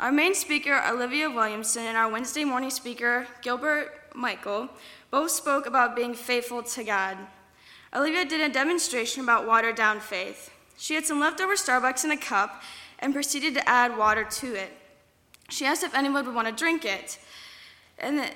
Our 0.00 0.10
main 0.10 0.34
speaker, 0.34 0.82
Olivia 0.84 1.30
Williamson, 1.30 1.84
and 1.84 1.96
our 1.96 2.10
Wednesday 2.10 2.42
morning 2.42 2.70
speaker, 2.70 3.28
Gilbert 3.40 3.92
Michael, 4.12 4.68
both 5.12 5.30
spoke 5.30 5.64
about 5.64 5.94
being 5.94 6.12
faithful 6.12 6.60
to 6.60 6.82
God. 6.82 7.18
Olivia 7.94 8.24
did 8.24 8.40
a 8.40 8.52
demonstration 8.52 9.22
about 9.22 9.46
watered 9.46 9.76
down 9.76 10.00
faith. 10.00 10.50
She 10.76 10.96
had 10.96 11.06
some 11.06 11.20
leftover 11.20 11.54
Starbucks 11.54 12.04
in 12.04 12.10
a 12.10 12.16
cup 12.16 12.64
and 12.98 13.14
proceeded 13.14 13.54
to 13.54 13.68
add 13.68 13.96
water 13.96 14.24
to 14.24 14.54
it. 14.56 14.72
She 15.50 15.64
asked 15.64 15.84
if 15.84 15.94
anyone 15.94 16.26
would 16.26 16.34
want 16.34 16.48
to 16.48 16.52
drink 16.52 16.84
it, 16.84 17.16
and, 17.96 18.28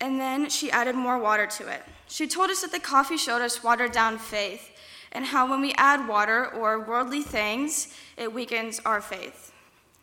and 0.00 0.18
then 0.18 0.48
she 0.48 0.70
added 0.70 0.94
more 0.94 1.18
water 1.18 1.46
to 1.46 1.68
it. 1.68 1.82
She 2.08 2.26
told 2.26 2.48
us 2.48 2.62
that 2.62 2.72
the 2.72 2.80
coffee 2.80 3.18
showed 3.18 3.42
us 3.42 3.62
watered 3.62 3.92
down 3.92 4.16
faith 4.16 4.68
and 5.12 5.26
how 5.26 5.48
when 5.48 5.60
we 5.60 5.72
add 5.76 6.06
water 6.06 6.46
or 6.46 6.80
worldly 6.80 7.22
things, 7.22 7.94
it 8.16 8.32
weakens 8.32 8.80
our 8.84 9.00
faith. 9.00 9.52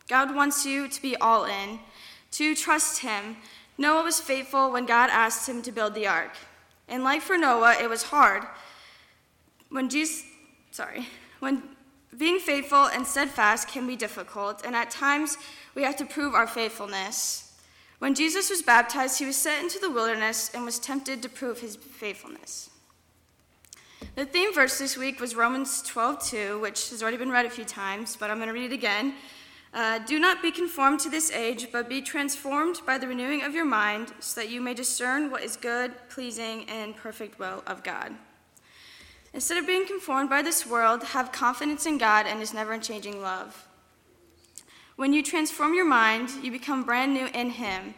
God 0.08 0.36
wants 0.36 0.66
you 0.66 0.88
to 0.88 1.02
be 1.02 1.16
all 1.18 1.46
in, 1.46 1.80
to 2.32 2.56
trust 2.56 3.02
Him. 3.02 3.38
Noah 3.78 4.04
was 4.04 4.20
faithful 4.20 4.72
when 4.72 4.86
God 4.86 5.10
asked 5.12 5.48
him 5.48 5.62
to 5.62 5.72
build 5.72 5.94
the 5.94 6.08
ark. 6.08 6.32
And 6.88 7.04
like 7.04 7.22
for 7.22 7.38
Noah, 7.38 7.76
it 7.80 7.90
was 7.90 8.04
hard. 8.04 8.44
When 9.70 9.90
Jesus, 9.90 10.26
sorry, 10.72 11.06
when 11.40 11.62
being 12.18 12.40
faithful 12.40 12.86
and 12.86 13.06
steadfast 13.06 13.68
can 13.68 13.86
be 13.86 13.96
difficult, 13.96 14.66
and 14.66 14.76
at 14.76 14.90
times 14.90 15.38
we 15.76 15.84
have 15.84 15.96
to 15.98 16.06
prove 16.06 16.34
our 16.34 16.48
faithfulness. 16.48 17.54
When 18.00 18.16
Jesus 18.16 18.50
was 18.50 18.62
baptized, 18.62 19.20
he 19.20 19.26
was 19.26 19.36
sent 19.36 19.64
into 19.64 19.80
the 19.80 19.92
wilderness 19.92 20.52
and 20.54 20.64
was 20.64 20.80
tempted 20.80 21.22
to 21.22 21.30
prove 21.30 21.60
his 21.60 21.76
faithfulness. 21.76 22.70
The 24.18 24.26
theme 24.26 24.52
verse 24.52 24.80
this 24.80 24.98
week 24.98 25.20
was 25.20 25.36
Romans 25.36 25.84
12:2, 25.84 26.60
which 26.60 26.90
has 26.90 27.04
already 27.04 27.18
been 27.18 27.30
read 27.30 27.46
a 27.46 27.52
few 27.52 27.64
times, 27.64 28.16
but 28.16 28.32
I'm 28.32 28.38
going 28.38 28.48
to 28.48 28.54
read 28.54 28.72
it 28.72 28.74
again. 28.74 29.14
Uh, 29.76 30.00
Do 30.00 30.18
not 30.18 30.42
be 30.42 30.50
conformed 30.50 31.02
to 31.02 31.10
this 31.12 31.30
age, 31.30 31.72
but 31.72 31.88
be 31.88 32.02
transformed 32.02 32.82
by 32.84 32.98
the 32.98 33.08
renewing 33.08 33.44
of 33.44 33.54
your 33.54 33.64
mind, 33.64 34.14
so 34.20 34.42
that 34.42 34.50
you 34.50 34.60
may 34.60 34.74
discern 34.74 35.30
what 35.30 35.44
is 35.44 35.56
good, 35.56 35.94
pleasing, 36.10 36.68
and 36.68 36.96
perfect 36.96 37.38
will 37.38 37.62
of 37.68 37.84
God. 37.84 38.16
Instead 39.34 39.60
of 39.60 39.68
being 39.68 39.86
conformed 39.86 40.32
by 40.32 40.42
this 40.42 40.66
world, 40.66 41.04
have 41.04 41.32
confidence 41.32 41.86
in 41.86 42.00
God 42.00 42.26
and 42.26 42.40
His 42.40 42.56
never 42.56 42.76
changing 42.80 43.22
love. 43.22 43.68
When 44.96 45.14
you 45.14 45.22
transform 45.22 45.76
your 45.76 45.86
mind, 45.86 46.44
you 46.44 46.50
become 46.50 46.84
brand 46.84 47.14
new 47.14 47.28
in 47.36 47.52
Him. 47.52 47.94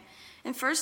In 0.50 0.56
1 0.56 0.76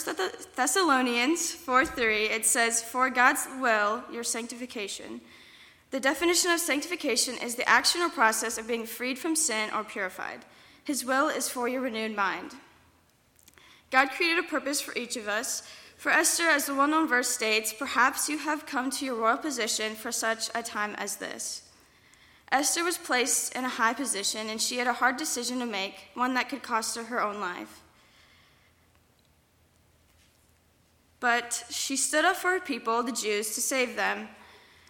Thessalonians 0.55 1.51
4 1.51 1.86
3, 1.86 2.26
it 2.28 2.45
says, 2.45 2.82
For 2.82 3.09
God's 3.09 3.45
will, 3.59 4.01
your 4.09 4.24
sanctification. 4.24 5.20
The 5.91 5.99
definition 5.99 6.51
of 6.51 6.61
sanctification 6.61 7.36
is 7.43 7.55
the 7.55 7.68
action 7.68 7.99
or 7.99 8.07
process 8.07 8.57
of 8.57 8.65
being 8.65 8.86
freed 8.86 9.20
from 9.20 9.36
sin 9.36 9.70
or 9.76 9.84
purified. 9.84 10.45
His 10.86 11.03
will 11.03 11.28
is 11.28 11.49
for 11.49 11.68
your 11.68 11.82
renewed 11.82 12.15
mind. 12.15 12.51
God 13.91 14.11
created 14.11 14.39
a 14.39 14.47
purpose 14.47 14.80
for 14.80 14.97
each 14.97 15.18
of 15.18 15.28
us. 15.28 15.63
For 15.97 16.13
Esther, 16.13 16.47
as 16.47 16.68
the 16.68 16.74
well 16.74 16.88
known 16.88 17.05
verse 17.05 17.28
states, 17.28 17.74
perhaps 17.78 18.30
you 18.30 18.38
have 18.38 18.65
come 18.65 18.89
to 18.91 19.05
your 19.05 19.15
royal 19.15 19.36
position 19.36 19.95
for 19.95 20.13
such 20.13 20.49
a 20.55 20.63
time 20.63 20.95
as 20.95 21.18
this. 21.18 21.63
Esther 22.53 22.86
was 22.86 22.97
placed 22.97 23.53
in 23.53 23.65
a 23.65 23.76
high 23.76 23.93
position, 23.93 24.49
and 24.49 24.61
she 24.61 24.78
had 24.78 24.88
a 24.88 24.93
hard 24.93 25.18
decision 25.18 25.59
to 25.59 25.65
make, 25.65 26.07
one 26.13 26.36
that 26.36 26.47
could 26.47 26.63
cost 26.63 26.95
her 26.95 27.03
her 27.03 27.22
own 27.22 27.41
life. 27.41 27.82
But 31.20 31.63
she 31.70 31.97
stood 31.97 32.26
up 32.26 32.36
for 32.36 32.51
her 32.51 32.59
people, 32.59 33.01
the 33.03 33.11
Jews, 33.11 33.55
to 33.55 33.61
save 33.61 33.95
them. 33.95 34.28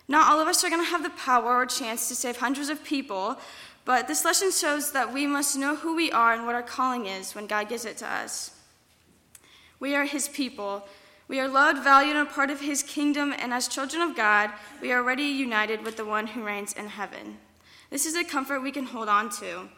Not 0.07 0.32
all 0.32 0.39
of 0.39 0.47
us 0.47 0.63
are 0.63 0.69
going 0.69 0.84
to 0.84 0.89
have 0.89 1.03
the 1.03 1.09
power 1.11 1.57
or 1.57 1.65
chance 1.65 2.07
to 2.07 2.15
save 2.15 2.38
hundreds 2.38 2.69
of 2.69 2.84
people, 2.84 3.38
but 3.86 4.07
this 4.07 4.25
lesson 4.25 4.51
shows 4.51 4.91
that 4.91 5.13
we 5.13 5.25
must 5.25 5.57
know 5.57 5.75
who 5.75 5.95
we 5.95 6.11
are 6.11 6.34
and 6.34 6.45
what 6.45 6.55
our 6.55 6.63
calling 6.63 7.05
is 7.05 7.34
when 7.34 7.47
God 7.47 7.69
gives 7.69 7.86
it 7.86 7.97
to 7.97 8.11
us. 8.11 8.51
We 9.80 9.95
are 9.95 10.05
His 10.05 10.28
people. 10.28 10.88
We 11.28 11.39
are 11.39 11.47
loved, 11.47 11.84
valued, 11.84 12.15
and 12.15 12.28
a 12.28 12.32
part 12.32 12.49
of 12.49 12.61
His 12.61 12.84
kingdom, 12.84 13.34
and 13.38 13.53
as 13.53 13.67
children 13.67 14.01
of 14.01 14.15
God, 14.15 14.51
we 14.82 14.91
are 14.91 14.99
already 15.01 15.23
united 15.23 15.84
with 15.84 15.97
the 15.97 16.05
one 16.05 16.28
who 16.28 16.43
reigns 16.43 16.73
in 16.73 16.88
heaven. 16.88 17.38
This 17.89 18.05
is 18.05 18.15
a 18.15 18.23
comfort 18.23 18.61
we 18.61 18.71
can 18.71 18.86
hold 18.86 19.07
on 19.07 19.30
to. 19.39 19.69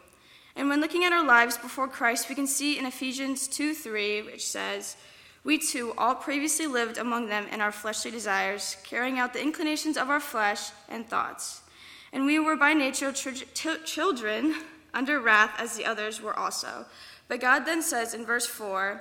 And 0.56 0.68
when 0.68 0.80
looking 0.80 1.04
at 1.04 1.12
our 1.12 1.24
lives 1.24 1.56
before 1.56 1.88
Christ, 1.88 2.28
we 2.28 2.34
can 2.34 2.46
see 2.46 2.78
in 2.78 2.86
Ephesians 2.86 3.46
2 3.46 3.74
3, 3.74 4.22
which 4.22 4.46
says, 4.46 4.96
We 5.42 5.58
too 5.58 5.94
all 5.96 6.14
previously 6.14 6.66
lived 6.66 6.98
among 6.98 7.28
them 7.28 7.46
in 7.50 7.60
our 7.60 7.72
fleshly 7.72 8.10
desires, 8.10 8.76
carrying 8.84 9.18
out 9.18 9.32
the 9.32 9.42
inclinations 9.42 9.96
of 9.96 10.10
our 10.10 10.20
flesh 10.20 10.70
and 10.88 11.08
thoughts. 11.08 11.62
And 12.12 12.26
we 12.26 12.38
were 12.38 12.56
by 12.56 12.74
nature 12.74 13.12
tr- 13.12 13.76
children 13.84 14.54
under 14.92 15.20
wrath 15.20 15.52
as 15.58 15.76
the 15.76 15.86
others 15.86 16.20
were 16.20 16.38
also. 16.38 16.86
But 17.28 17.40
God 17.40 17.64
then 17.64 17.82
says 17.82 18.12
in 18.12 18.26
verse 18.26 18.46
4, 18.46 19.00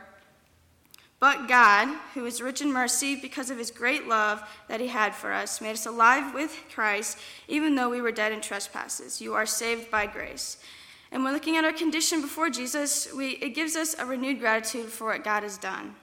but 1.19 1.49
God, 1.49 1.97
who 2.13 2.25
is 2.25 2.41
rich 2.41 2.61
in 2.61 2.71
mercy 2.71 3.15
because 3.17 3.49
of 3.49 3.57
his 3.57 3.71
great 3.71 4.07
love 4.07 4.41
that 4.69 4.79
he 4.79 4.87
had 4.87 5.13
for 5.13 5.33
us, 5.33 5.59
made 5.59 5.73
us 5.73 5.85
alive 5.85 6.33
with 6.33 6.57
Christ, 6.73 7.17
even 7.49 7.75
though 7.75 7.89
we 7.89 7.99
were 7.99 8.13
dead 8.13 8.31
in 8.31 8.39
trespasses. 8.39 9.19
You 9.19 9.33
are 9.33 9.45
saved 9.45 9.91
by 9.91 10.05
grace. 10.05 10.57
And 11.11 11.23
when 11.23 11.33
looking 11.33 11.57
at 11.57 11.65
our 11.65 11.73
condition 11.73 12.21
before 12.21 12.49
Jesus, 12.49 13.11
we, 13.13 13.31
it 13.31 13.49
gives 13.49 13.75
us 13.75 13.95
a 13.99 14.05
renewed 14.05 14.39
gratitude 14.39 14.89
for 14.89 15.07
what 15.07 15.25
God 15.25 15.43
has 15.43 15.57
done. 15.57 15.95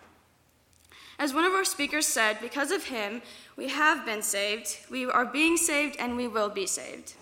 As 1.19 1.33
one 1.33 1.45
of 1.45 1.53
our 1.55 1.65
speakers 1.65 2.07
said, 2.07 2.39
because 2.43 2.71
of 2.71 2.85
him, 2.85 3.23
we 3.57 3.69
have 3.69 4.05
been 4.05 4.23
saved, 4.23 4.77
we 4.91 5.07
are 5.07 5.25
being 5.25 5.57
saved, 5.57 5.97
and 5.99 6.17
we 6.17 6.29
will 6.29 6.51
be 6.51 6.67
saved. 6.67 7.15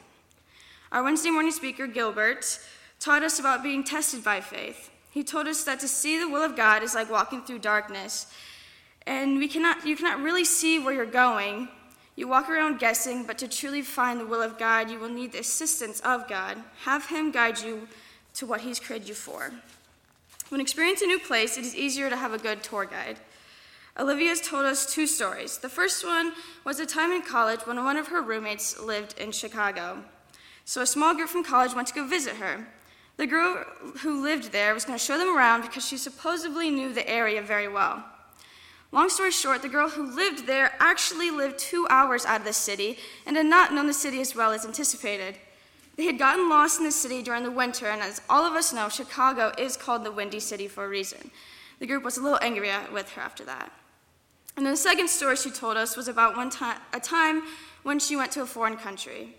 Our 0.90 1.04
Wednesday 1.04 1.30
morning 1.30 1.52
speaker, 1.52 1.86
Gilbert, 1.86 2.58
taught 2.98 3.22
us 3.22 3.38
about 3.38 3.62
being 3.62 3.84
tested 3.84 4.24
by 4.24 4.40
faith. 4.40 4.90
He 5.10 5.22
told 5.22 5.46
us 5.46 5.62
that 5.64 5.78
to 5.80 5.88
see 5.88 6.18
the 6.18 6.28
will 6.28 6.42
of 6.42 6.56
God 6.56 6.82
is 6.82 6.94
like 6.94 7.10
walking 7.10 7.42
through 7.42 7.60
darkness. 7.60 8.26
And 9.06 9.38
we 9.38 9.46
cannot, 9.46 9.86
you 9.86 9.96
cannot 9.96 10.20
really 10.20 10.44
see 10.44 10.80
where 10.80 10.92
you're 10.92 11.06
going. 11.06 11.68
You 12.16 12.26
walk 12.26 12.48
around 12.48 12.80
guessing, 12.80 13.24
but 13.24 13.38
to 13.38 13.48
truly 13.48 13.82
find 13.82 14.18
the 14.18 14.26
will 14.26 14.42
of 14.42 14.58
God, 14.58 14.90
you 14.90 14.98
will 14.98 15.08
need 15.08 15.32
the 15.32 15.40
assistance 15.40 16.00
of 16.00 16.28
God. 16.28 16.58
Have 16.84 17.06
Him 17.06 17.30
guide 17.30 17.60
you 17.60 17.86
to 18.34 18.46
what 18.46 18.62
He's 18.62 18.80
created 18.80 19.08
you 19.08 19.14
for. 19.14 19.52
When 20.48 20.60
experiencing 20.60 21.10
a 21.10 21.14
new 21.14 21.20
place, 21.20 21.56
it 21.56 21.64
is 21.64 21.76
easier 21.76 22.10
to 22.10 22.16
have 22.16 22.32
a 22.32 22.38
good 22.38 22.62
tour 22.64 22.84
guide. 22.84 23.18
Olivia 23.96 24.30
has 24.30 24.40
told 24.40 24.64
us 24.64 24.92
two 24.92 25.06
stories. 25.06 25.58
The 25.58 25.68
first 25.68 26.04
one 26.04 26.32
was 26.64 26.80
a 26.80 26.86
time 26.86 27.12
in 27.12 27.22
college 27.22 27.60
when 27.60 27.82
one 27.84 27.96
of 27.96 28.08
her 28.08 28.20
roommates 28.20 28.80
lived 28.80 29.16
in 29.18 29.30
Chicago. 29.30 30.02
So 30.64 30.82
a 30.82 30.86
small 30.86 31.14
group 31.14 31.28
from 31.28 31.44
college 31.44 31.74
went 31.74 31.88
to 31.88 31.94
go 31.94 32.04
visit 32.04 32.36
her. 32.36 32.66
The 33.18 33.28
girl 33.28 33.64
who 34.00 34.20
lived 34.20 34.50
there 34.50 34.74
was 34.74 34.84
going 34.84 34.98
to 34.98 35.04
show 35.04 35.16
them 35.16 35.36
around 35.36 35.62
because 35.62 35.86
she 35.86 35.96
supposedly 35.96 36.70
knew 36.70 36.92
the 36.92 37.08
area 37.08 37.40
very 37.40 37.68
well. 37.68 38.04
Long 38.90 39.08
story 39.08 39.30
short, 39.30 39.62
the 39.62 39.68
girl 39.68 39.88
who 39.88 40.14
lived 40.14 40.46
there 40.46 40.72
actually 40.80 41.30
lived 41.30 41.58
two 41.58 41.86
hours 41.88 42.24
out 42.24 42.40
of 42.40 42.46
the 42.46 42.52
city 42.52 42.98
and 43.26 43.36
had 43.36 43.46
not 43.46 43.72
known 43.72 43.86
the 43.86 43.92
city 43.92 44.20
as 44.20 44.34
well 44.34 44.50
as 44.50 44.64
anticipated. 44.64 45.36
They 45.96 46.06
had 46.06 46.18
gotten 46.18 46.48
lost 46.48 46.78
in 46.78 46.84
the 46.84 46.90
city 46.90 47.22
during 47.22 47.44
the 47.44 47.50
winter, 47.52 47.86
and 47.86 48.02
as 48.02 48.20
all 48.28 48.44
of 48.44 48.54
us 48.54 48.72
know, 48.72 48.88
Chicago 48.88 49.52
is 49.56 49.76
called 49.76 50.02
the 50.02 50.10
Windy 50.10 50.40
City 50.40 50.66
for 50.66 50.84
a 50.84 50.88
reason. 50.88 51.30
The 51.78 51.86
group 51.86 52.02
was 52.02 52.16
a 52.16 52.22
little 52.22 52.38
angry 52.42 52.70
with 52.92 53.10
her 53.10 53.22
after 53.22 53.44
that. 53.44 53.72
And 54.56 54.64
then 54.64 54.72
the 54.72 54.78
second 54.78 55.08
story 55.08 55.36
she 55.36 55.50
told 55.50 55.76
us 55.76 55.96
was 55.96 56.08
about 56.08 56.36
one 56.36 56.50
time, 56.50 56.78
a 56.92 57.00
time 57.00 57.42
when 57.82 57.98
she 57.98 58.16
went 58.16 58.32
to 58.32 58.42
a 58.42 58.46
foreign 58.46 58.76
country. 58.76 59.34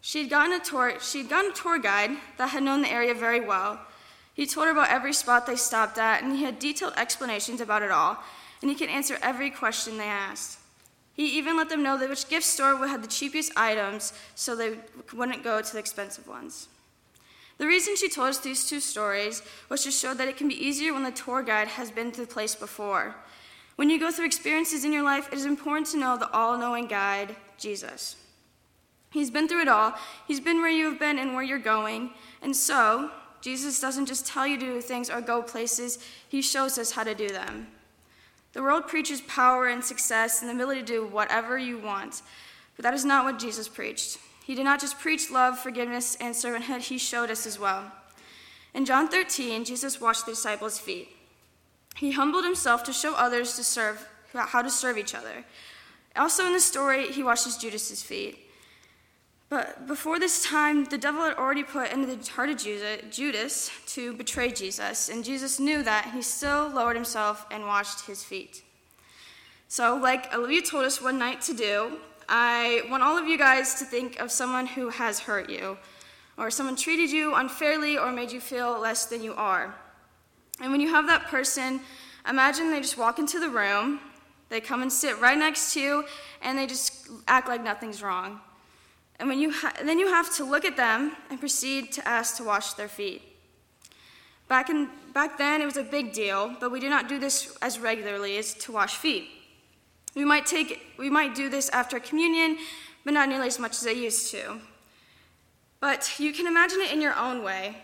She'd 0.00 0.30
gotten 0.30 0.52
a 0.52 0.58
tour, 0.58 0.94
she'd 1.00 1.28
gotten 1.28 1.50
a 1.52 1.54
tour 1.54 1.78
guide 1.78 2.10
that 2.38 2.50
had 2.50 2.62
known 2.62 2.82
the 2.82 2.90
area 2.90 3.14
very 3.14 3.40
well. 3.40 3.80
He 4.34 4.46
told 4.46 4.66
her 4.66 4.72
about 4.72 4.90
every 4.90 5.12
spot 5.12 5.46
they 5.46 5.56
stopped 5.56 5.98
at, 5.98 6.22
and 6.22 6.36
he 6.36 6.44
had 6.44 6.58
detailed 6.58 6.94
explanations 6.96 7.60
about 7.60 7.82
it 7.82 7.90
all, 7.90 8.18
and 8.60 8.70
he 8.70 8.76
could 8.76 8.88
answer 8.88 9.18
every 9.22 9.50
question 9.50 9.98
they 9.98 10.04
asked. 10.04 10.58
He 11.14 11.36
even 11.38 11.56
let 11.56 11.68
them 11.68 11.82
know 11.82 11.98
that 11.98 12.08
which 12.08 12.28
gift 12.28 12.46
store 12.46 12.76
have 12.86 13.02
the 13.02 13.08
cheapest 13.08 13.52
items 13.56 14.12
so 14.34 14.56
they 14.56 14.78
wouldn't 15.12 15.44
go 15.44 15.60
to 15.60 15.72
the 15.72 15.78
expensive 15.78 16.26
ones. 16.26 16.68
The 17.58 17.66
reason 17.66 17.96
she 17.96 18.08
told 18.08 18.30
us 18.30 18.38
these 18.38 18.68
two 18.68 18.80
stories 18.80 19.42
was 19.68 19.84
to 19.84 19.90
show 19.90 20.14
that 20.14 20.26
it 20.26 20.38
can 20.38 20.48
be 20.48 20.66
easier 20.66 20.94
when 20.94 21.04
the 21.04 21.10
tour 21.10 21.42
guide 21.42 21.68
has 21.68 21.90
been 21.90 22.10
to 22.12 22.22
the 22.22 22.26
place 22.26 22.54
before. 22.54 23.14
When 23.82 23.90
you 23.90 23.98
go 23.98 24.12
through 24.12 24.26
experiences 24.26 24.84
in 24.84 24.92
your 24.92 25.02
life, 25.02 25.26
it 25.32 25.34
is 25.34 25.44
important 25.44 25.88
to 25.88 25.96
know 25.96 26.16
the 26.16 26.30
all 26.30 26.56
knowing 26.56 26.86
guide, 26.86 27.34
Jesus. 27.58 28.14
He's 29.10 29.28
been 29.28 29.48
through 29.48 29.62
it 29.62 29.66
all. 29.66 29.94
He's 30.28 30.38
been 30.38 30.58
where 30.58 30.70
you 30.70 30.88
have 30.88 31.00
been 31.00 31.18
and 31.18 31.34
where 31.34 31.42
you're 31.42 31.58
going. 31.58 32.10
And 32.42 32.54
so, 32.54 33.10
Jesus 33.40 33.80
doesn't 33.80 34.06
just 34.06 34.24
tell 34.24 34.46
you 34.46 34.56
to 34.56 34.66
do 34.66 34.80
things 34.80 35.10
or 35.10 35.20
go 35.20 35.42
places, 35.42 35.98
He 36.28 36.42
shows 36.42 36.78
us 36.78 36.92
how 36.92 37.02
to 37.02 37.12
do 37.12 37.26
them. 37.26 37.66
The 38.52 38.62
world 38.62 38.86
preaches 38.86 39.20
power 39.22 39.66
and 39.66 39.82
success 39.82 40.42
and 40.42 40.48
the 40.48 40.54
ability 40.54 40.82
to 40.82 40.86
do 40.86 41.04
whatever 41.04 41.58
you 41.58 41.76
want, 41.76 42.22
but 42.76 42.84
that 42.84 42.94
is 42.94 43.04
not 43.04 43.24
what 43.24 43.40
Jesus 43.40 43.66
preached. 43.66 44.18
He 44.44 44.54
did 44.54 44.62
not 44.62 44.80
just 44.80 45.00
preach 45.00 45.28
love, 45.28 45.58
forgiveness, 45.58 46.16
and 46.20 46.36
servanthood, 46.36 46.82
He 46.82 46.98
showed 46.98 47.32
us 47.32 47.46
as 47.48 47.58
well. 47.58 47.90
In 48.74 48.84
John 48.84 49.08
13, 49.08 49.64
Jesus 49.64 50.00
washed 50.00 50.26
the 50.26 50.32
disciples' 50.32 50.78
feet. 50.78 51.08
He 51.96 52.12
humbled 52.12 52.44
himself 52.44 52.82
to 52.84 52.92
show 52.92 53.14
others 53.14 53.56
to 53.56 53.64
serve, 53.64 54.08
how 54.32 54.62
to 54.62 54.70
serve 54.70 54.98
each 54.98 55.14
other. 55.14 55.44
Also 56.16 56.46
in 56.46 56.52
the 56.52 56.60
story, 56.60 57.12
he 57.12 57.22
washes 57.22 57.56
Judas's 57.56 58.02
feet. 58.02 58.38
But 59.48 59.86
before 59.86 60.18
this 60.18 60.42
time, 60.42 60.84
the 60.84 60.96
devil 60.96 61.22
had 61.22 61.36
already 61.36 61.62
put 61.62 61.92
into 61.92 62.06
the 62.06 62.30
heart 62.30 62.48
of 62.48 62.56
Judas 62.56 63.70
to 63.88 64.14
betray 64.14 64.50
Jesus, 64.50 65.10
and 65.10 65.22
Jesus 65.22 65.60
knew 65.60 65.82
that. 65.82 66.10
He 66.14 66.22
still 66.22 66.70
lowered 66.70 66.96
himself 66.96 67.44
and 67.50 67.66
washed 67.66 68.06
his 68.06 68.24
feet. 68.24 68.62
So, 69.68 69.96
like 69.96 70.32
Olivia 70.34 70.62
told 70.62 70.84
us 70.84 71.02
one 71.02 71.18
night 71.18 71.42
to 71.42 71.54
do, 71.54 71.98
I 72.28 72.82
want 72.90 73.02
all 73.02 73.18
of 73.18 73.26
you 73.26 73.36
guys 73.36 73.74
to 73.74 73.84
think 73.84 74.18
of 74.20 74.32
someone 74.32 74.66
who 74.66 74.88
has 74.88 75.18
hurt 75.20 75.50
you, 75.50 75.76
or 76.38 76.50
someone 76.50 76.76
treated 76.76 77.10
you 77.10 77.34
unfairly 77.34 77.98
or 77.98 78.10
made 78.10 78.32
you 78.32 78.40
feel 78.40 78.80
less 78.80 79.04
than 79.04 79.22
you 79.22 79.34
are. 79.34 79.74
And 80.60 80.70
when 80.70 80.80
you 80.80 80.90
have 80.90 81.06
that 81.06 81.26
person, 81.26 81.80
imagine 82.28 82.70
they 82.70 82.80
just 82.80 82.98
walk 82.98 83.18
into 83.18 83.40
the 83.40 83.48
room, 83.48 84.00
they 84.48 84.60
come 84.60 84.82
and 84.82 84.92
sit 84.92 85.18
right 85.20 85.38
next 85.38 85.72
to 85.74 85.80
you, 85.80 86.04
and 86.42 86.58
they 86.58 86.66
just 86.66 87.08
act 87.26 87.48
like 87.48 87.64
nothing's 87.64 88.02
wrong. 88.02 88.40
And 89.18 89.28
when 89.28 89.38
you 89.38 89.52
ha- 89.52 89.74
then 89.84 89.98
you 89.98 90.08
have 90.08 90.34
to 90.36 90.44
look 90.44 90.64
at 90.64 90.76
them 90.76 91.12
and 91.30 91.38
proceed 91.40 91.92
to 91.92 92.06
ask 92.06 92.36
to 92.36 92.44
wash 92.44 92.74
their 92.74 92.88
feet. 92.88 93.22
Back, 94.48 94.68
in, 94.68 94.88
back 95.14 95.38
then, 95.38 95.62
it 95.62 95.64
was 95.64 95.76
a 95.76 95.82
big 95.82 96.12
deal, 96.12 96.54
but 96.60 96.70
we 96.70 96.80
do 96.80 96.90
not 96.90 97.08
do 97.08 97.18
this 97.18 97.56
as 97.62 97.78
regularly 97.78 98.36
as 98.36 98.52
to 98.54 98.72
wash 98.72 98.96
feet. 98.96 99.30
We 100.14 100.24
might, 100.24 100.44
take, 100.44 100.82
we 100.98 101.08
might 101.08 101.34
do 101.34 101.48
this 101.48 101.70
after 101.70 101.98
communion, 101.98 102.58
but 103.04 103.14
not 103.14 103.28
nearly 103.28 103.46
as 103.46 103.58
much 103.58 103.80
as 103.80 103.86
I 103.86 103.92
used 103.92 104.30
to. 104.32 104.58
But 105.80 106.18
you 106.18 106.32
can 106.32 106.46
imagine 106.46 106.80
it 106.80 106.92
in 106.92 107.00
your 107.00 107.16
own 107.16 107.42
way. 107.42 107.76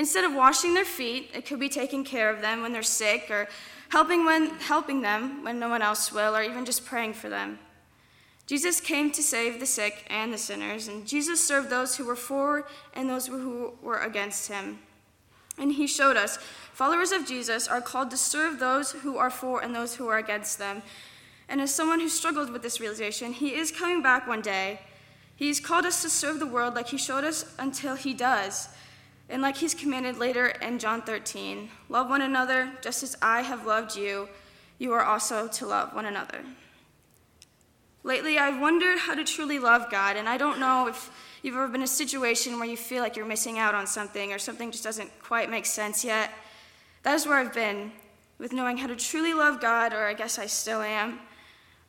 Instead 0.00 0.24
of 0.24 0.32
washing 0.34 0.72
their 0.72 0.86
feet, 0.86 1.28
it 1.34 1.44
could 1.44 1.60
be 1.60 1.68
taking 1.68 2.02
care 2.02 2.30
of 2.30 2.40
them 2.40 2.62
when 2.62 2.72
they're 2.72 2.82
sick, 2.82 3.30
or 3.30 3.46
helping, 3.90 4.24
when, 4.24 4.46
helping 4.60 5.02
them 5.02 5.44
when 5.44 5.60
no 5.60 5.68
one 5.68 5.82
else 5.82 6.10
will, 6.10 6.34
or 6.34 6.42
even 6.42 6.64
just 6.64 6.86
praying 6.86 7.12
for 7.12 7.28
them. 7.28 7.58
Jesus 8.46 8.80
came 8.80 9.10
to 9.10 9.22
save 9.22 9.60
the 9.60 9.66
sick 9.66 10.06
and 10.08 10.32
the 10.32 10.38
sinners, 10.38 10.88
and 10.88 11.06
Jesus 11.06 11.46
served 11.46 11.68
those 11.68 11.96
who 11.96 12.06
were 12.06 12.16
for 12.16 12.66
and 12.94 13.10
those 13.10 13.26
who 13.26 13.74
were 13.82 13.98
against 13.98 14.48
him. 14.48 14.78
And 15.58 15.72
he 15.72 15.86
showed 15.86 16.16
us 16.16 16.38
followers 16.72 17.12
of 17.12 17.26
Jesus 17.26 17.68
are 17.68 17.82
called 17.82 18.10
to 18.10 18.16
serve 18.16 18.58
those 18.58 18.92
who 18.92 19.18
are 19.18 19.28
for 19.28 19.62
and 19.62 19.74
those 19.74 19.96
who 19.96 20.08
are 20.08 20.16
against 20.16 20.58
them. 20.58 20.82
And 21.46 21.60
as 21.60 21.74
someone 21.74 22.00
who 22.00 22.08
struggled 22.08 22.48
with 22.48 22.62
this 22.62 22.80
realization, 22.80 23.34
he 23.34 23.54
is 23.54 23.70
coming 23.70 24.00
back 24.00 24.26
one 24.26 24.40
day. 24.40 24.80
He's 25.36 25.60
called 25.60 25.86
us 25.86 26.00
to 26.02 26.10
serve 26.10 26.38
the 26.38 26.46
world 26.46 26.74
like 26.74 26.88
He 26.88 26.98
showed 26.98 27.24
us 27.24 27.54
until 27.58 27.96
He 27.96 28.12
does, 28.12 28.68
and 29.30 29.40
like 29.40 29.56
He's 29.56 29.74
commanded 29.74 30.18
later 30.18 30.48
in 30.48 30.78
John 30.78 31.02
13 31.02 31.70
Love 31.88 32.10
one 32.10 32.22
another 32.22 32.70
just 32.82 33.02
as 33.02 33.16
I 33.22 33.42
have 33.42 33.66
loved 33.66 33.96
you, 33.96 34.28
you 34.78 34.92
are 34.92 35.04
also 35.04 35.48
to 35.48 35.66
love 35.66 35.94
one 35.94 36.06
another. 36.06 36.40
Lately, 38.02 38.38
I've 38.38 38.60
wondered 38.60 38.98
how 38.98 39.14
to 39.14 39.24
truly 39.24 39.58
love 39.58 39.90
God, 39.90 40.16
and 40.16 40.26
I 40.26 40.38
don't 40.38 40.58
know 40.58 40.86
if 40.86 41.10
you've 41.42 41.54
ever 41.54 41.68
been 41.68 41.82
in 41.82 41.84
a 41.84 41.86
situation 41.86 42.58
where 42.58 42.68
you 42.68 42.76
feel 42.76 43.02
like 43.02 43.14
you're 43.14 43.26
missing 43.26 43.58
out 43.58 43.74
on 43.74 43.86
something 43.86 44.32
or 44.32 44.38
something 44.38 44.70
just 44.70 44.84
doesn't 44.84 45.10
quite 45.22 45.50
make 45.50 45.66
sense 45.66 46.02
yet. 46.02 46.30
That 47.02 47.14
is 47.14 47.26
where 47.26 47.36
I've 47.36 47.52
been, 47.52 47.92
with 48.38 48.54
knowing 48.54 48.78
how 48.78 48.86
to 48.86 48.96
truly 48.96 49.34
love 49.34 49.60
God, 49.60 49.92
or 49.92 50.06
I 50.06 50.14
guess 50.14 50.38
I 50.38 50.46
still 50.46 50.80
am. 50.80 51.18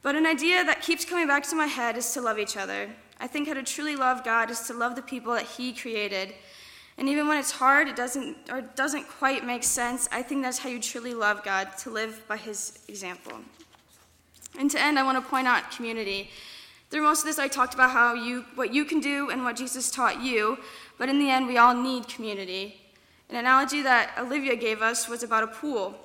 But 0.02 0.16
an 0.16 0.26
idea 0.26 0.66
that 0.66 0.82
keeps 0.82 1.06
coming 1.06 1.28
back 1.28 1.44
to 1.48 1.56
my 1.56 1.68
head 1.68 1.96
is 1.96 2.12
to 2.14 2.22
love 2.22 2.40
each 2.40 2.58
other. 2.58 2.90
I 3.20 3.28
think 3.28 3.48
how 3.48 3.54
to 3.54 3.64
truly 3.64 3.96
love 3.96 4.26
God 4.26 4.52
is 4.52 4.62
to 4.62 4.74
love 4.74 4.96
the 4.96 5.02
people 5.02 5.34
that 5.34 5.44
He 5.44 5.72
created. 5.72 6.34
And 6.98 7.10
even 7.10 7.28
when 7.28 7.38
it's 7.38 7.52
hard, 7.52 7.88
it 7.88 7.96
doesn't 7.96 8.38
or 8.52 8.62
doesn't 8.62 9.08
quite 9.08 9.46
make 9.46 9.64
sense. 9.64 10.08
I 10.12 10.22
think 10.22 10.44
that's 10.44 10.60
how 10.60 10.70
you 10.70 10.80
truly 10.80 11.14
love 11.14 11.44
God, 11.44 11.78
to 11.80 11.90
live 11.90 12.24
by 12.28 12.38
His 12.38 12.80
example. 12.88 13.34
And 14.60 14.70
to 14.72 14.80
end, 14.80 15.00
I 15.00 15.04
want 15.04 15.24
to 15.24 15.30
point 15.30 15.48
out 15.48 15.72
community. 15.72 16.30
Through 16.90 17.04
most 17.04 17.20
of 17.20 17.26
this, 17.26 17.40
I 17.40 17.48
talked 17.48 17.74
about 17.74 17.92
how 17.92 18.14
you, 18.14 18.44
what 18.56 18.74
you 18.74 18.84
can 18.84 19.00
do 19.00 19.30
and 19.30 19.44
what 19.46 19.56
Jesus 19.56 19.90
taught 19.90 20.22
you, 20.22 20.58
but 20.98 21.08
in 21.08 21.20
the 21.20 21.30
end, 21.30 21.48
we 21.48 21.58
all 21.58 21.74
need 21.74 22.08
community. 22.10 22.82
An 23.30 23.38
analogy 23.38 23.82
that 23.82 24.12
Olivia 24.20 24.58
gave 24.58 24.82
us 24.82 25.08
was 25.08 25.24
about 25.24 25.44
a 25.44 25.48
pool. 25.48 25.98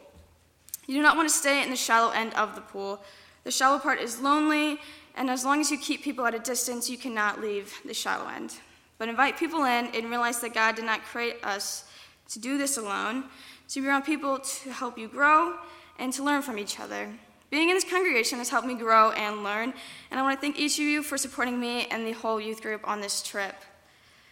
You 0.86 0.94
do 0.94 1.02
not 1.02 1.16
want 1.16 1.28
to 1.28 1.34
stay 1.34 1.60
in 1.64 1.70
the 1.70 1.76
shallow 1.76 2.12
end 2.12 2.32
of 2.34 2.54
the 2.54 2.60
pool. 2.60 3.02
The 3.42 3.50
shallow 3.50 3.80
part 3.80 4.00
is 4.00 4.20
lonely, 4.20 4.78
and 5.16 5.28
as 5.28 5.44
long 5.44 5.60
as 5.60 5.72
you 5.72 5.78
keep 5.78 6.02
people 6.02 6.24
at 6.24 6.34
a 6.34 6.38
distance, 6.38 6.88
you 6.88 6.96
cannot 6.96 7.40
leave 7.40 7.74
the 7.84 7.94
shallow 7.94 8.28
end. 8.28 8.54
But 8.98 9.08
invite 9.08 9.38
people 9.38 9.64
in 9.64 9.86
and 9.86 10.10
realize 10.10 10.40
that 10.40 10.54
God 10.54 10.74
did 10.74 10.84
not 10.84 11.04
create 11.04 11.44
us 11.44 11.84
to 12.28 12.38
do 12.38 12.58
this 12.58 12.76
alone, 12.76 13.24
to 13.68 13.80
be 13.80 13.88
around 13.88 14.02
people 14.02 14.38
to 14.38 14.72
help 14.72 14.98
you 14.98 15.08
grow 15.08 15.56
and 15.98 16.12
to 16.14 16.22
learn 16.22 16.42
from 16.42 16.58
each 16.58 16.80
other. 16.80 17.08
Being 17.50 17.68
in 17.68 17.76
this 17.76 17.84
congregation 17.84 18.38
has 18.38 18.48
helped 18.48 18.66
me 18.66 18.74
grow 18.74 19.12
and 19.12 19.44
learn, 19.44 19.72
and 20.10 20.18
I 20.18 20.22
want 20.22 20.36
to 20.36 20.40
thank 20.40 20.58
each 20.58 20.78
of 20.78 20.84
you 20.84 21.02
for 21.02 21.16
supporting 21.16 21.60
me 21.60 21.86
and 21.86 22.06
the 22.06 22.12
whole 22.12 22.40
youth 22.40 22.60
group 22.60 22.86
on 22.86 23.00
this 23.00 23.22
trip. 23.22 23.54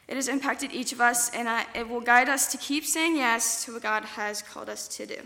It 0.09 0.17
has 0.17 0.29
impacted 0.29 0.73
each 0.73 0.93
of 0.93 1.01
us, 1.01 1.31
and 1.31 1.49
it 1.75 1.89
will 1.89 2.01
guide 2.01 2.29
us 2.29 2.51
to 2.53 2.59
keep 2.59 2.85
saying 2.85 3.17
yes 3.17 3.65
to 3.65 3.75
what 3.75 3.83
God 3.83 4.05
has 4.05 4.43
called 4.43 4.69
us 4.69 4.89
to 4.97 5.07
do. 5.07 5.17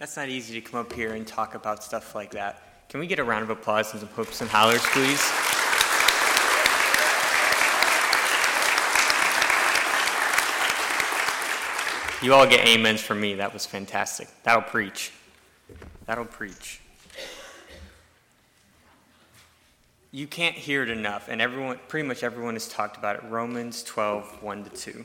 That's 0.00 0.16
not 0.16 0.30
easy 0.30 0.58
to 0.58 0.66
come 0.66 0.80
up 0.80 0.94
here 0.94 1.12
and 1.12 1.26
talk 1.26 1.54
about 1.54 1.84
stuff 1.84 2.14
like 2.14 2.30
that. 2.30 2.88
Can 2.88 3.00
we 3.00 3.06
get 3.06 3.18
a 3.18 3.24
round 3.24 3.42
of 3.42 3.50
applause 3.50 3.92
and 3.92 4.00
some 4.00 4.08
hoops 4.08 4.40
and 4.40 4.48
hollers, 4.48 4.80
please? 4.86 5.20
You 12.22 12.32
all 12.32 12.46
get 12.46 12.66
amens 12.66 13.02
from 13.02 13.20
me. 13.20 13.34
That 13.34 13.52
was 13.52 13.66
fantastic. 13.66 14.28
That'll 14.42 14.62
preach. 14.62 15.12
That'll 16.06 16.24
preach. 16.24 16.80
You 20.12 20.26
can't 20.26 20.56
hear 20.56 20.82
it 20.82 20.88
enough, 20.88 21.28
and 21.28 21.42
everyone, 21.42 21.78
pretty 21.88 22.08
much 22.08 22.22
everyone 22.22 22.54
has 22.54 22.68
talked 22.68 22.96
about 22.96 23.16
it. 23.16 23.22
Romans 23.28 23.82
12, 23.82 24.42
1 24.42 24.64
to 24.64 24.70
2. 24.70 25.04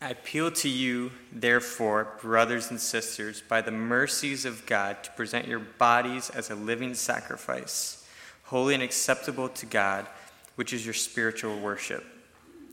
I 0.00 0.10
appeal 0.10 0.52
to 0.52 0.68
you, 0.68 1.10
therefore, 1.32 2.16
brothers 2.20 2.70
and 2.70 2.80
sisters, 2.80 3.42
by 3.42 3.62
the 3.62 3.72
mercies 3.72 4.44
of 4.44 4.64
God, 4.64 5.02
to 5.02 5.10
present 5.12 5.48
your 5.48 5.58
bodies 5.58 6.30
as 6.30 6.50
a 6.50 6.54
living 6.54 6.94
sacrifice, 6.94 8.06
holy 8.44 8.74
and 8.74 8.82
acceptable 8.82 9.48
to 9.48 9.66
God, 9.66 10.06
which 10.54 10.72
is 10.72 10.84
your 10.84 10.94
spiritual 10.94 11.58
worship. 11.58 12.04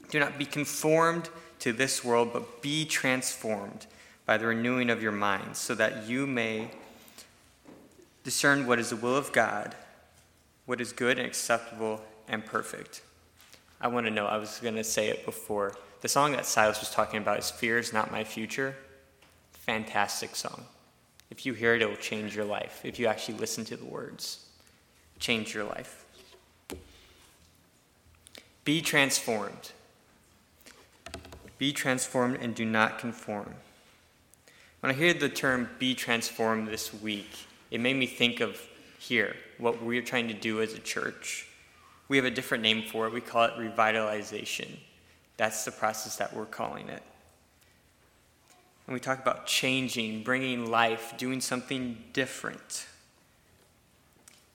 Do 0.10 0.20
not 0.20 0.38
be 0.38 0.46
conformed 0.46 1.30
to 1.60 1.74
this 1.74 2.04
world, 2.04 2.30
but 2.32 2.62
be 2.62 2.86
transformed 2.86 3.88
by 4.28 4.38
the 4.38 4.46
renewing 4.46 4.92
of 4.92 5.02
your 5.02 5.12
minds, 5.12 5.58
so 5.58 5.74
that 5.74 6.08
you 6.08 6.28
may 6.28 6.70
discern 8.24 8.68
what 8.68 8.78
is 8.78 8.92
the 8.92 8.96
will 8.98 9.16
of 9.16 9.32
God, 9.32 9.74
what 10.68 10.80
is 10.80 10.94
good 10.94 11.18
and 11.18 11.26
acceptable 11.26 12.02
and 12.28 12.46
perfect. 12.46 13.02
I 13.82 13.88
want 13.88 14.06
to 14.06 14.12
know, 14.12 14.28
I 14.28 14.38
was 14.38 14.60
going 14.60 14.76
to 14.76 14.84
say 14.84 15.10
it 15.10 15.26
before. 15.26 15.76
The 16.06 16.10
song 16.10 16.34
that 16.34 16.46
Silas 16.46 16.82
was 16.82 16.92
talking 16.92 17.18
about 17.18 17.40
is 17.40 17.50
Fear 17.50 17.80
is 17.80 17.92
Not 17.92 18.12
My 18.12 18.24
Future. 18.24 18.76
Fantastic 19.54 20.36
song. 20.36 20.66
If 21.32 21.48
you 21.48 21.56
hear 21.56 21.74
it, 21.74 21.82
it 21.82 21.90
will 21.90 21.96
change 21.96 22.36
your 22.36 22.46
life. 22.46 22.82
If 22.84 23.00
you 23.00 23.08
actually 23.08 23.40
listen 23.40 23.66
to 23.66 23.76
the 23.76 23.86
words, 23.86 24.46
change 25.18 25.56
your 25.56 25.64
life. 25.64 26.06
Be 28.64 28.82
transformed. 28.82 29.72
Be 31.58 31.74
transformed 31.74 32.38
and 32.40 32.54
do 32.54 32.66
not 32.66 33.00
conform. 33.00 33.56
When 34.82 34.92
I 34.92 34.94
hear 34.94 35.12
the 35.12 35.28
term 35.28 35.72
be 35.80 35.96
transformed 35.96 36.68
this 36.68 36.94
week, 36.94 37.32
it 37.72 37.82
made 37.82 37.96
me 37.96 38.06
think 38.06 38.42
of 38.42 38.62
here, 39.00 39.36
what 39.58 39.82
we're 39.82 40.04
trying 40.04 40.28
to 40.28 40.36
do 40.36 40.62
as 40.62 40.76
a 40.76 40.80
church. 40.80 41.48
We 42.10 42.18
have 42.18 42.28
a 42.28 42.30
different 42.30 42.62
name 42.62 42.84
for 42.84 43.08
it. 43.08 43.12
We 43.12 43.22
call 43.22 43.46
it 43.46 43.54
revitalization. 43.58 44.68
That's 45.38 45.66
the 45.66 45.72
process 45.72 46.16
that 46.18 46.36
we're 46.36 46.46
calling 46.46 46.90
it. 46.90 47.04
And 48.88 48.94
we 48.94 49.00
talk 49.00 49.20
about 49.20 49.48
changing, 49.48 50.24
bringing 50.24 50.70
life, 50.70 51.14
doing 51.18 51.42
something 51.42 51.98
different. 52.14 52.86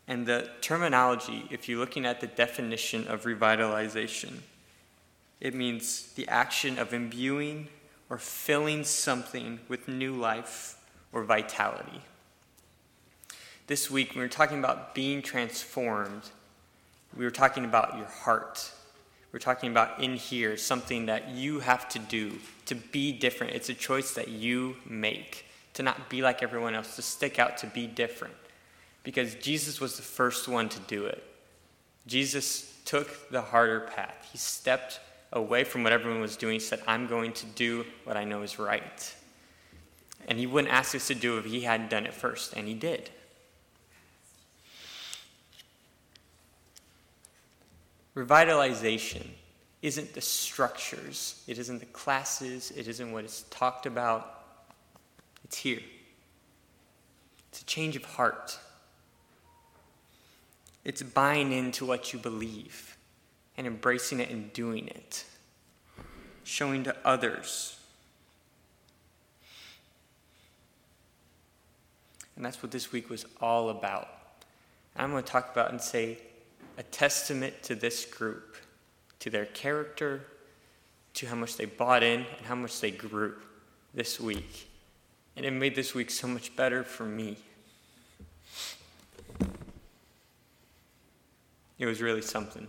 And 0.06 0.26
the 0.26 0.50
terminology, 0.60 1.46
if 1.50 1.68
you're 1.68 1.78
looking 1.78 2.06
at 2.06 2.20
the 2.20 2.26
definition 2.26 3.06
of 3.08 3.24
revitalization, 3.24 4.38
it 5.40 5.54
means 5.54 6.12
the 6.14 6.28
action 6.28 6.78
of 6.78 6.92
imbuing 6.92 7.68
or 8.08 8.18
filling 8.18 8.84
something 8.84 9.60
with 9.68 9.88
new 9.88 10.14
life 10.14 10.76
or 11.12 11.24
vitality. 11.24 12.02
This 13.66 13.90
week, 13.90 14.10
when 14.10 14.18
we 14.18 14.24
were 14.24 14.28
talking 14.28 14.58
about 14.58 14.94
being 14.94 15.22
transformed, 15.22 16.22
we 17.16 17.24
were 17.24 17.30
talking 17.30 17.64
about 17.64 17.96
your 17.96 18.06
heart. 18.06 18.72
We're 19.32 19.38
talking 19.38 19.70
about 19.70 20.02
in 20.02 20.16
here 20.16 20.56
something 20.56 21.06
that 21.06 21.30
you 21.30 21.60
have 21.60 21.88
to 21.90 21.98
do 21.98 22.38
to 22.66 22.74
be 22.74 23.12
different. 23.12 23.54
It's 23.54 23.68
a 23.68 23.74
choice 23.74 24.14
that 24.14 24.28
you 24.28 24.76
make 24.84 25.46
to 25.74 25.82
not 25.82 26.10
be 26.10 26.20
like 26.20 26.42
everyone 26.42 26.74
else, 26.74 26.96
to 26.96 27.02
stick 27.02 27.38
out, 27.38 27.56
to 27.58 27.66
be 27.68 27.86
different. 27.86 28.34
Because 29.04 29.34
Jesus 29.36 29.80
was 29.80 29.96
the 29.96 30.02
first 30.02 30.48
one 30.48 30.68
to 30.68 30.80
do 30.80 31.06
it. 31.06 31.22
Jesus 32.06 32.76
took 32.84 33.30
the 33.30 33.40
harder 33.40 33.80
path. 33.80 34.28
He 34.32 34.38
stepped 34.38 35.00
away 35.32 35.62
from 35.62 35.84
what 35.84 35.92
everyone 35.92 36.20
was 36.20 36.36
doing. 36.36 36.54
He 36.54 36.60
said, 36.60 36.82
I'm 36.86 37.06
going 37.06 37.32
to 37.34 37.46
do 37.46 37.86
what 38.04 38.16
I 38.16 38.24
know 38.24 38.42
is 38.42 38.58
right. 38.58 39.14
And 40.26 40.38
he 40.38 40.46
wouldn't 40.46 40.72
ask 40.72 40.94
us 40.94 41.06
to 41.06 41.14
do 41.14 41.38
if 41.38 41.44
he 41.44 41.60
hadn't 41.60 41.90
done 41.90 42.04
it 42.04 42.14
first, 42.14 42.54
and 42.54 42.66
he 42.66 42.74
did. 42.74 43.10
Revitalization 48.14 49.26
isn't 49.82 50.12
the 50.12 50.20
structures, 50.20 51.42
it 51.46 51.58
isn't 51.58 51.78
the 51.78 51.86
classes, 51.86 52.70
it 52.76 52.86
isn't 52.88 53.12
what 53.12 53.24
is 53.24 53.44
talked 53.50 53.86
about. 53.86 54.44
It's 55.44 55.56
here. 55.56 55.80
It's 57.48 57.62
a 57.62 57.64
change 57.64 57.96
of 57.96 58.04
heart. 58.04 58.58
It's 60.84 61.02
buying 61.02 61.52
into 61.52 61.84
what 61.84 62.12
you 62.12 62.18
believe 62.18 62.96
and 63.56 63.66
embracing 63.66 64.20
it 64.20 64.30
and 64.30 64.52
doing 64.52 64.88
it, 64.88 65.24
showing 66.44 66.84
to 66.84 66.96
others. 67.04 67.78
And 72.36 72.44
that's 72.44 72.62
what 72.62 72.72
this 72.72 72.90
week 72.92 73.10
was 73.10 73.26
all 73.40 73.68
about. 73.70 74.08
I'm 74.96 75.10
going 75.10 75.22
to 75.22 75.30
talk 75.30 75.52
about 75.52 75.70
and 75.70 75.80
say 75.80 76.18
a 76.80 76.82
testament 76.84 77.62
to 77.62 77.74
this 77.74 78.06
group, 78.06 78.56
to 79.18 79.28
their 79.28 79.44
character, 79.44 80.22
to 81.12 81.26
how 81.26 81.34
much 81.34 81.58
they 81.58 81.66
bought 81.66 82.02
in, 82.02 82.20
and 82.38 82.46
how 82.46 82.54
much 82.54 82.80
they 82.80 82.90
grew 82.90 83.34
this 83.92 84.18
week. 84.18 84.66
And 85.36 85.44
it 85.44 85.50
made 85.50 85.74
this 85.74 85.94
week 85.94 86.10
so 86.10 86.26
much 86.26 86.56
better 86.56 86.82
for 86.82 87.04
me. 87.04 87.36
It 91.78 91.84
was 91.84 92.00
really 92.00 92.22
something. 92.22 92.66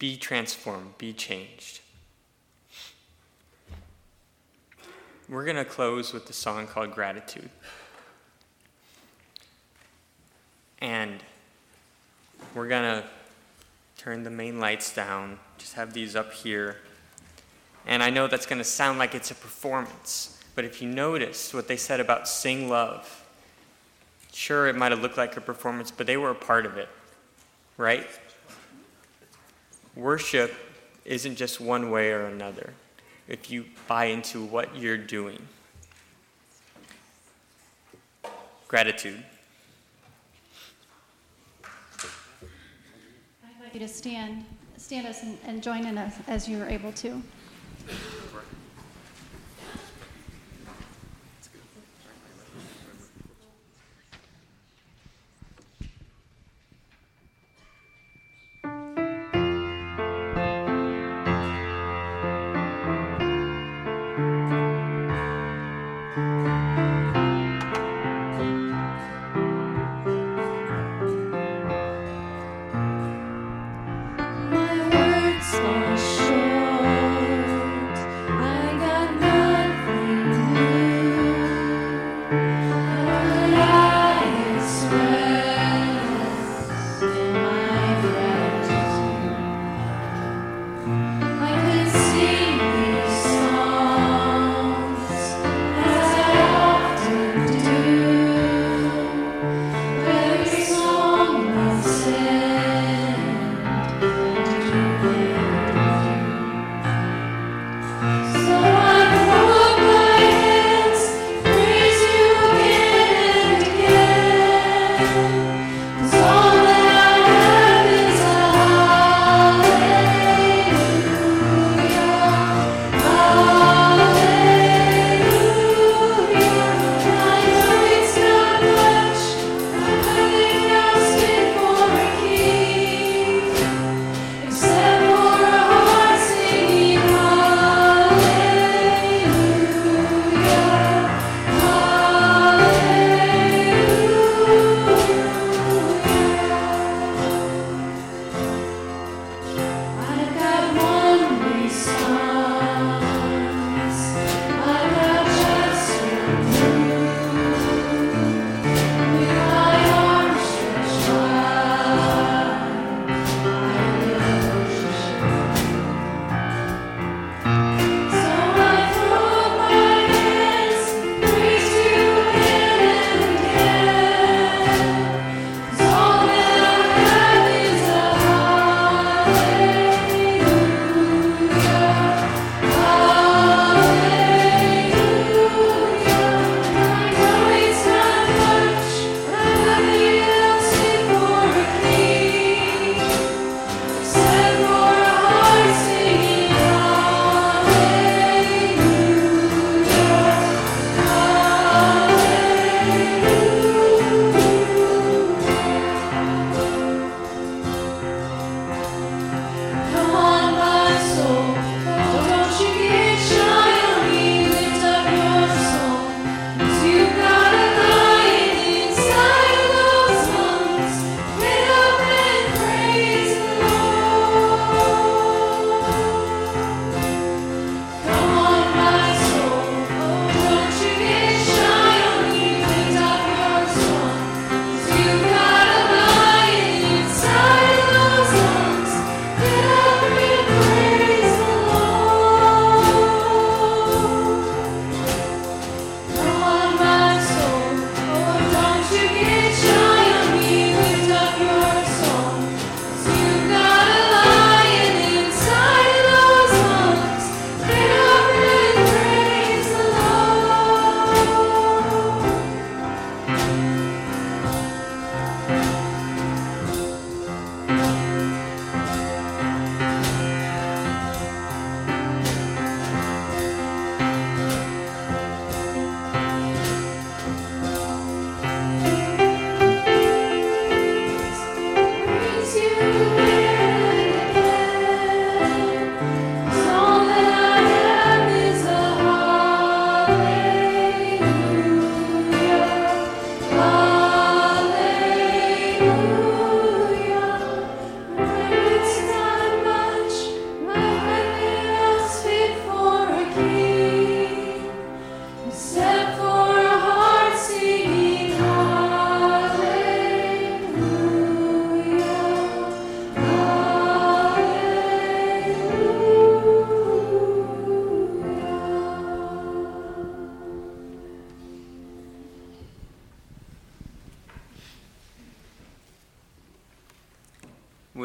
Be 0.00 0.16
transformed, 0.16 0.98
be 0.98 1.12
changed. 1.12 1.78
We're 5.28 5.44
going 5.44 5.56
to 5.56 5.64
close 5.64 6.12
with 6.12 6.26
the 6.26 6.32
song 6.32 6.66
called 6.66 6.92
Gratitude. 6.92 7.50
And 10.80 11.22
we're 12.54 12.68
going 12.68 13.02
to 13.02 13.04
turn 13.96 14.24
the 14.24 14.30
main 14.30 14.60
lights 14.60 14.94
down, 14.94 15.38
just 15.58 15.74
have 15.74 15.92
these 15.92 16.16
up 16.16 16.32
here. 16.32 16.76
And 17.86 18.02
I 18.02 18.10
know 18.10 18.26
that's 18.26 18.46
going 18.46 18.58
to 18.58 18.64
sound 18.64 18.98
like 18.98 19.14
it's 19.14 19.30
a 19.30 19.34
performance, 19.34 20.40
but 20.54 20.64
if 20.64 20.82
you 20.82 20.88
notice 20.88 21.54
what 21.54 21.68
they 21.68 21.76
said 21.76 22.00
about 22.00 22.28
sing 22.28 22.68
love, 22.68 23.24
sure, 24.32 24.66
it 24.68 24.76
might 24.76 24.92
have 24.92 25.02
looked 25.02 25.16
like 25.16 25.36
a 25.36 25.40
performance, 25.40 25.90
but 25.90 26.06
they 26.06 26.16
were 26.16 26.30
a 26.30 26.34
part 26.34 26.66
of 26.66 26.76
it, 26.76 26.88
right? 27.76 28.06
Worship 29.94 30.54
isn't 31.04 31.36
just 31.36 31.60
one 31.60 31.90
way 31.90 32.10
or 32.10 32.26
another 32.26 32.72
if 33.28 33.50
you 33.50 33.66
buy 33.88 34.06
into 34.06 34.44
what 34.44 34.76
you're 34.76 34.98
doing. 34.98 35.38
Gratitude. 38.68 39.22
You 43.74 43.80
to 43.80 43.88
stand, 43.88 44.44
stand 44.76 45.06
us 45.06 45.22
and, 45.22 45.38
and 45.46 45.62
join 45.62 45.86
in 45.86 45.98
us 45.98 46.14
as 46.28 46.48
you 46.48 46.60
are 46.60 46.68
able 46.68 46.92
to. 46.92 47.22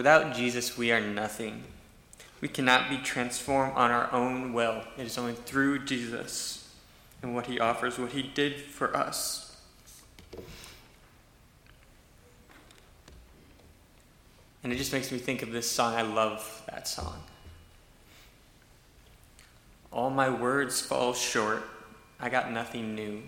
Without 0.08 0.34
Jesus, 0.34 0.78
we 0.78 0.90
are 0.94 1.02
nothing. 1.02 1.66
We 2.40 2.48
cannot 2.48 2.90
be 2.90 2.96
transformed 2.96 3.74
on 3.76 3.92
our 3.92 4.10
own 4.14 4.54
will. 4.54 4.84
It 4.98 5.06
is 5.06 5.18
only 5.18 5.34
through 5.34 5.84
Jesus 5.84 6.74
and 7.22 7.36
what 7.36 7.48
he 7.48 7.60
offers, 7.60 8.00
what 8.00 8.14
he 8.14 8.22
did 8.22 8.62
for 8.62 8.96
us. 8.96 9.58
And 14.64 14.72
it 14.72 14.78
just 14.78 14.94
makes 14.94 15.12
me 15.12 15.18
think 15.18 15.42
of 15.42 15.52
this 15.52 15.70
song. 15.70 15.94
I 15.94 16.04
love 16.04 16.64
that 16.70 16.88
song. 16.88 17.22
All 19.92 20.10
my 20.10 20.30
words 20.30 20.80
fall 20.80 21.14
short. 21.14 21.64
I 22.18 22.30
got 22.30 22.50
nothing 22.54 22.96
new. 22.96 23.24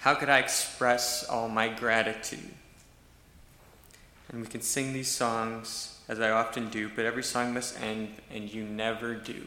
How 0.00 0.16
could 0.16 0.30
I 0.30 0.40
express 0.40 1.28
all 1.28 1.48
my 1.48 1.68
gratitude? 1.68 2.54
And 4.30 4.40
we 4.40 4.46
can 4.46 4.60
sing 4.60 4.92
these 4.92 5.10
songs 5.10 5.98
as 6.08 6.20
I 6.20 6.30
often 6.30 6.70
do, 6.70 6.90
but 6.94 7.04
every 7.04 7.22
song 7.22 7.54
must 7.54 7.80
end, 7.80 8.14
and 8.32 8.52
you 8.52 8.64
never 8.64 9.14
do. 9.14 9.46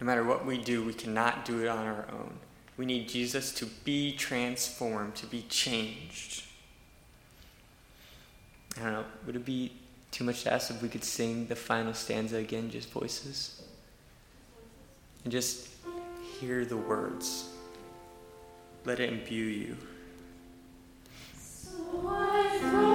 No 0.00 0.06
matter 0.06 0.24
what 0.24 0.46
we 0.46 0.58
do, 0.58 0.84
we 0.84 0.94
cannot 0.94 1.44
do 1.44 1.62
it 1.62 1.68
on 1.68 1.86
our 1.86 2.06
own. 2.12 2.34
We 2.76 2.86
need 2.86 3.08
Jesus 3.08 3.52
to 3.54 3.66
be 3.84 4.14
transformed, 4.16 5.14
to 5.16 5.26
be 5.26 5.42
changed. 5.48 6.44
I 8.76 8.84
don't 8.84 8.92
know, 8.92 9.04
would 9.26 9.36
it 9.36 9.44
be 9.44 9.72
too 10.10 10.24
much 10.24 10.42
to 10.44 10.52
ask 10.52 10.70
if 10.70 10.82
we 10.82 10.88
could 10.88 11.04
sing 11.04 11.46
the 11.46 11.56
final 11.56 11.94
stanza 11.94 12.36
again, 12.36 12.70
just 12.70 12.90
voices? 12.90 13.62
And 15.22 15.32
just 15.32 15.68
hear 16.40 16.64
the 16.64 16.76
words. 16.76 17.48
Let 18.84 19.00
it 19.00 19.12
imbue 19.12 19.44
you. 19.44 19.76
Praise 22.02 22.93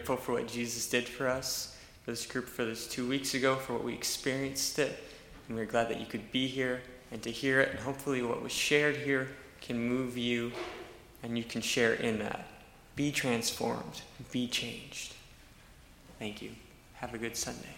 grateful 0.00 0.16
for 0.16 0.32
what 0.32 0.48
Jesus 0.48 0.88
did 0.88 1.06
for 1.06 1.28
us, 1.28 1.76
for 2.04 2.12
this 2.12 2.24
group, 2.24 2.48
for 2.48 2.64
this 2.64 2.86
two 2.86 3.06
weeks 3.06 3.34
ago, 3.34 3.54
for 3.56 3.74
what 3.74 3.84
we 3.84 3.92
experienced 3.92 4.78
it. 4.78 4.98
And 5.46 5.58
we're 5.58 5.66
glad 5.66 5.90
that 5.90 6.00
you 6.00 6.06
could 6.06 6.32
be 6.32 6.46
here 6.46 6.80
and 7.12 7.22
to 7.22 7.30
hear 7.30 7.60
it. 7.60 7.68
And 7.68 7.78
hopefully, 7.80 8.22
what 8.22 8.42
was 8.42 8.50
shared 8.50 8.96
here 8.96 9.28
can 9.60 9.78
move 9.78 10.16
you 10.16 10.52
and 11.22 11.36
you 11.36 11.44
can 11.44 11.60
share 11.60 11.92
in 11.92 12.18
that. 12.20 12.46
Be 12.96 13.12
transformed, 13.12 14.00
be 14.32 14.48
changed. 14.48 15.12
Thank 16.18 16.40
you. 16.40 16.52
Have 16.94 17.12
a 17.12 17.18
good 17.18 17.36
Sunday. 17.36 17.76